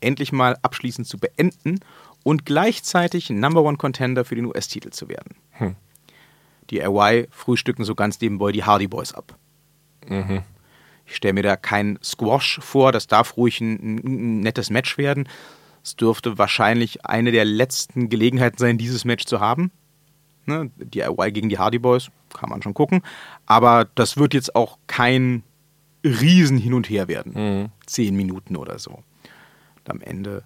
endlich 0.00 0.32
mal 0.32 0.56
abschließend 0.62 1.06
zu 1.06 1.18
beenden 1.18 1.80
und 2.22 2.44
gleichzeitig 2.44 3.30
Number 3.30 3.62
One 3.62 3.76
Contender 3.76 4.24
für 4.24 4.34
den 4.34 4.46
US-Titel 4.46 4.90
zu 4.90 5.08
werden. 5.08 5.36
Die 6.70 6.80
RY 6.80 7.28
frühstücken 7.30 7.84
so 7.84 7.94
ganz 7.94 8.20
nebenbei 8.20 8.52
die 8.52 8.64
Hardy 8.64 8.88
Boys 8.88 9.12
ab. 9.14 9.36
Ich 11.06 11.16
stelle 11.16 11.34
mir 11.34 11.42
da 11.42 11.56
kein 11.56 11.98
Squash 12.02 12.58
vor, 12.62 12.90
das 12.92 13.06
darf 13.06 13.36
ruhig 13.36 13.60
ein, 13.60 13.98
ein 14.04 14.40
nettes 14.40 14.70
Match 14.70 14.98
werden. 14.98 15.28
Es 15.86 15.94
dürfte 15.94 16.36
wahrscheinlich 16.36 17.06
eine 17.06 17.30
der 17.30 17.44
letzten 17.44 18.08
Gelegenheiten 18.08 18.58
sein, 18.58 18.76
dieses 18.76 19.04
Match 19.04 19.24
zu 19.24 19.38
haben. 19.38 19.70
Ne, 20.44 20.68
die 20.78 21.00
RY 21.00 21.30
gegen 21.30 21.48
die 21.48 21.58
Hardy 21.58 21.78
Boys, 21.78 22.10
kann 22.34 22.50
man 22.50 22.60
schon 22.60 22.74
gucken. 22.74 23.02
Aber 23.46 23.86
das 23.94 24.16
wird 24.16 24.34
jetzt 24.34 24.56
auch 24.56 24.78
kein 24.88 25.44
Riesen 26.04 26.58
hin 26.58 26.74
und 26.74 26.90
her 26.90 27.06
werden. 27.06 27.70
Zehn 27.86 28.16
Minuten 28.16 28.56
oder 28.56 28.80
so. 28.80 28.90
Und 29.76 29.88
am 29.90 30.00
Ende 30.00 30.42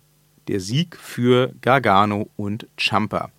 der 0.47 0.61
Sieg 0.61 0.99
für 0.99 1.55
Gargano 1.63 2.29
und 2.37 2.67
Champa. 2.77 3.31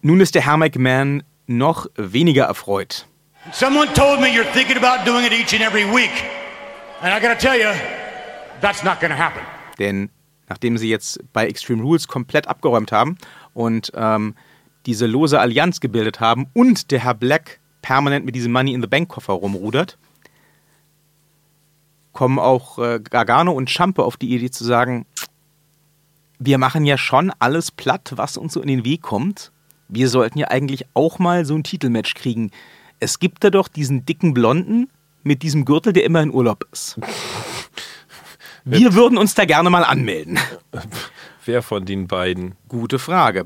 Nun 0.00 0.20
ist 0.20 0.36
der 0.36 0.46
Herr 0.46 0.58
McMahon 0.58 1.24
noch 1.48 1.86
weniger 1.96 2.44
erfreut. 2.44 3.08
Someone 3.50 3.92
told 3.94 4.20
me 4.20 4.28
you're 4.28 4.52
thinking 4.52 4.76
about 4.76 5.04
doing 5.04 5.26
it 5.26 5.32
each 5.32 5.52
and 5.52 5.60
every 5.60 5.84
week. 5.92 6.12
And 7.02 7.12
I 7.12 7.20
gotta 7.20 7.36
tell 7.36 7.58
you, 7.58 7.66
that's 8.60 8.84
not 8.84 9.00
gonna 9.00 9.18
happen. 9.18 9.42
Denn 9.80 10.10
nachdem 10.48 10.78
sie 10.78 10.88
jetzt 10.88 11.20
bei 11.32 11.46
Extreme 11.46 11.82
Rules 11.82 12.08
komplett 12.08 12.48
abgeräumt 12.48 12.92
haben 12.92 13.18
und 13.54 13.92
ähm, 13.94 14.34
diese 14.86 15.06
lose 15.06 15.40
Allianz 15.40 15.80
gebildet 15.80 16.20
haben 16.20 16.46
und 16.54 16.90
der 16.90 17.00
Herr 17.00 17.14
Black 17.14 17.60
permanent 17.82 18.24
mit 18.24 18.34
diesem 18.34 18.52
Money 18.52 18.72
in 18.72 18.80
the 18.80 18.86
Bank 18.86 19.08
Koffer 19.08 19.34
rumrudert, 19.34 19.98
kommen 22.12 22.38
auch 22.38 22.78
äh, 22.78 23.00
Gargano 23.00 23.52
und 23.52 23.70
Champe 23.70 24.02
auf 24.02 24.16
die 24.16 24.34
Idee 24.34 24.50
zu 24.50 24.64
sagen, 24.64 25.06
wir 26.38 26.58
machen 26.58 26.84
ja 26.84 26.98
schon 26.98 27.32
alles 27.38 27.70
platt, 27.70 28.12
was 28.16 28.36
uns 28.36 28.52
so 28.52 28.60
in 28.60 28.68
den 28.68 28.84
Weg 28.84 29.02
kommt. 29.02 29.52
Wir 29.88 30.08
sollten 30.08 30.38
ja 30.38 30.48
eigentlich 30.48 30.86
auch 30.94 31.18
mal 31.18 31.44
so 31.44 31.54
ein 31.54 31.64
Titelmatch 31.64 32.14
kriegen. 32.14 32.50
Es 33.00 33.18
gibt 33.18 33.44
da 33.44 33.50
doch 33.50 33.68
diesen 33.68 34.04
dicken 34.04 34.34
Blonden 34.34 34.88
mit 35.22 35.42
diesem 35.42 35.64
Gürtel, 35.64 35.92
der 35.92 36.04
immer 36.04 36.22
in 36.22 36.32
Urlaub 36.32 36.64
ist. 36.72 36.98
Wir 38.70 38.94
würden 38.94 39.18
uns 39.18 39.34
da 39.34 39.44
gerne 39.44 39.70
mal 39.70 39.84
anmelden. 39.84 40.38
Wer 41.44 41.62
von 41.62 41.84
den 41.84 42.06
beiden? 42.06 42.54
Gute 42.68 42.98
Frage. 42.98 43.44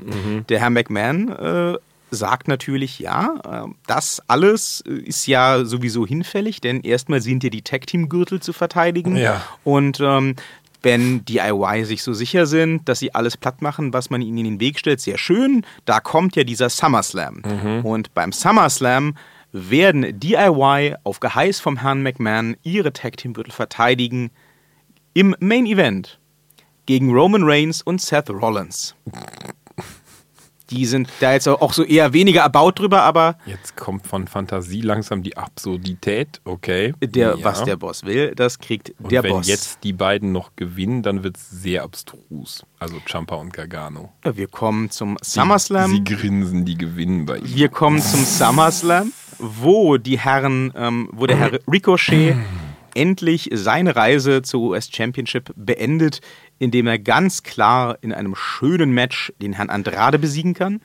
Der 0.49 0.59
Herr 0.59 0.69
McMahon 0.69 1.29
äh, 1.29 1.77
sagt 2.11 2.47
natürlich 2.47 2.99
ja, 2.99 3.35
äh, 3.45 3.71
das 3.87 4.21
alles 4.27 4.81
ist 4.81 5.25
ja 5.25 5.63
sowieso 5.63 6.05
hinfällig, 6.05 6.59
denn 6.59 6.81
erstmal 6.81 7.21
sind 7.21 7.43
ja 7.43 7.49
die 7.49 7.61
Tag-Team-Gürtel 7.61 8.41
zu 8.41 8.51
verteidigen. 8.51 9.15
Ja. 9.15 9.41
Und 9.63 10.01
ähm, 10.01 10.35
wenn 10.81 11.23
die 11.23 11.37
IY 11.37 11.85
sich 11.85 12.03
so 12.03 12.11
sicher 12.11 12.45
sind, 12.45 12.89
dass 12.89 12.99
sie 12.99 13.15
alles 13.15 13.37
platt 13.37 13.61
machen, 13.61 13.93
was 13.93 14.09
man 14.09 14.21
ihnen 14.21 14.39
in 14.39 14.45
den 14.45 14.59
Weg 14.59 14.79
stellt, 14.79 14.99
sehr 14.99 15.17
schön. 15.17 15.65
Da 15.85 16.01
kommt 16.01 16.35
ja 16.35 16.43
dieser 16.43 16.69
SummerSlam. 16.69 17.41
Und 17.83 18.13
beim 18.13 18.33
SummerSlam 18.33 19.15
werden 19.53 20.19
DIY 20.19 20.95
auf 21.03 21.21
Geheiß 21.21 21.61
vom 21.61 21.77
Herrn 21.77 22.03
McMahon 22.03 22.57
ihre 22.63 22.91
Tag-Team-Gürtel 22.91 23.53
verteidigen 23.53 24.31
im 25.13 25.35
Main 25.39 25.65
Event 25.65 26.19
gegen 26.85 27.11
Roman 27.13 27.43
Reigns 27.43 27.81
und 27.81 28.01
Seth 28.01 28.29
Rollins. 28.29 28.95
Die 30.69 30.85
sind 30.85 31.07
da 31.19 31.33
jetzt 31.33 31.47
auch 31.47 31.73
so 31.73 31.83
eher 31.83 32.13
weniger 32.13 32.41
erbaut 32.41 32.79
drüber, 32.79 33.03
aber 33.03 33.37
Jetzt 33.45 33.75
kommt 33.75 34.07
von 34.07 34.27
Fantasie 34.27 34.81
langsam 34.81 35.21
die 35.21 35.37
Absurdität. 35.37 36.41
Okay. 36.45 36.93
der, 37.03 37.37
Ja. 37.37 37.43
was 37.43 37.63
der 37.63 37.75
Boss 37.75 38.03
will, 38.05 38.33
das 38.33 38.57
kriegt 38.59 38.91
Und 38.99 39.11
der 39.11 39.23
wenn 39.23 39.33
Boss. 39.33 39.47
jetzt 39.47 39.83
die 39.83 39.93
beiden 39.93 40.31
noch 40.31 40.55
gewinnen, 40.55 41.03
dann 41.03 41.21
wird 41.23 41.37
es 41.37 41.49
sehr 41.49 41.83
abstrus. 41.83 42.65
Also 42.79 42.95
Champa 43.05 43.35
und 43.35 43.53
Gargano. 43.53 44.13
Ja, 44.25 44.35
wir 44.35 44.47
kommen 44.47 44.89
zum 44.89 45.17
Sie 45.21 45.31
SummerSlam. 45.39 46.03
grinsen, 46.05 46.65
die 46.65 46.77
gewinnen 46.77 47.25
bei 47.25 47.37
ihm. 47.37 47.53
Wir 47.55 47.69
kommen 47.69 48.01
zum 48.01 48.23
SummerSlam, 48.23 49.11
wo 49.37 49.97
die 49.97 50.17
Herren, 50.17 50.71
ähm, 50.75 51.09
wo 51.11 51.27
der 51.27 51.37
Herr 51.37 51.59
Ricochet 51.71 52.35
endlich 52.95 53.49
seine 53.53 53.95
Reise 53.95 54.41
zur 54.41 54.61
US 54.61 54.89
Championship 54.91 55.51
beendet, 55.55 56.21
indem 56.59 56.87
er 56.87 56.99
ganz 56.99 57.43
klar 57.43 57.97
in 58.01 58.13
einem 58.13 58.35
schönen 58.35 58.91
Match 58.91 59.33
den 59.41 59.53
Herrn 59.53 59.69
Andrade 59.69 60.19
besiegen 60.19 60.53
kann. 60.53 60.81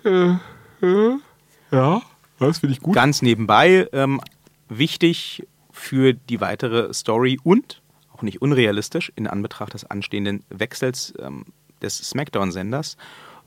Ja, 1.71 2.03
das 2.39 2.59
finde 2.59 2.73
ich 2.73 2.81
gut. 2.81 2.95
Ganz 2.95 3.23
nebenbei 3.23 3.89
ähm, 3.93 4.21
wichtig 4.69 5.47
für 5.71 6.13
die 6.13 6.41
weitere 6.41 6.93
Story 6.93 7.39
und 7.43 7.83
auch 8.13 8.23
nicht 8.23 8.43
unrealistisch 8.43 9.13
in 9.17 9.27
Anbetracht 9.27 9.75
des 9.75 9.85
anstehenden 9.85 10.45
Wechsels 10.49 11.15
ähm, 11.21 11.45
des 11.83 11.99
SmackDown-Senders. 11.99 12.97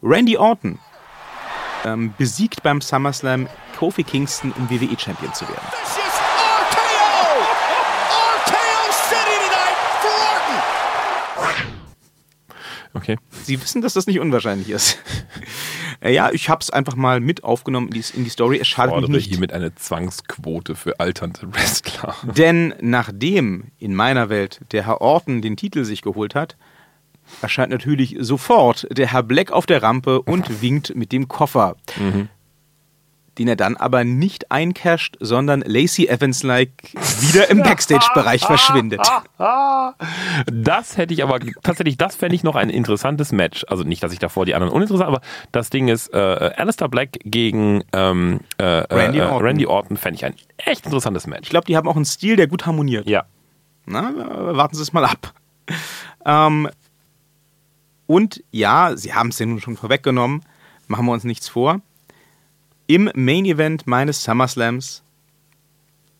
Randy 0.02 0.38
Orton 0.38 0.80
ähm, 1.86 2.14
besiegt 2.18 2.64
beim 2.64 2.82
SummerSlam 2.82 3.48
Kofi 3.78 4.04
Kingston, 4.04 4.52
um 4.58 4.70
WWE-Champion 4.70 5.34
zu 5.34 5.48
werden. 5.48 5.68
This 5.72 5.98
is 5.98 6.14
RKO! 6.62 7.42
RKO 8.46 8.92
City 9.10 9.38
tonight 9.46 9.78
for 10.02 11.44
Orton! 11.44 11.74
Okay. 12.94 13.18
Sie 13.44 13.62
wissen, 13.62 13.82
dass 13.82 13.94
das 13.94 14.08
nicht 14.08 14.20
unwahrscheinlich 14.20 14.70
ist. 14.70 14.98
Äh, 16.04 16.16
ja, 16.16 16.32
ich 16.32 16.50
habe 16.50 16.62
es 16.62 16.72
einfach 16.72 16.96
mal 16.96 17.20
mit 17.20 17.44
aufgenommen 17.44 17.90
in 17.90 17.94
die, 17.94 18.04
in 18.16 18.24
die 18.24 18.32
Story. 18.32 18.58
Es 18.60 18.68
schadet 18.68 18.96
mich 18.96 19.02
Fordere 19.04 19.18
nicht. 19.18 19.30
hiermit 19.30 19.54
eine 19.54 19.76
Zwangsquote 19.76 20.74
für 20.74 21.00
alternde 21.00 21.54
Wrestler. 21.54 22.16
Denn 22.24 22.74
nachdem 22.82 23.66
in 23.78 23.94
meiner 23.94 24.28
Welt 24.30 24.62
der 24.72 24.88
Herr 24.88 25.02
Orton 25.02 25.44
den 25.44 25.58
Titel 25.58 25.84
sich 25.84 26.02
geholt 26.02 26.34
hat, 26.34 26.58
erscheint 27.44 27.72
natürlich 27.72 28.18
sofort 28.20 28.88
der 28.90 29.12
Herr 29.14 29.22
Black 29.22 29.52
auf 29.52 29.68
der 29.68 29.84
Rampe 29.84 30.24
und 30.24 30.62
winkt 30.64 30.96
mit 30.96 31.12
dem 31.12 31.28
Koffer. 31.28 31.76
Den 33.38 33.48
er 33.48 33.56
dann 33.56 33.78
aber 33.78 34.04
nicht 34.04 34.52
eincasht, 34.52 35.18
sondern 35.20 35.62
Lacey 35.66 36.08
Evans-like 36.08 36.72
wieder 37.22 37.50
im 37.50 37.60
Backstage-Bereich 37.64 38.46
verschwindet. 38.46 39.02
Das 40.52 40.98
hätte 40.98 41.14
ich 41.14 41.24
aber 41.24 41.40
tatsächlich, 41.64 41.98
das 41.98 42.16
fände 42.16 42.36
ich 42.36 42.44
noch 42.44 42.56
ein 42.56 42.70
interessantes 42.70 43.32
Match. 43.32 43.66
Also 43.68 43.84
nicht, 43.84 44.04
dass 44.04 44.14
ich 44.14 44.20
davor 44.20 44.46
die 44.46 44.54
anderen 44.54 44.72
uninteressant, 44.72 45.08
aber 45.08 45.22
das 45.52 45.70
Ding 45.70 45.88
ist, 45.88 46.14
äh, 46.14 46.18
Alistair 46.18 46.90
Black 46.90 47.20
gegen 47.24 47.84
ähm, 47.94 48.42
äh, 48.58 48.64
Randy 48.64 49.20
äh, 49.20 49.24
Orton. 49.24 49.42
Randy 49.42 49.66
Orton 49.66 49.98
fände 49.98 50.16
ich 50.16 50.26
ein 50.26 50.36
echt 50.58 50.86
interessantes 50.86 51.28
Match. 51.28 51.44
Ich 51.44 51.50
glaube, 51.50 51.66
die 51.66 51.76
haben 51.76 51.88
auch 51.88 51.96
einen 51.96 52.06
Stil, 52.06 52.36
der 52.36 52.48
gut 52.48 52.66
harmoniert. 52.66 53.08
ja. 53.10 53.24
Na, 53.86 54.10
äh, 54.12 54.56
warten 54.56 54.76
Sie 54.76 54.82
es 54.84 54.94
mal 54.94 55.06
ab. 55.06 55.34
Ähm, 56.26 56.70
und 58.06 58.44
ja, 58.52 58.96
Sie 58.96 59.14
haben 59.14 59.30
es 59.30 59.40
ja 59.40 59.46
nun 59.46 59.60
schon 59.60 59.76
vorweggenommen, 59.78 60.44
machen 60.88 61.06
wir 61.06 61.14
uns 61.14 61.24
nichts 61.24 61.50
vor. 61.50 61.82
Im 62.92 63.10
Main 63.16 63.46
Event 63.46 63.88
meines 63.88 64.22
SummerSlams 64.22 65.02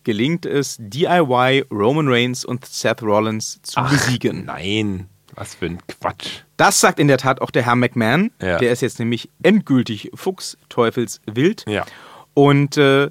gelingt 0.04 0.46
es, 0.46 0.78
DIY, 0.80 1.66
Roman 1.70 2.08
Reigns 2.08 2.46
und 2.46 2.64
Seth 2.64 3.02
Rollins 3.02 3.60
zu 3.62 3.78
besiegen. 3.82 4.46
Nein, 4.46 5.06
was 5.34 5.54
für 5.54 5.66
ein 5.66 5.78
Quatsch. 5.86 6.40
Das 6.56 6.80
sagt 6.80 6.98
in 6.98 7.08
der 7.08 7.18
Tat 7.18 7.42
auch 7.42 7.50
der 7.50 7.66
Herr 7.66 7.76
McMahon. 7.76 8.30
Ja. 8.40 8.56
Der 8.56 8.72
ist 8.72 8.80
jetzt 8.80 8.98
nämlich 8.98 9.28
endgültig 9.42 10.10
Fuchsteufelswild 10.14 11.66
Ja. 11.68 11.84
und 12.32 12.78
äh, 12.78 13.10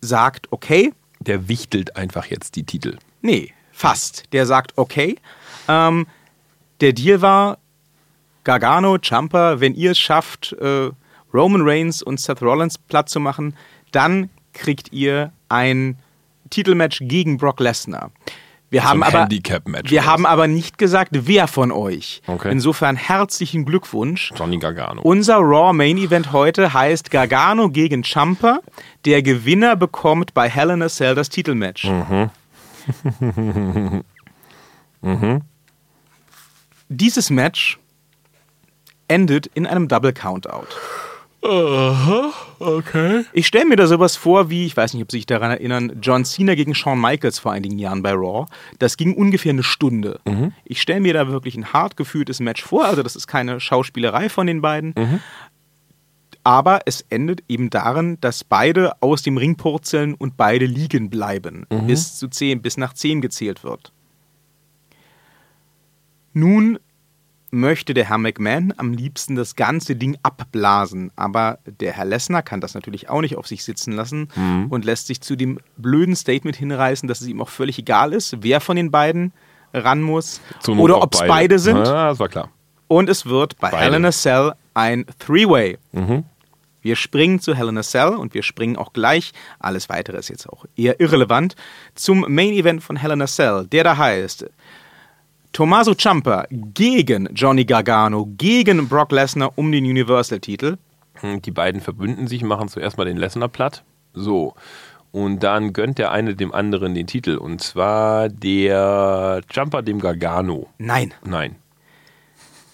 sagt, 0.00 0.50
okay, 0.50 0.92
Der 1.20 1.46
wichtelt 1.46 1.94
einfach 1.94 2.26
jetzt 2.26 2.56
die 2.56 2.64
Titel. 2.64 2.98
Nee, 3.22 3.54
fast. 3.70 4.24
Der 4.32 4.44
sagt, 4.44 4.72
okay. 4.76 5.18
Ähm, 5.68 6.08
der 6.80 6.92
Deal 6.94 7.22
war, 7.22 7.58
Gargano, 8.42 8.96
Jumper, 9.00 9.60
wenn 9.60 9.74
ihr 9.76 9.92
es 9.92 10.00
schafft, 10.00 10.52
äh, 10.54 10.90
Roman 11.32 11.62
Reigns 11.62 12.02
und 12.02 12.20
Seth 12.20 12.42
Rollins 12.42 12.78
platt 12.78 13.08
zu 13.08 13.20
machen, 13.20 13.54
dann 13.92 14.30
kriegt 14.52 14.92
ihr 14.92 15.32
ein 15.48 15.98
Titelmatch 16.50 17.00
gegen 17.02 17.36
Brock 17.36 17.60
Lesnar. 17.60 18.10
Wir 18.70 18.84
haben, 18.84 19.02
aber, 19.02 19.28
wir 19.30 20.04
haben 20.04 20.26
aber 20.26 20.46
nicht 20.46 20.76
gesagt, 20.76 21.12
wer 21.12 21.48
von 21.48 21.72
euch. 21.72 22.20
Okay. 22.26 22.50
Insofern 22.52 22.96
herzlichen 22.96 23.64
Glückwunsch. 23.64 24.30
Johnny 24.36 24.58
Gargano. 24.58 25.00
Unser 25.00 25.36
Raw 25.36 25.72
Main 25.72 25.96
Event 25.96 26.32
heute 26.32 26.74
heißt 26.74 27.10
Gargano 27.10 27.70
gegen 27.70 28.04
Champa. 28.04 28.60
Der 29.06 29.22
Gewinner 29.22 29.74
bekommt 29.74 30.34
bei 30.34 30.50
Hell 30.50 30.68
in 30.68 30.82
a 30.82 30.88
Cell 30.88 31.14
das 31.14 31.30
Titelmatch. 31.30 31.88
Dieses 36.90 37.30
Match 37.30 37.78
endet 39.08 39.46
in 39.46 39.66
einem 39.66 39.88
Double 39.88 40.12
Countout. 40.12 40.66
Okay. 41.40 43.24
Ich 43.32 43.46
stelle 43.46 43.66
mir 43.66 43.76
da 43.76 43.86
sowas 43.86 44.16
vor 44.16 44.50
wie, 44.50 44.66
ich 44.66 44.76
weiß 44.76 44.94
nicht, 44.94 45.02
ob 45.02 45.10
Sie 45.10 45.18
sich 45.18 45.26
daran 45.26 45.50
erinnern, 45.52 45.98
John 46.02 46.24
Cena 46.24 46.54
gegen 46.54 46.74
Shawn 46.74 47.00
Michaels 47.00 47.38
vor 47.38 47.52
einigen 47.52 47.78
Jahren 47.78 48.02
bei 48.02 48.12
Raw. 48.12 48.46
Das 48.78 48.96
ging 48.96 49.14
ungefähr 49.14 49.52
eine 49.52 49.62
Stunde. 49.62 50.20
Ich 50.64 50.82
stelle 50.82 51.00
mir 51.00 51.14
da 51.14 51.28
wirklich 51.28 51.54
ein 51.56 51.72
hart 51.72 51.96
gefühltes 51.96 52.40
Match 52.40 52.62
vor. 52.62 52.84
Also 52.84 53.02
das 53.02 53.14
ist 53.16 53.26
keine 53.28 53.60
Schauspielerei 53.60 54.28
von 54.28 54.46
den 54.46 54.60
beiden. 54.60 54.94
Aber 56.44 56.80
es 56.86 57.04
endet 57.10 57.42
eben 57.48 57.68
darin, 57.70 58.18
dass 58.20 58.42
beide 58.42 59.02
aus 59.02 59.22
dem 59.22 59.36
Ring 59.36 59.56
purzeln 59.56 60.14
und 60.14 60.36
beide 60.36 60.64
liegen 60.64 61.10
bleiben, 61.10 61.66
bis 61.86 62.16
zu 62.16 62.28
zehn, 62.28 62.62
bis 62.62 62.76
nach 62.78 62.94
zehn 62.94 63.20
gezählt 63.20 63.64
wird. 63.64 63.92
Nun 66.32 66.78
möchte 67.50 67.94
der 67.94 68.04
Herr 68.04 68.18
McMahon 68.18 68.74
am 68.76 68.92
liebsten 68.92 69.34
das 69.34 69.56
ganze 69.56 69.96
Ding 69.96 70.18
abblasen, 70.22 71.10
aber 71.16 71.58
der 71.64 71.92
Herr 71.92 72.04
Lesnar 72.04 72.42
kann 72.42 72.60
das 72.60 72.74
natürlich 72.74 73.08
auch 73.08 73.20
nicht 73.20 73.36
auf 73.36 73.46
sich 73.46 73.64
sitzen 73.64 73.92
lassen 73.92 74.28
und 74.68 74.84
lässt 74.84 75.06
sich 75.06 75.20
zu 75.20 75.36
dem 75.36 75.58
blöden 75.76 76.14
Statement 76.16 76.56
hinreißen, 76.56 77.08
dass 77.08 77.20
es 77.20 77.26
ihm 77.26 77.40
auch 77.40 77.48
völlig 77.48 77.78
egal 77.78 78.12
ist, 78.12 78.36
wer 78.42 78.60
von 78.60 78.76
den 78.76 78.90
beiden 78.90 79.32
ran 79.72 80.02
muss 80.02 80.40
Not 80.66 80.78
oder 80.78 81.02
ob 81.02 81.14
es 81.14 81.20
beide 81.26 81.58
sind. 81.58 81.78
Ja, 81.78 82.08
das 82.08 82.18
war 82.18 82.28
klar. 82.28 82.50
Und 82.86 83.08
es 83.08 83.26
wird 83.26 83.58
bei 83.58 83.70
Beide. 83.70 83.84
Hell 83.84 83.94
in 83.94 84.04
a 84.06 84.12
Cell 84.12 84.54
ein 84.72 85.04
Three-Way. 85.18 85.78
Wir 86.80 86.96
springen 86.96 87.40
zu 87.40 87.54
Hell 87.54 87.68
in 87.68 87.76
a 87.76 87.82
Cell 87.82 88.14
und 88.14 88.34
wir 88.34 88.42
springen 88.42 88.76
auch 88.76 88.92
gleich, 88.92 89.32
alles 89.58 89.88
weitere 89.88 90.16
ist 90.16 90.28
jetzt 90.28 90.48
auch 90.48 90.64
eher 90.76 91.00
irrelevant, 91.00 91.54
zum 91.94 92.20
Main 92.28 92.52
Event 92.52 92.82
von 92.82 92.96
Hell 92.96 93.10
in 93.10 93.20
a 93.20 93.26
Cell, 93.26 93.66
der 93.66 93.84
da 93.84 93.96
heißt 93.96 94.48
Tommaso 95.52 95.94
Ciampa 95.94 96.46
gegen 96.50 97.28
Johnny 97.34 97.64
Gargano, 97.64 98.28
gegen 98.36 98.88
Brock 98.88 99.12
Lesnar 99.12 99.52
um 99.56 99.72
den 99.72 99.84
Universal-Titel. 99.84 100.76
Hm, 101.14 101.42
Die 101.42 101.50
beiden 101.50 101.80
verbünden 101.80 102.26
sich, 102.28 102.42
machen 102.42 102.68
zuerst 102.68 102.96
mal 102.98 103.04
den 103.04 103.16
Lesnar 103.16 103.48
platt. 103.48 103.82
So. 104.14 104.54
Und 105.10 105.42
dann 105.42 105.72
gönnt 105.72 105.98
der 105.98 106.12
eine 106.12 106.34
dem 106.36 106.52
anderen 106.52 106.94
den 106.94 107.06
Titel. 107.06 107.36
Und 107.36 107.62
zwar 107.62 108.28
der 108.28 109.40
Jumper 109.50 109.82
dem 109.82 110.00
Gargano. 110.00 110.68
Nein, 110.78 111.14
Nein. 111.24 111.56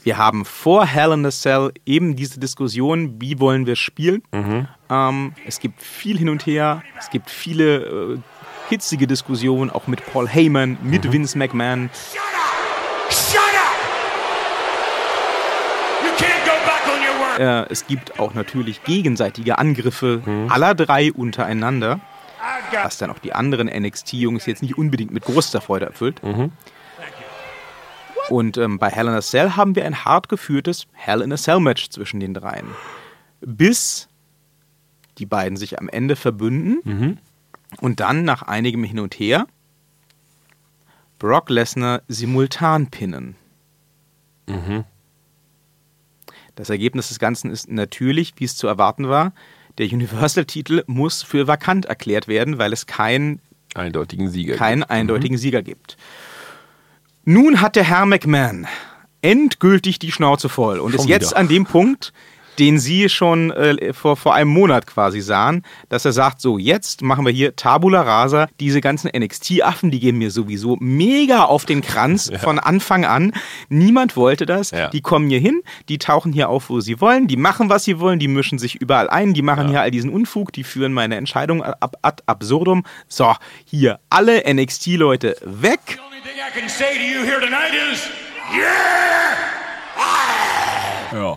wir 0.02 0.18
haben 0.18 0.44
vor 0.44 0.84
Hell 0.84 1.12
in 1.12 1.24
a 1.24 1.30
Cell 1.30 1.72
eben 1.86 2.16
diese 2.16 2.38
Diskussion, 2.40 3.20
wie 3.20 3.38
wollen 3.40 3.66
wir 3.66 3.76
spielen. 3.76 4.22
Ähm, 4.90 5.32
es 5.46 5.60
gibt 5.60 5.80
viel 5.80 6.18
hin 6.18 6.28
und 6.28 6.44
her, 6.44 6.82
es 6.98 7.08
gibt 7.08 7.30
viele 7.30 7.76
äh, 8.14 8.18
hitzige 8.68 9.06
Diskussionen, 9.06 9.70
auch 9.70 9.86
mit 9.86 10.04
Paul 10.04 10.28
Heyman, 10.28 10.76
mit 10.82 11.10
Vince 11.10 11.38
McMahon. 11.38 11.88
Äh, 17.38 17.66
es 17.70 17.86
gibt 17.86 18.18
auch 18.20 18.34
natürlich 18.34 18.82
gegenseitige 18.84 19.58
Angriffe 19.58 20.22
aller 20.50 20.74
drei 20.74 21.12
untereinander, 21.12 22.00
was 22.84 22.98
dann 22.98 23.10
auch 23.10 23.18
die 23.18 23.32
anderen 23.32 23.68
NXT-Jungs 23.68 24.46
jetzt 24.46 24.62
nicht 24.62 24.76
unbedingt 24.78 25.10
mit 25.12 25.24
großer 25.24 25.60
Freude 25.60 25.86
erfüllt. 25.86 26.20
Und 28.30 28.56
ähm, 28.56 28.78
bei 28.78 28.88
Hell 28.88 29.06
in 29.08 29.14
a 29.14 29.20
Cell 29.20 29.50
haben 29.52 29.74
wir 29.76 29.84
ein 29.84 30.04
hart 30.04 30.28
geführtes 30.28 30.86
Hell 30.92 31.20
in 31.20 31.32
a 31.32 31.36
Cell-Match 31.36 31.90
zwischen 31.90 32.20
den 32.20 32.32
dreien. 32.34 32.66
Bis 33.40 34.08
die 35.18 35.26
beiden 35.26 35.56
sich 35.56 35.78
am 35.78 35.88
Ende 35.88 36.16
verbünden 36.16 36.80
und 37.80 38.00
dann 38.00 38.24
nach 38.24 38.42
einigem 38.42 38.82
Hin 38.84 38.98
und 39.00 39.14
Her 39.14 39.46
Brock 41.18 41.50
Lesnar 41.50 42.02
simultan 42.08 42.88
pinnen. 42.88 43.36
Das 46.54 46.70
Ergebnis 46.70 47.08
des 47.08 47.18
Ganzen 47.18 47.50
ist 47.50 47.70
natürlich, 47.70 48.34
wie 48.36 48.44
es 48.44 48.56
zu 48.56 48.66
erwarten 48.66 49.08
war, 49.08 49.32
der 49.78 49.86
Universal-Titel 49.86 50.84
muss 50.86 51.22
für 51.22 51.46
vakant 51.48 51.86
erklärt 51.86 52.28
werden, 52.28 52.58
weil 52.58 52.72
es 52.72 52.86
keinen 52.86 53.40
Eindeutigen 53.74 54.30
Sieger. 54.30 54.54
keinen 54.54 54.84
eindeutigen 54.84 55.36
Sieger 55.36 55.62
gibt. 55.62 55.96
Nun 57.24 57.60
hat 57.60 57.74
der 57.74 57.84
Herr 57.84 58.06
McMahon 58.06 58.66
endgültig 59.20 59.98
die 59.98 60.12
Schnauze 60.12 60.48
voll 60.48 60.78
und 60.78 60.92
Schon 60.92 61.00
ist 61.00 61.08
jetzt 61.08 61.30
wieder. 61.30 61.38
an 61.38 61.48
dem 61.48 61.64
Punkt, 61.64 62.12
den 62.58 62.78
Sie 62.78 63.08
schon 63.08 63.50
äh, 63.50 63.92
vor, 63.92 64.16
vor 64.16 64.34
einem 64.34 64.50
Monat 64.50 64.86
quasi 64.86 65.20
sahen, 65.20 65.62
dass 65.88 66.04
er 66.04 66.12
sagt, 66.12 66.40
so 66.40 66.58
jetzt 66.58 67.02
machen 67.02 67.24
wir 67.24 67.32
hier 67.32 67.56
Tabula 67.56 68.02
Rasa, 68.02 68.48
diese 68.60 68.80
ganzen 68.80 69.10
NXT-Affen, 69.16 69.90
die 69.90 70.00
gehen 70.00 70.18
mir 70.18 70.30
sowieso 70.30 70.76
mega 70.80 71.44
auf 71.44 71.64
den 71.64 71.82
Kranz 71.82 72.30
von 72.42 72.58
Anfang 72.58 73.04
an. 73.04 73.32
Niemand 73.68 74.16
wollte 74.16 74.46
das. 74.46 74.70
Ja. 74.70 74.88
Die 74.88 75.00
kommen 75.00 75.28
hier 75.28 75.40
hin, 75.40 75.62
die 75.88 75.98
tauchen 75.98 76.32
hier 76.32 76.48
auf, 76.48 76.70
wo 76.70 76.80
sie 76.80 77.00
wollen, 77.00 77.26
die 77.26 77.36
machen, 77.36 77.68
was 77.68 77.84
sie 77.84 77.98
wollen, 77.98 78.18
die 78.18 78.28
mischen 78.28 78.58
sich 78.58 78.76
überall 78.76 79.08
ein, 79.08 79.34
die 79.34 79.42
machen 79.42 79.68
hier 79.68 79.80
all 79.80 79.90
diesen 79.90 80.10
Unfug, 80.10 80.52
die 80.52 80.64
führen 80.64 80.92
meine 80.92 81.16
Entscheidung 81.16 81.62
ab, 81.62 81.96
ad 82.02 82.22
absurdum. 82.26 82.84
So, 83.08 83.34
hier 83.64 84.00
alle 84.10 84.42
NXT-Leute 84.52 85.36
weg. 85.42 85.80
The 85.86 85.98
only 86.00 86.20
thing 86.22 86.38
I 86.38 86.58
can 86.58 86.68
say 86.68 86.94
to 86.94 87.02
you 87.02 87.24
here 87.24 87.40
tonight 87.40 87.72
is, 87.92 88.08
yeah! 88.52 89.63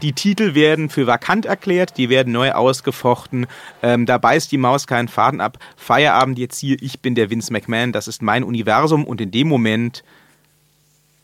Die 0.02 0.14
Titel 0.14 0.56
werden 0.56 0.90
für 0.90 1.08
vakant 1.08 1.46
erklärt, 1.46 1.98
die 1.98 2.10
werden 2.10 2.34
neu 2.34 2.52
ausgefochten. 2.52 3.46
Ähm, 3.84 4.06
da 4.06 4.18
beißt 4.18 4.52
die 4.52 4.58
Maus 4.58 4.88
keinen 4.88 5.08
Faden 5.08 5.40
ab. 5.40 5.60
Feierabend 5.76 6.40
jetzt 6.40 6.60
hier, 6.60 6.78
ich 6.82 7.00
bin 7.00 7.16
der 7.16 7.30
Vince 7.30 7.54
McMahon, 7.54 7.92
das 7.92 8.08
ist 8.08 8.22
mein 8.22 8.44
Universum 8.44 9.06
und 9.06 9.22
in 9.22 9.32
dem 9.32 9.48
Moment 9.48 10.04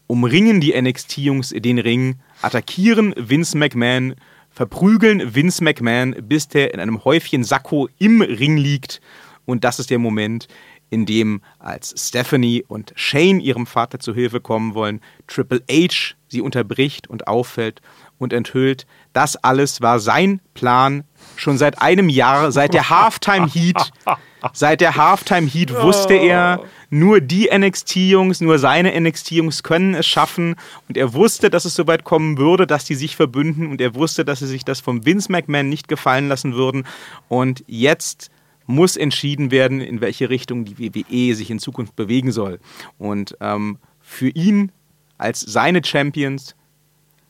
umringen 0.08 0.62
die 0.62 0.80
NXT-Jungs 0.80 1.54
den 1.56 1.80
Ring, 1.80 2.20
attackieren 2.41 3.16
Vince 3.18 3.58
McMahon, 3.58 4.16
verprügeln 4.51 5.34
Vince 5.34 5.64
McMahon, 5.64 6.16
bis 6.22 6.47
der 6.47 6.74
in 6.74 6.80
einem 6.80 7.04
Häufchen 7.04 7.43
Sakko 7.43 7.89
im 7.97 8.22
Ring 8.22 8.58
liegt. 8.58 9.01
Und 9.45 9.64
das 9.64 9.80
ist 9.80 9.89
der 9.89 9.99
Moment, 9.99 10.47
in 10.89 11.08
dem 11.08 11.41
als 11.58 11.95
Stephanie 11.97 12.64
und 12.68 12.93
Shane 12.95 13.39
ihrem 13.39 13.66
Vater 13.66 13.99
zu 13.99 14.14
Hilfe 14.14 14.39
kommen 14.39 14.76
wollen, 14.76 15.01
Triple 15.28 15.64
H 15.70 16.14
sie 16.34 16.42
unterbricht 16.42 17.10
und 17.10 17.28
auffällt 17.28 17.82
und 18.18 18.34
enthüllt, 18.34 18.86
das 19.14 19.38
alles 19.38 19.82
war 19.82 20.00
sein 20.00 20.42
Plan 20.54 21.06
schon 21.36 21.58
seit 21.58 21.82
einem 21.82 22.10
Jahr, 22.10 22.52
seit 22.52 22.74
der 22.74 22.90
Halftime 22.90 23.48
Heat. 23.48 23.92
Seit 24.52 24.82
der 24.82 24.98
Halftime 24.98 25.48
Heat 25.48 25.74
wusste 25.74 26.16
er, 26.16 26.66
nur 26.90 27.22
die 27.22 27.50
NXT-Jungs, 27.50 28.42
nur 28.42 28.60
seine 28.60 29.00
NXT-Jungs 29.00 29.64
können 29.64 29.94
es 29.94 30.06
schaffen. 30.06 30.56
Und 30.90 30.98
er 30.98 31.14
wusste, 31.14 31.50
dass 31.50 31.64
es 31.64 31.76
soweit 31.76 32.04
kommen 32.04 32.38
würde, 32.38 32.68
dass 32.68 32.84
die 32.84 32.96
sich 32.96 33.16
verbünden. 33.16 33.72
Und 33.72 33.80
er 33.80 33.96
wusste, 33.96 34.26
dass 34.26 34.40
sie 34.40 34.48
sich 34.48 34.66
das 34.66 34.82
vom 34.82 35.06
Vince 35.06 35.32
McMahon 35.32 35.70
nicht 35.70 35.88
gefallen 35.88 36.28
lassen 36.28 36.56
würden. 36.56 36.86
Und 37.30 37.64
jetzt 37.68 38.32
muss 38.66 38.98
entschieden 38.98 39.50
werden, 39.50 39.80
in 39.80 40.02
welche 40.02 40.30
Richtung 40.30 40.66
die 40.66 40.78
WWE 40.78 41.36
sich 41.36 41.50
in 41.50 41.60
Zukunft 41.60 41.96
bewegen 41.96 42.34
soll. 42.34 42.60
Und 42.98 43.38
ähm, 43.40 43.78
für 44.02 44.30
ihn 44.30 44.74
als 45.18 45.41
seine 45.41 45.84
Champions 45.84 46.55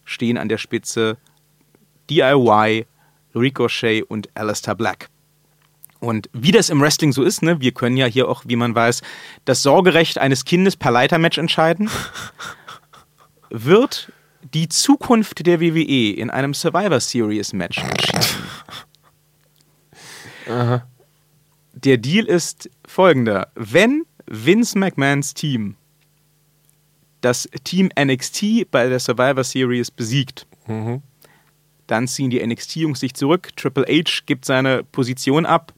stehen 0.05 0.38
an 0.38 0.49
der 0.49 0.57
Spitze 0.57 1.17
DIY, 2.09 2.86
Ricochet 3.36 4.03
und 4.03 4.29
Alistair 4.36 4.75
Black. 4.75 5.09
Und 5.99 6.29
wie 6.34 6.51
das 6.51 6.69
im 6.69 6.81
Wrestling 6.81 7.13
so 7.13 7.23
ist, 7.23 7.41
ne, 7.43 7.61
wir 7.61 7.71
können 7.71 7.95
ja 7.95 8.05
hier 8.05 8.27
auch, 8.27 8.43
wie 8.45 8.57
man 8.57 8.75
weiß, 8.75 9.01
das 9.45 9.63
Sorgerecht 9.63 10.17
eines 10.17 10.43
Kindes 10.43 10.75
per 10.75 10.91
Leitermatch 10.91 11.38
entscheiden, 11.38 11.89
wird 13.49 14.11
die 14.53 14.67
Zukunft 14.67 15.45
der 15.45 15.61
WWE 15.61 16.11
in 16.11 16.29
einem 16.29 16.53
Survivor 16.53 16.99
Series 16.99 17.53
Match 17.53 17.77
entschieden. 17.77 18.25
Der 21.73 21.97
Deal 21.97 22.25
ist 22.25 22.69
folgender. 22.86 23.47
Wenn 23.55 24.05
Vince 24.27 24.77
McMahons 24.77 25.34
Team 25.34 25.75
das 27.24 27.49
Team 27.63 27.89
NXT 27.99 28.69
bei 28.69 28.88
der 28.89 28.99
Survivor 28.99 29.43
Series 29.43 29.89
besiegt, 29.89 30.45
dann 31.88 32.07
ziehen 32.07 32.30
die 32.30 32.45
NXT-Jungs 32.45 32.99
sich 32.99 33.13
zurück, 33.13 33.49
Triple 33.55 33.86
H 33.88 34.21
gibt 34.26 34.45
seine 34.45 34.84
Position 34.84 35.45
ab 35.45 35.74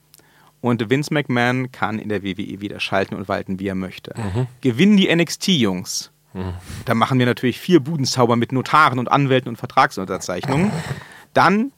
und 0.62 0.90
Vince 0.90 1.14
McMahon 1.14 1.72
kann 1.72 2.00
in 2.00 2.10
der 2.10 2.24
WWE 2.24 2.60
wieder 2.62 2.80
schalten 2.80 3.16
und 3.16 3.28
walten, 3.28 3.60
wie 3.60 3.68
er 3.68 3.76
möchte. 3.76 4.14
Gewinnen 4.62 4.98
die 4.98 5.14
NXT-Jungs, 5.16 6.12
da 6.86 6.94
machen 6.96 7.18
wir 7.20 7.26
natürlich 7.26 7.60
vier 7.60 7.80
Budenzauber 7.80 8.36
mit 8.36 8.52
Notaren 8.52 9.00
und 9.00 9.10
Anwälten 9.12 9.50
und 9.50 9.56
Vertragsunterzeichnungen, 9.58 10.72
dann 11.34 11.72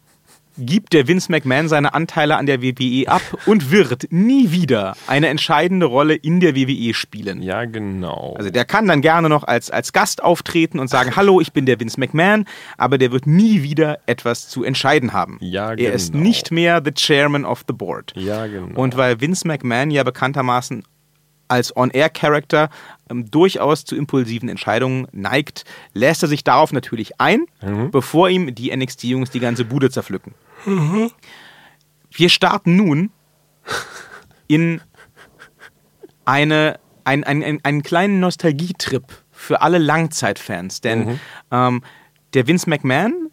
gibt 0.58 0.94
der 0.94 1.08
Vince 1.08 1.32
McMahon 1.32 1.68
seine 1.68 1.94
Anteile 1.94 2.38
an 2.38 2.46
der 2.46 2.62
WWE 2.62 3.08
ab 3.08 3.22
und 3.46 3.72
wird 3.72 4.08
nie 4.12 4.52
wieder 4.52 4.96
eine 5.08 5.28
entscheidende 5.28 5.86
Rolle 5.86 6.16
in 6.16 6.40
der 6.40 6.56
WWE 6.56 6.94
spielen. 6.94 7.42
Ja, 7.42 7.66
genau. 7.66 8.36
Also 8.38 8.50
der 8.50 8.66
kann 8.66 8.88
dann 8.88 9.02
gerne 9.02 9.30
noch 9.30 9.44
als, 9.44 9.70
als 9.72 9.94
Gast 9.94 10.24
auftreten 10.24 10.80
und 10.80 10.90
sagen, 10.90 11.16
hallo, 11.16 11.40
ich 11.42 11.54
bin 11.54 11.66
der 11.66 11.80
Vince 11.80 12.00
McMahon, 12.00 12.46
aber 12.78 12.98
der 12.98 13.12
wird 13.12 13.28
nie 13.28 13.64
wieder 13.64 14.00
etwas 14.06 14.50
zu 14.50 14.64
entscheiden 14.64 15.14
haben. 15.14 15.38
Ja, 15.42 15.74
Er 15.74 15.94
ist 15.94 16.12
genau. 16.12 16.24
nicht 16.24 16.52
mehr 16.52 16.82
the 16.84 16.92
Chairman 16.92 17.46
of 17.46 17.64
the 17.68 17.74
Board. 17.74 18.14
ja, 18.16 18.48
genau. 18.48 18.80
Und 18.80 18.98
weil 18.98 19.22
Vince 19.22 19.48
McMahon 19.48 19.92
ja 19.92 20.04
bekanntermaßen 20.04 20.84
als 21.50 21.74
On-Air-Character 21.78 22.70
ähm, 23.10 23.32
durchaus 23.32 23.86
zu 23.86 23.96
impulsiven 23.96 24.50
Entscheidungen 24.50 25.08
neigt, 25.14 25.64
lässt 25.94 26.22
er 26.22 26.28
sich 26.28 26.44
darauf 26.44 26.74
natürlich 26.74 27.22
ein, 27.22 27.46
Mhm. 27.66 27.90
bevor 27.92 28.30
ihm 28.30 28.54
die 28.54 28.76
NXT-Jungs 28.76 29.30
die 29.32 29.40
ganze 29.40 29.64
Bude 29.64 29.90
zerpflücken. 29.90 30.34
Wir 32.12 32.30
starten 32.30 32.76
nun 32.76 33.12
in 34.48 34.82
eine, 36.26 36.80
ein, 37.04 37.24
ein, 37.24 37.44
ein, 37.44 37.60
einen 37.64 37.84
kleinen 37.84 38.20
Nostalgietrip 38.20 39.04
für 39.32 39.62
alle 39.62 39.78
Langzeitfans. 39.78 40.82
Denn 40.82 41.20
ähm, 41.52 41.84
der 42.34 42.48
Vince 42.48 42.70
McMahon 42.70 43.30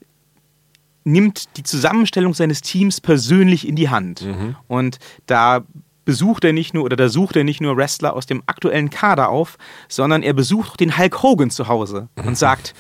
nimmt 1.05 1.57
die 1.57 1.63
Zusammenstellung 1.63 2.35
seines 2.35 2.61
Teams 2.61 3.01
persönlich 3.01 3.67
in 3.67 3.77
die 3.77 3.91
Hand. 3.91 4.23
Und 4.69 4.99
da 5.27 5.65
besucht 6.05 6.45
er 6.45 6.53
nicht 6.53 6.75
nur 6.75 6.85
oder 6.85 6.97
da 6.97 7.09
sucht 7.09 7.37
er 7.37 7.45
nicht 7.45 7.61
nur 7.61 7.77
Wrestler 7.77 8.15
aus 8.15 8.27
dem 8.27 8.43
aktuellen 8.47 8.91
Kader 8.91 9.29
auf, 9.29 9.57
sondern 9.89 10.23
er 10.23 10.35
besucht 10.35 10.71
auch 10.71 10.77
den 10.77 10.97
Hulk 10.99 11.23
Hogan 11.23 11.51
zu 11.51 11.69
Hause 11.69 12.09
und 12.17 12.37
sagt, 12.39 12.75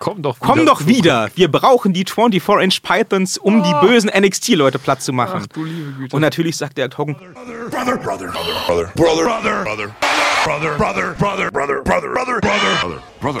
Komm 0.00 0.22
doch 0.22 0.40
wieder. 0.40 0.46
Komm 0.46 0.66
doch 0.66 0.86
wieder. 0.86 1.30
Wir 1.34 1.48
brauchen 1.52 1.92
die 1.92 2.06
24-Inch 2.06 2.82
Pythons, 2.82 3.36
um 3.36 3.60
oh. 3.60 3.62
die 3.62 3.72
ah. 3.72 3.80
bösen 3.82 4.10
NXT-Leute 4.10 4.78
platt 4.78 5.02
zu 5.02 5.12
machen. 5.12 5.46
Ach, 5.48 6.12
Und 6.12 6.22
natürlich 6.22 6.56
sagt 6.56 6.78
der 6.78 6.88
Togen. 6.88 7.16
Brother, 7.16 7.68
brother, 7.70 7.96
brother, 7.98 8.26
brother, 8.26 8.62
brother, 8.66 8.92
brother, 8.96 9.24
brother, 9.24 9.62
brother. 9.62 9.64
brother. 9.64 10.29
Brother, 10.44 10.76
brother, 10.76 11.14
brother, 11.14 11.50
brother, 11.50 11.82
brother, 11.82 12.08
brother, 12.12 12.40
brother, 12.40 13.00
brother, 13.20 13.40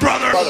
brother, 0.00 0.32
brother, 0.32 0.44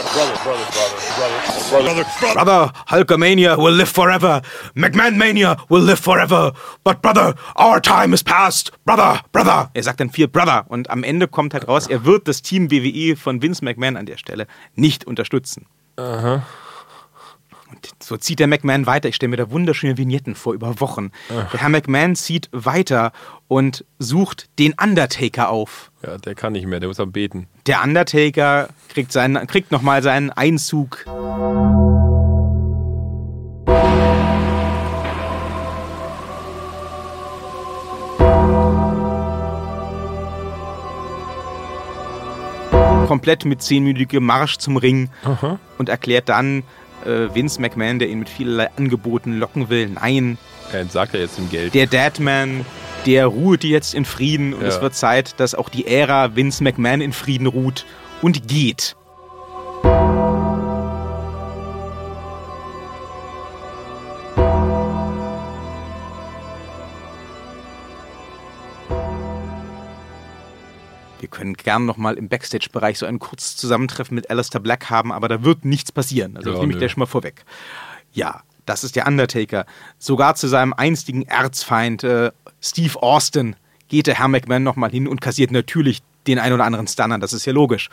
Brother, 2.35 2.73
Hulkamania 2.89 3.57
will 3.57 3.73
live 3.73 3.89
forever. 3.89 4.43
McMahon-Mania 4.77 5.57
will 5.69 5.83
live 5.83 5.99
forever. 5.99 6.53
But 6.85 7.03
brother, 7.03 7.35
our 7.57 7.81
time 7.81 8.15
is 8.15 8.23
past. 8.23 8.71
Brother, 8.85 9.21
brother. 9.33 9.71
Er 9.75 9.83
sagt 9.83 10.01
dann 10.01 10.11
viel 10.11 10.29
Brother. 10.29 10.65
Und 10.69 10.91
am 10.91 11.03
Ende 11.03 11.27
kommt 11.29 11.55
halt 11.55 11.67
raus, 11.67 11.87
er 11.89 12.05
wird 12.05 12.29
das 12.29 12.43
Team 12.43 12.71
WWE 12.71 13.17
von 13.17 13.43
Vince 13.43 13.65
McMahon 13.65 13.97
an 13.97 14.07
der 14.07 14.17
Stelle 14.17 14.47
nicht 14.75 15.05
unterstützen. 15.05 15.67
Und 17.75 17.91
so 18.01 18.17
zieht 18.17 18.39
der 18.39 18.47
McMahon 18.47 18.87
weiter. 18.87 19.09
Ich 19.09 19.17
stelle 19.17 19.31
mir 19.31 19.37
da 19.37 19.51
wunderschöne 19.51 19.99
Vignetten 19.99 20.37
vor 20.37 20.55
über 20.55 20.81
Wochen. 20.81 21.11
Der 21.29 21.61
Herr 21.61 21.69
McMahon 21.69 22.15
zieht 22.15 22.49
weiter 22.53 23.13
und 23.49 23.85
sucht 23.99 24.49
den 24.61 24.75
Undertaker 24.81 25.49
auf. 25.49 25.91
Ja, 26.05 26.19
der 26.19 26.37
kann 26.37 26.53
nicht 26.53 26.67
mehr, 26.67 26.79
der 26.79 26.89
muss 26.89 27.01
am 27.01 27.11
Beten. 27.11 27.49
Der 27.67 27.83
Undertaker 27.83 28.69
kriegt, 28.89 29.11
seinen, 29.11 29.47
kriegt 29.49 29.73
nochmal 29.73 30.03
seinen 30.05 30.31
Einzug. 30.31 31.05
Komplett 43.09 43.45
mit 43.45 43.63
zehnminütigem 43.63 44.25
Marsch 44.25 44.59
zum 44.59 44.77
Ring 44.77 45.11
und 45.79 45.89
erklärt 45.89 46.29
dann 46.29 46.63
äh, 47.05 47.35
Vince 47.35 47.61
McMahon, 47.61 47.99
der 47.99 48.09
ihn 48.09 48.19
mit 48.21 48.29
vielerlei 48.29 48.69
Angeboten 48.77 49.39
locken 49.39 49.69
will, 49.69 49.89
nein, 49.89 50.39
Er 50.73 50.81
entsagt 50.81 51.15
ja 51.15 51.21
jetzt 51.21 51.39
dem 51.39 51.51
Geld. 51.51 51.75
der 51.75 51.87
Deadman, 51.87 52.65
der 53.07 53.27
ruht 53.27 53.65
jetzt 53.65 53.95
in 53.95 54.05
Frieden 54.05 54.55
und 54.55 54.63
Ja. 54.63 54.69
es 54.69 54.81
wird 54.81 54.95
Zeit, 54.95 55.39
dass 55.39 55.55
auch 55.55 55.69
die 55.69 55.87
Ära 55.87 56.35
Vince 56.37 56.63
McMahon 56.65 57.01
in 57.01 57.13
Frieden 57.13 57.47
ruht 57.47 57.85
und 58.23 58.49
geht. 58.49 58.97
Können 71.45 71.55
gern 71.55 71.85
nochmal 71.85 72.15
im 72.17 72.29
Backstage-Bereich 72.29 72.99
so 72.99 73.07
ein 73.07 73.19
kurzes 73.19 73.57
Zusammentreffen 73.57 74.15
mit 74.15 74.31
Alistair 74.31 74.61
Black 74.61 74.89
haben, 74.89 75.13
aber 75.13 75.29
da 75.29 75.45
wird 75.45 75.65
nichts 75.65 75.93
passieren. 75.93 76.37
Also 76.37 76.49
Ja, 76.49 76.53
das 76.55 76.61
nehme 76.61 76.73
ich 76.73 76.79
gleich 76.79 76.93
schon 76.93 77.01
mal 77.01 77.07
vorweg. 77.07 77.45
Ja, 78.13 78.43
das 78.65 78.83
ist 78.83 78.97
der 78.97 79.07
Undertaker. 79.07 79.67
Sogar 79.99 80.37
zu 80.37 80.49
seinem 80.49 80.73
einstigen 80.73 81.23
Erzfeind 81.23 82.03
äh, 82.03 82.33
Steve 82.63 83.03
Austin 83.03 83.57
geht 83.89 84.07
der 84.07 84.19
Herr 84.19 84.29
McMahon 84.29 84.63
nochmal 84.63 84.91
hin 84.91 85.07
und 85.07 85.21
kassiert 85.21 85.51
natürlich 85.51 86.03
den 86.27 86.39
ein 86.39 86.55
oder 86.55 86.65
anderen 86.65 86.87
Stunner, 86.87 87.19
das 87.19 87.35
ist 87.35 87.45
ja 87.45 87.53
logisch. 87.53 87.91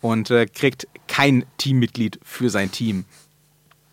Und 0.00 0.30
äh, 0.30 0.46
kriegt 0.46 0.86
kein 1.08 1.44
Teammitglied 1.58 2.20
für 2.22 2.48
sein 2.48 2.70
Team. 2.70 3.04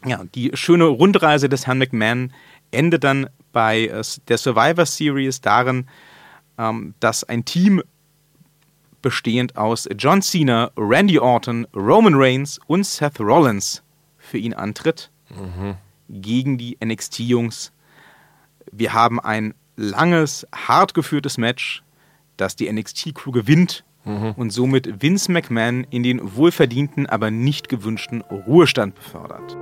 Ja, 0.05 0.23
die 0.35 0.51
schöne 0.53 0.85
Rundreise 0.85 1.49
des 1.49 1.65
Herrn 1.65 1.79
McMahon 1.79 2.31
endet 2.69 3.03
dann 3.03 3.27
bei 3.51 3.87
äh, 3.87 4.03
der 4.27 4.37
Survivor 4.37 4.85
Series 4.85 5.41
darin, 5.41 5.87
ähm, 6.59 6.93
dass 6.99 7.23
ein 7.23 7.45
Team 7.45 7.81
bestehend 9.01 9.57
aus 9.57 9.87
John 9.97 10.21
Cena, 10.21 10.71
Randy 10.77 11.19
Orton, 11.19 11.65
Roman 11.75 12.15
Reigns 12.15 12.59
und 12.67 12.85
Seth 12.85 13.19
Rollins 13.19 13.83
für 14.17 14.37
ihn 14.37 14.53
antritt 14.53 15.11
gegen 16.09 16.57
die 16.57 16.77
NXT-Jungs. 16.83 17.71
Wir 18.71 18.93
haben 18.93 19.19
ein 19.19 19.53
langes, 19.75 20.45
hart 20.53 20.93
geführtes 20.93 21.37
Match, 21.37 21.83
das 22.37 22.55
die 22.55 22.71
NXT-Crew 22.71 23.31
gewinnt 23.31 23.83
und 24.37 24.51
somit 24.51 25.01
Vince 25.01 25.31
McMahon 25.31 25.85
in 25.91 26.03
den 26.03 26.35
wohlverdienten, 26.35 27.05
aber 27.05 27.29
nicht 27.31 27.69
gewünschten 27.69 28.21
Ruhestand 28.21 28.95
befördert. 28.95 29.55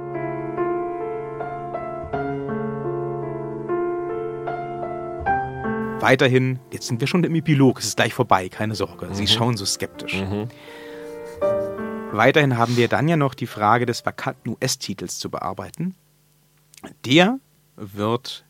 Weiterhin, 5.99 6.59
jetzt 6.71 6.87
sind 6.87 6.99
wir 7.01 7.07
schon 7.07 7.23
im 7.23 7.33
Epilog, 7.35 7.79
es 7.79 7.85
ist 7.87 7.97
gleich 7.97 8.13
vorbei, 8.13 8.49
keine 8.49 8.75
Sorge. 8.75 9.07
Sie 9.13 9.27
schauen 9.27 9.57
so 9.57 9.65
skeptisch. 9.65 10.13
Weiterhin 12.11 12.57
haben 12.57 12.77
wir 12.77 12.87
dann 12.87 13.07
ja 13.07 13.17
noch 13.17 13.33
die 13.33 13.47
Frage 13.47 13.85
des 13.85 14.05
vakanten 14.05 14.51
US-Titels 14.53 15.17
zu 15.19 15.29
bearbeiten. 15.29 15.95
Der 17.05 17.39
wird 17.75 18.45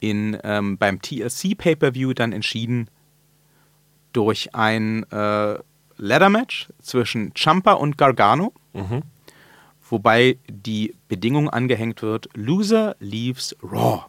in, 0.00 0.38
ähm, 0.42 0.78
beim 0.78 1.00
TLC 1.02 1.56
Pay-Per-View 1.56 2.14
dann 2.14 2.32
entschieden 2.32 2.88
durch 4.12 4.54
ein 4.54 5.04
äh, 5.12 5.58
Ladder-Match 5.98 6.70
zwischen 6.80 7.32
Champa 7.34 7.72
und 7.74 7.98
Gargano, 7.98 8.52
wobei 9.88 10.38
die 10.48 10.94
Bedingung 11.08 11.50
angehängt 11.50 12.00
wird: 12.02 12.28
Loser 12.34 12.96
leaves 13.00 13.54
Raw. 13.62 14.06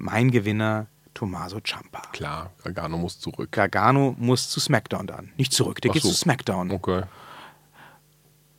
Mein 0.00 0.30
Gewinner 0.30 0.86
Tommaso 1.12 1.58
Ciampa. 1.60 2.02
Klar, 2.12 2.52
Gargano 2.62 2.96
muss 2.96 3.18
zurück. 3.18 3.50
Gargano 3.50 4.14
muss 4.18 4.48
zu 4.48 4.60
SmackDown 4.60 5.08
dann. 5.08 5.32
Nicht 5.36 5.52
zurück, 5.52 5.80
der 5.80 5.90
Ach 5.90 5.94
geht 5.94 6.04
so. 6.04 6.10
zu 6.10 6.14
SmackDown. 6.14 6.70
Okay. 6.70 7.02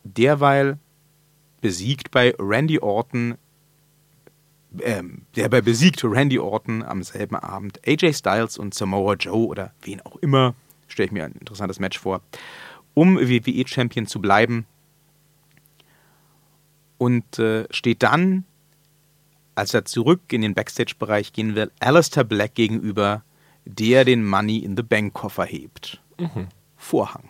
Derweil 0.04 0.78
besiegt 1.62 2.10
bei 2.10 2.34
Randy 2.38 2.78
Orton, 2.78 3.38
ähm, 4.80 5.22
derweil 5.34 5.62
besiegt 5.62 6.04
Randy 6.04 6.38
Orton 6.38 6.82
am 6.82 7.02
selben 7.02 7.36
Abend 7.36 7.80
AJ 7.86 8.12
Styles 8.12 8.58
und 8.58 8.74
Samoa 8.74 9.14
Joe 9.14 9.46
oder 9.46 9.72
wen 9.80 10.02
auch 10.02 10.16
immer, 10.16 10.54
stelle 10.88 11.06
ich 11.06 11.12
mir 11.12 11.24
ein 11.24 11.32
interessantes 11.32 11.80
Match 11.80 11.98
vor, 11.98 12.20
um 12.92 13.16
WWE-Champion 13.18 14.06
zu 14.06 14.20
bleiben. 14.20 14.66
Und 16.98 17.38
äh, 17.38 17.66
steht 17.70 18.02
dann, 18.02 18.44
als 19.54 19.74
er 19.74 19.84
zurück 19.84 20.20
in 20.32 20.42
den 20.42 20.54
Backstage-Bereich 20.54 21.32
gehen 21.32 21.54
will, 21.54 21.70
Alistair 21.80 22.24
Black 22.24 22.54
gegenüber, 22.54 23.22
der 23.64 24.04
den 24.04 24.26
Money 24.26 24.58
in 24.58 24.76
the 24.76 24.82
Bank-Koffer 24.82 25.44
hebt. 25.44 26.00
Vorhang. 26.76 27.28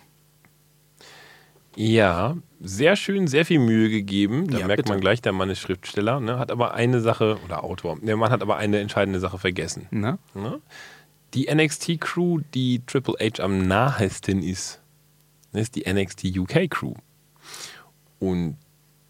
Ja, 1.76 2.36
sehr 2.60 2.96
schön, 2.96 3.26
sehr 3.26 3.46
viel 3.46 3.58
Mühe 3.60 3.88
gegeben. 3.88 4.48
Da 4.48 4.58
Ja, 4.58 4.66
merkt 4.66 4.78
bitte. 4.82 4.92
man 4.92 5.00
gleich, 5.00 5.22
der 5.22 5.32
Mann 5.32 5.50
ist 5.50 5.60
Schriftsteller, 5.60 6.20
ne? 6.20 6.38
hat 6.38 6.50
aber 6.50 6.74
eine 6.74 7.00
Sache, 7.00 7.38
oder 7.44 7.62
Autor, 7.64 7.98
der 8.00 8.16
Mann 8.16 8.30
hat 8.30 8.42
aber 8.42 8.56
eine 8.56 8.80
entscheidende 8.80 9.20
Sache 9.20 9.38
vergessen. 9.38 9.86
Ne? 9.90 10.18
Ne? 10.34 10.60
Die 11.34 11.48
NXT-Crew, 11.52 12.40
die 12.54 12.82
Triple 12.86 13.14
H 13.20 13.42
am 13.42 13.66
nahesten 13.68 14.42
ist, 14.42 14.80
ist 15.52 15.76
die 15.76 15.90
NXT 15.90 16.36
UK-Crew. 16.36 16.94
Und 18.18 18.56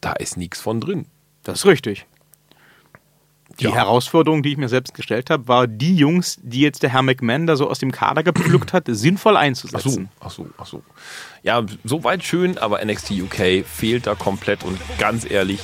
da 0.02 0.12
ist 0.12 0.36
nichts 0.36 0.60
von 0.60 0.80
drin. 0.80 1.06
Das 1.42 1.60
ist 1.60 1.66
richtig. 1.66 2.06
Die 3.60 3.64
Ja. 3.64 3.72
Herausforderung, 3.72 4.42
die 4.42 4.52
ich 4.52 4.56
mir 4.56 4.70
selbst 4.70 4.94
gestellt 4.94 5.28
habe, 5.28 5.46
war, 5.46 5.66
die 5.66 5.94
Jungs, 5.94 6.38
die 6.42 6.60
jetzt 6.60 6.82
der 6.82 6.90
Herr 6.90 7.02
McMahon 7.02 7.46
da 7.46 7.56
so 7.56 7.68
aus 7.68 7.78
dem 7.78 7.92
Kader 7.92 8.22
gepflückt 8.22 8.72
hat, 8.72 8.84
sinnvoll 8.88 9.36
Ach 9.36 9.40
so, 9.40 9.44
einzusetzen. 9.46 10.08
ach 10.20 10.30
so, 10.30 10.46
ach 10.56 10.66
so. 10.66 10.82
Ja, 11.42 11.62
soweit 11.84 12.24
schön, 12.24 12.56
aber 12.58 12.82
NXT 12.84 13.10
UK 13.12 13.64
fehlt 13.66 14.06
da 14.06 14.14
komplett 14.14 14.62
und 14.64 14.78
ganz 14.98 15.30
ehrlich, 15.30 15.60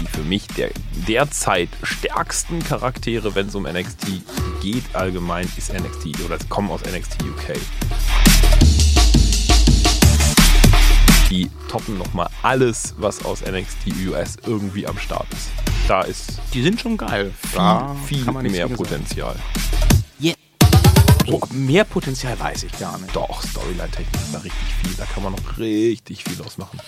die 0.00 0.06
für 0.12 0.22
mich 0.22 0.46
der 0.48 0.70
derzeit 1.06 1.68
stärksten 1.82 2.62
Charaktere, 2.64 3.34
wenn 3.34 3.48
es 3.48 3.54
um 3.54 3.64
NXT 3.64 4.06
geht, 4.60 4.84
allgemein, 4.94 5.50
ist 5.56 5.72
NXT 5.72 6.24
oder 6.24 6.38
kommen 6.48 6.70
aus 6.70 6.80
NXT 6.84 7.22
UK. 7.22 7.56
Die 11.30 11.50
toppen 11.68 11.98
nochmal 11.98 12.28
alles, 12.42 12.94
was 12.98 13.24
aus 13.24 13.40
NXT 13.44 13.88
US 14.08 14.36
irgendwie 14.46 14.86
am 14.86 14.96
Start 14.98 15.26
ist. 15.32 15.48
Da 15.88 16.02
ist 16.02 16.38
Die 16.54 16.62
sind 16.62 16.80
schon 16.80 16.96
geil. 16.96 17.32
viel, 17.36 17.56
Da 17.56 17.94
viel 18.06 18.32
mehr. 18.32 18.68
Potenzial. 18.68 19.36
Oh, 21.28 21.40
mehr 21.50 21.82
Potenzial 21.82 22.38
weiß 22.38 22.62
ich 22.62 22.78
gar 22.78 22.96
nicht. 22.98 23.14
Doch, 23.16 23.42
Storyline-technisch 23.42 24.22
ist 24.22 24.32
da 24.32 24.38
richtig 24.38 24.68
viel. 24.80 24.94
Da 24.94 25.04
kann 25.06 25.24
man 25.24 25.32
noch 25.32 25.58
richtig 25.58 26.22
viel 26.22 26.40
ausmachen. 26.40 26.78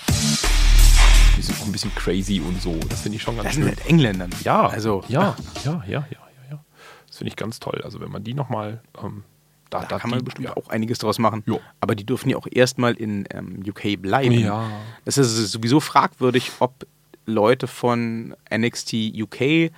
Die 1.36 1.42
sind 1.42 1.60
auch 1.60 1.66
ein 1.66 1.72
bisschen 1.72 1.92
crazy 1.96 2.40
und 2.40 2.62
so. 2.62 2.76
Das 2.88 3.00
finde 3.00 3.16
ich 3.16 3.22
schon 3.22 3.34
ganz 3.34 3.46
Das 3.46 3.54
schön. 3.54 3.64
sind 3.64 3.76
halt 3.78 3.88
Engländer. 3.88 4.28
Ja, 4.44 4.68
Also, 4.68 5.02
ja, 5.08 5.34
ja, 5.64 5.72
ja, 5.72 5.82
ja, 5.88 6.06
ja, 6.12 6.50
ja. 6.52 6.64
Das 7.08 7.16
finde 7.18 7.30
ich 7.30 7.36
ganz 7.36 7.58
toll. 7.58 7.80
Also 7.82 7.98
wenn 8.00 8.12
man 8.12 8.22
die 8.22 8.34
nochmal, 8.34 8.80
ähm, 9.02 9.24
da, 9.70 9.84
da 9.84 9.98
kann 9.98 10.10
man 10.10 10.20
die, 10.20 10.24
bestimmt 10.24 10.48
ja. 10.48 10.56
auch 10.56 10.68
einiges 10.68 10.98
draus 10.98 11.18
machen. 11.18 11.42
Jo. 11.46 11.60
Aber 11.80 11.94
die 11.94 12.04
dürfen 12.04 12.30
ja 12.30 12.36
auch 12.36 12.46
erstmal 12.50 12.94
in 12.94 13.26
ähm, 13.32 13.62
UK 13.66 14.00
bleiben. 14.00 14.32
Ja. 14.32 14.70
Das 15.04 15.18
ist 15.18 15.34
sowieso 15.50 15.80
fragwürdig, 15.80 16.52
ob 16.60 16.86
Leute 17.26 17.66
von 17.66 18.34
NXT 18.52 18.94
UK 19.14 19.70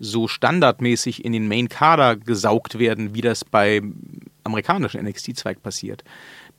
so 0.00 0.28
standardmäßig 0.28 1.24
in 1.24 1.32
den 1.32 1.48
Main-Kader 1.48 2.16
gesaugt 2.16 2.78
werden, 2.78 3.14
wie 3.14 3.20
das 3.20 3.44
beim 3.44 3.96
amerikanischen 4.44 5.04
NXT-Zweig 5.04 5.62
passiert. 5.62 6.04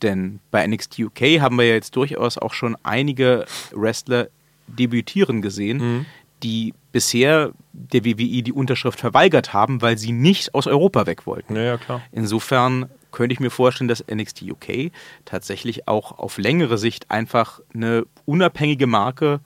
Denn 0.01 0.39
bei 0.51 0.65
NXT 0.65 0.99
UK 0.99 1.21
haben 1.39 1.57
wir 1.57 1.65
ja 1.65 1.73
jetzt 1.73 1.95
durchaus 1.95 2.37
auch 2.37 2.53
schon 2.53 2.75
einige 2.83 3.45
Wrestler 3.71 4.27
debütieren 4.67 5.41
gesehen, 5.41 5.77
Mhm. 5.77 6.05
Die 6.43 6.73
bisher 6.91 7.51
der 7.73 8.05
WWE 8.05 8.43
die 8.43 8.53
Unterschrift 8.53 8.99
verweigert 8.99 9.53
haben, 9.53 9.81
weil 9.81 9.97
sie 9.97 10.11
nicht 10.11 10.55
aus 10.55 10.67
Europa 10.67 11.05
weg 11.05 11.25
wollten. 11.25 11.55
Ja, 11.55 11.63
ja, 11.63 11.77
klar. 11.77 12.01
Insofern 12.11 12.89
könnte 13.11 13.33
ich 13.33 13.39
mir 13.39 13.49
vorstellen, 13.49 13.87
dass 13.87 14.03
NXT 14.07 14.43
UK 14.43 14.91
tatsächlich 15.25 15.87
auch 15.87 16.17
auf 16.17 16.37
längere 16.37 16.77
Sicht 16.77 17.09
einfach 17.09 17.59
eine 17.73 18.05
unabhängige 18.25 18.87
Marke 18.87 19.39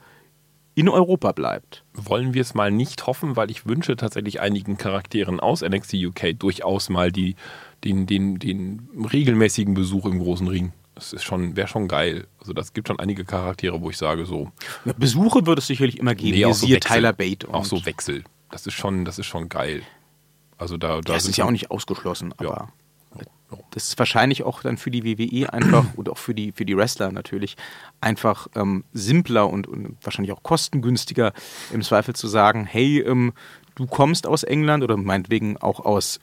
in 0.74 0.88
Europa 0.88 1.32
bleibt. 1.32 1.84
Wollen 1.94 2.34
wir 2.34 2.42
es 2.42 2.54
mal 2.54 2.70
nicht 2.70 3.06
hoffen, 3.06 3.36
weil 3.36 3.50
ich 3.50 3.66
wünsche 3.66 3.96
tatsächlich 3.96 4.40
einigen 4.40 4.76
Charakteren 4.76 5.40
aus 5.40 5.62
NXT 5.62 5.94
UK 5.94 6.38
durchaus 6.38 6.88
mal 6.88 7.12
die, 7.12 7.36
den, 7.84 8.06
den, 8.06 8.38
den 8.38 8.88
regelmäßigen 9.12 9.74
Besuch 9.74 10.06
im 10.06 10.18
großen 10.18 10.48
Ring. 10.48 10.72
Das 10.94 11.12
ist 11.12 11.24
schon, 11.24 11.56
wäre 11.56 11.66
schon 11.68 11.88
geil. 11.88 12.26
Also 12.38 12.52
das 12.52 12.72
gibt 12.72 12.88
schon 12.88 13.00
einige 13.00 13.24
Charaktere, 13.24 13.80
wo 13.80 13.90
ich 13.90 13.96
sage 13.96 14.26
so, 14.26 14.50
Besuche 14.96 15.44
wird 15.46 15.58
es 15.58 15.66
sicherlich 15.66 15.98
immer 15.98 16.14
geben, 16.14 16.30
nee, 16.30 16.36
wie 16.38 16.46
auch 16.46 16.54
so 16.54 16.68
Wechsel. 16.68 16.80
Tyler 16.80 17.12
Bate. 17.12 17.46
Und 17.46 17.54
Auch 17.54 17.64
so 17.64 17.84
Wechsel. 17.84 18.22
Das 18.50 18.66
ist 18.66 18.74
schon, 18.74 19.04
das 19.04 19.18
ist 19.18 19.26
schon 19.26 19.48
geil. 19.48 19.82
Also 20.56 20.76
da, 20.76 21.00
da 21.00 21.14
das 21.14 21.26
ist 21.26 21.36
ja 21.36 21.44
auch 21.46 21.50
nicht 21.50 21.70
ausgeschlossen, 21.72 22.32
Ja. 22.40 22.48
aber 22.50 22.68
Ja. 23.50 23.58
das 23.72 23.88
ist 23.88 23.98
wahrscheinlich 23.98 24.44
auch 24.44 24.62
dann 24.62 24.76
für 24.76 24.92
die 24.92 25.04
WWE 25.04 25.52
einfach 25.52 25.84
und 25.96 26.08
auch 26.08 26.18
für 26.18 26.34
die, 26.34 26.52
für 26.52 26.64
die 26.64 26.76
Wrestler 26.76 27.10
natürlich 27.10 27.56
einfach 28.00 28.46
ähm, 28.54 28.84
simpler 28.92 29.50
und, 29.50 29.66
und 29.66 29.96
wahrscheinlich 30.02 30.30
auch 30.32 30.44
kostengünstiger 30.44 31.32
im 31.72 31.82
Zweifel 31.82 32.14
zu 32.14 32.28
sagen, 32.28 32.66
hey, 32.66 33.00
ähm, 33.00 33.32
du 33.74 33.86
kommst 33.86 34.26
aus 34.26 34.42
England 34.42 34.84
oder 34.84 34.96
meinetwegen 34.96 35.56
auch 35.58 35.80
aus 35.80 36.20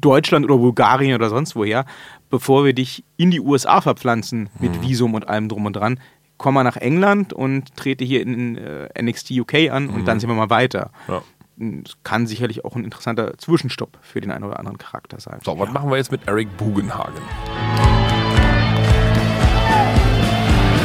Deutschland 0.00 0.44
oder 0.44 0.56
Bulgarien 0.56 1.14
oder 1.14 1.28
sonst 1.28 1.56
woher, 1.56 1.84
bevor 2.30 2.64
wir 2.64 2.72
dich 2.72 3.04
in 3.16 3.30
die 3.30 3.40
USA 3.40 3.80
verpflanzen 3.80 4.48
mit 4.58 4.82
Visum 4.82 5.14
und 5.14 5.28
allem 5.28 5.48
drum 5.48 5.66
und 5.66 5.74
dran, 5.74 6.00
komm 6.38 6.54
mal 6.54 6.64
nach 6.64 6.76
England 6.76 7.32
und 7.32 7.76
trete 7.76 8.04
hier 8.04 8.22
in 8.22 8.56
äh, 8.56 8.88
NXT 9.00 9.32
UK 9.32 9.70
an 9.70 9.88
und 9.88 10.06
dann 10.06 10.20
sehen 10.20 10.28
wir 10.28 10.36
mal 10.36 10.50
weiter. 10.50 10.90
Ja. 11.08 11.22
Es 11.58 11.96
kann 12.02 12.26
sicherlich 12.26 12.66
auch 12.66 12.76
ein 12.76 12.84
interessanter 12.84 13.38
Zwischenstopp 13.38 13.96
für 14.02 14.20
den 14.20 14.30
einen 14.30 14.44
oder 14.44 14.58
anderen 14.58 14.76
Charakter 14.76 15.18
sein. 15.20 15.38
So, 15.42 15.58
was 15.58 15.72
machen 15.72 15.88
wir 15.88 15.96
jetzt 15.96 16.12
mit 16.12 16.28
Eric 16.28 16.54
Bugenhagen? 16.58 17.22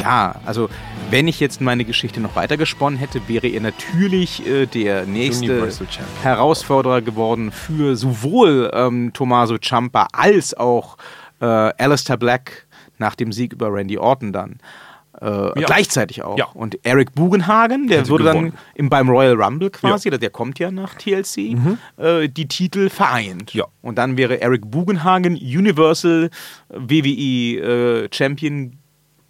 Ja, 0.01 0.35
also 0.45 0.69
wenn 1.11 1.27
ich 1.27 1.39
jetzt 1.39 1.61
meine 1.61 1.83
Geschichte 1.85 2.21
noch 2.21 2.35
weiter 2.35 2.57
gesponnen 2.57 2.97
hätte, 2.97 3.21
wäre 3.27 3.47
er 3.47 3.61
natürlich 3.61 4.47
äh, 4.47 4.65
der 4.65 5.05
nächste. 5.05 5.69
Herausforderer 6.23 7.01
geworden 7.01 7.51
für 7.51 7.95
sowohl 7.95 8.71
ähm, 8.73 9.11
Tommaso 9.13 9.57
Ciampa 9.57 10.07
als 10.13 10.53
auch 10.53 10.97
äh, 11.41 11.45
Alistair 11.45 12.17
Black 12.17 12.65
nach 12.97 13.15
dem 13.15 13.31
Sieg 13.31 13.53
über 13.53 13.73
Randy 13.73 13.97
Orton 13.97 14.31
dann. 14.31 14.59
Äh, 15.19 15.25
Ja. 15.25 15.51
Gleichzeitig 15.65 16.23
auch. 16.23 16.37
Ja. 16.37 16.45
Und 16.53 16.79
Eric 16.83 17.13
Bugenhagen, 17.13 17.87
der 17.87 18.07
würde 18.07 18.23
gewonnen. 18.23 18.51
dann 18.53 18.59
im, 18.75 18.89
beim 18.89 19.09
Royal 19.09 19.33
Rumble 19.41 19.69
quasi, 19.69 20.09
der 20.09 20.29
kommt 20.29 20.59
ja 20.59 20.71
nach 20.71 20.95
TLC, 20.95 21.55
äh, 21.97 22.29
die 22.29 22.47
Titel 22.47 22.89
vereint. 22.89 23.53
Mhm. 23.53 23.59
Ja. 23.59 23.65
Und 23.81 23.97
dann 23.97 24.15
wäre 24.17 24.39
Eric 24.41 24.71
Bugenhagen 24.71 25.33
Universal 25.35 26.29
WWE 26.69 28.03
äh, 28.05 28.09
Champion 28.13 28.77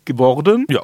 geworden 0.05 0.65
Ja. 0.69 0.81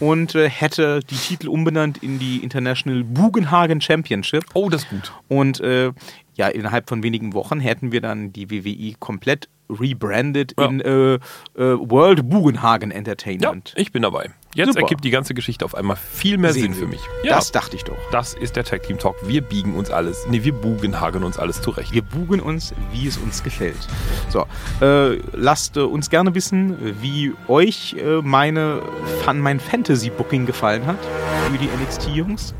Und 0.00 0.34
äh, 0.34 0.48
hätte 0.48 1.00
die 1.08 1.14
Titel 1.16 1.48
umbenannt 1.48 1.98
in 2.02 2.18
die 2.18 2.38
International 2.38 3.02
Bugenhagen 3.04 3.80
Championship. 3.80 4.44
Oh, 4.54 4.68
das 4.68 4.82
ist 4.84 4.90
gut. 4.90 5.12
Und 5.28 5.60
äh, 5.60 5.92
ja, 6.34 6.48
innerhalb 6.48 6.88
von 6.88 7.02
wenigen 7.02 7.32
Wochen 7.32 7.60
hätten 7.60 7.92
wir 7.92 8.00
dann 8.00 8.32
die 8.32 8.50
WWE 8.50 8.94
komplett 8.98 9.48
rebranded 9.70 10.54
Ja. 10.58 10.66
in 10.66 10.80
äh, 10.80 11.14
äh, 11.14 11.18
World 11.56 12.28
Bugenhagen 12.28 12.90
Ja, 12.90 12.96
Entertainment. 12.98 13.72
ich 13.76 13.90
bin 13.92 14.02
dabei. 14.02 14.30
Jetzt 14.56 14.68
Super. 14.68 14.80
ergibt 14.80 15.04
die 15.04 15.10
ganze 15.10 15.34
Geschichte 15.34 15.66
auf 15.66 15.74
einmal 15.74 15.96
viel 15.96 16.38
mehr 16.38 16.54
Sinn 16.54 16.72
für 16.72 16.86
mich. 16.86 17.00
Das 17.28 17.52
dachte 17.52 17.76
ich 17.76 17.84
doch. 17.84 17.98
Das 18.10 18.32
ist 18.32 18.56
der 18.56 18.64
Tag 18.64 18.84
Team 18.84 18.98
Talk. 18.98 19.16
Wir 19.22 19.42
biegen 19.42 19.74
uns 19.74 19.90
alles. 19.90 20.26
Nee, 20.30 20.44
wir 20.44 20.54
bugenhagen 20.54 21.24
uns 21.24 21.38
alles 21.38 21.60
zurecht. 21.60 21.92
Wir 21.92 22.00
bugen 22.00 22.40
uns, 22.40 22.72
wie 22.90 23.06
es 23.06 23.18
uns 23.18 23.42
gefällt. 23.42 23.76
So, 24.30 24.46
äh, 24.80 25.16
lasst 25.34 25.76
äh, 25.76 25.80
uns 25.80 26.08
gerne 26.08 26.34
wissen, 26.34 26.74
wie 27.02 27.34
euch 27.48 27.96
äh, 27.98 28.22
meine, 28.22 28.80
Fan, 29.22 29.40
mein 29.40 29.60
Fantasy-Booking 29.60 30.46
gefallen 30.46 30.86
hat 30.86 30.98
für 31.52 31.58
die 31.58 31.66
NXT-Jungs. 31.66 32.54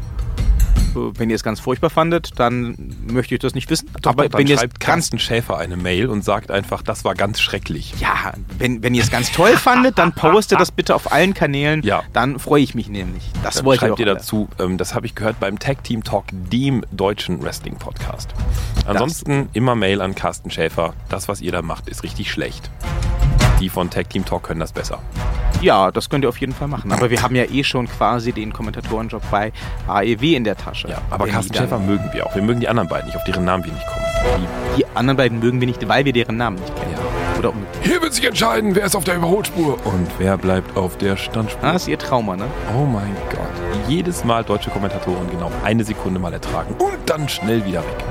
Wenn 0.96 1.30
ihr 1.30 1.36
es 1.36 1.42
ganz 1.42 1.60
furchtbar 1.60 1.90
fandet, 1.90 2.30
dann 2.36 2.94
möchte 3.06 3.34
ich 3.34 3.40
das 3.40 3.54
nicht 3.54 3.68
wissen. 3.70 3.88
Doch, 4.02 4.12
Aber 4.12 4.32
wenn 4.32 4.46
ihr 4.46 4.54
es 4.54 4.60
schreibt 4.60 4.80
Carsten 4.80 5.18
Schäfer 5.18 5.58
eine 5.58 5.76
Mail 5.76 6.08
und 6.08 6.24
sagt 6.24 6.50
einfach, 6.50 6.82
das 6.82 7.04
war 7.04 7.14
ganz 7.14 7.40
schrecklich. 7.40 7.94
ja, 8.00 8.32
wenn, 8.58 8.82
wenn 8.82 8.94
ihr 8.94 9.02
es 9.02 9.10
ganz 9.10 9.30
toll 9.32 9.56
fandet, 9.56 9.98
dann 9.98 10.12
postet 10.12 10.60
das 10.60 10.70
bitte 10.70 10.94
auf 10.94 11.12
allen 11.12 11.34
Kanälen. 11.34 11.82
Ja. 11.82 12.02
Dann 12.12 12.38
freue 12.38 12.62
ich 12.62 12.74
mich 12.74 12.88
nämlich. 12.88 13.24
Das 13.42 13.56
Dann 13.56 13.64
wollt 13.66 13.80
schreibt 13.80 13.98
ihr 13.98 14.06
alle. 14.06 14.16
dazu, 14.16 14.48
ähm, 14.58 14.78
das 14.78 14.94
habe 14.94 15.06
ich 15.06 15.14
gehört 15.14 15.38
beim 15.40 15.58
Tag 15.58 15.84
Team 15.84 16.02
Talk, 16.02 16.24
dem 16.32 16.84
deutschen 16.90 17.42
Wrestling 17.42 17.76
Podcast. 17.76 18.30
Ansonsten 18.86 19.48
immer 19.52 19.74
Mail 19.74 20.00
an 20.00 20.14
Carsten 20.14 20.50
Schäfer. 20.50 20.94
Das, 21.08 21.28
was 21.28 21.40
ihr 21.40 21.52
da 21.52 21.62
macht, 21.62 21.88
ist 21.88 22.02
richtig 22.02 22.30
schlecht. 22.30 22.70
Die 23.60 23.68
von 23.70 23.88
Tag 23.88 24.10
Team 24.10 24.24
Talk 24.24 24.42
können 24.44 24.60
das 24.60 24.72
besser. 24.72 24.98
Ja, 25.62 25.90
das 25.90 26.10
könnt 26.10 26.24
ihr 26.24 26.28
auf 26.28 26.38
jeden 26.38 26.52
Fall 26.52 26.68
machen. 26.68 26.92
Aber 26.92 27.10
wir 27.10 27.22
haben 27.22 27.34
ja 27.34 27.44
eh 27.44 27.64
schon 27.64 27.88
quasi 27.88 28.32
den 28.32 28.52
Kommentatorenjob 28.52 29.22
bei 29.30 29.52
AEW 29.88 30.36
in 30.36 30.44
der 30.44 30.56
Tasche. 30.56 30.88
Ja, 30.88 30.98
aber 31.10 31.24
Wenn 31.24 31.32
Carsten 31.32 31.52
die 31.52 31.58
Schäfer 31.58 31.78
mögen 31.78 32.10
wir 32.12 32.26
auch. 32.26 32.34
Wir 32.34 32.42
mögen 32.42 32.60
die 32.60 32.68
anderen 32.68 32.88
beiden 32.88 33.06
nicht, 33.06 33.16
auf 33.16 33.24
deren 33.24 33.44
Namen 33.44 33.64
wir 33.64 33.72
nicht 33.72 33.86
kommen. 33.86 34.46
Die 34.76 34.84
anderen 34.94 35.16
beiden 35.16 35.38
mögen 35.38 35.60
wir 35.60 35.66
nicht, 35.66 35.88
weil 35.88 36.04
wir 36.04 36.12
deren 36.12 36.36
Namen 36.36 36.58
nicht 36.58 36.76
kennen. 36.76 36.92
Ja. 36.92 37.38
Oder 37.38 37.50
umgekehrt. 37.50 37.84
Hier 37.86 38.02
wird 38.02 38.14
sich 38.14 38.26
entscheiden, 38.26 38.74
wer 38.74 38.84
ist 38.84 38.94
auf 38.94 39.04
der 39.04 39.16
Überholspur 39.16 39.78
und 39.86 40.08
wer 40.18 40.36
bleibt 40.36 40.76
auf 40.76 40.98
der 40.98 41.16
Standspur. 41.16 41.64
Ah, 41.64 41.72
das 41.72 41.82
ist 41.82 41.88
ihr 41.88 41.98
Trauma, 41.98 42.36
ne? 42.36 42.46
Oh 42.76 42.84
mein 42.84 43.16
Gott. 43.30 43.88
Jedes 43.88 44.24
Mal 44.24 44.44
deutsche 44.44 44.70
Kommentatoren 44.70 45.30
genau 45.30 45.50
eine 45.64 45.84
Sekunde 45.84 46.20
mal 46.20 46.32
ertragen 46.32 46.74
und 46.78 46.98
dann 47.06 47.28
schnell 47.28 47.64
wieder 47.64 47.80
weg. 47.80 48.04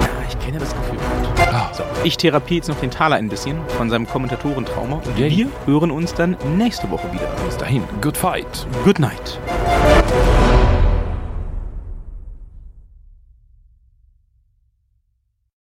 Ja, 0.00 0.08
ich 0.28 0.38
kenne 0.38 0.58
das 0.58 0.74
Gefühl. 0.74 0.98
So, 1.72 1.84
ich 2.04 2.16
therapiere 2.16 2.56
jetzt 2.58 2.68
noch 2.68 2.80
den 2.80 2.90
Taler 2.90 3.16
ein 3.16 3.28
bisschen 3.28 3.58
von 3.68 3.90
seinem 3.90 4.06
Kommentatorentrauma 4.06 4.96
und 5.04 5.18
Yay. 5.18 5.36
wir 5.36 5.48
hören 5.66 5.90
uns 5.90 6.14
dann 6.14 6.36
nächste 6.56 6.90
Woche 6.90 7.12
wieder. 7.12 7.28
bis 7.46 7.56
dahin, 7.56 7.82
good 8.00 8.16
fight. 8.16 8.66
Good 8.84 8.98
night. 8.98 9.38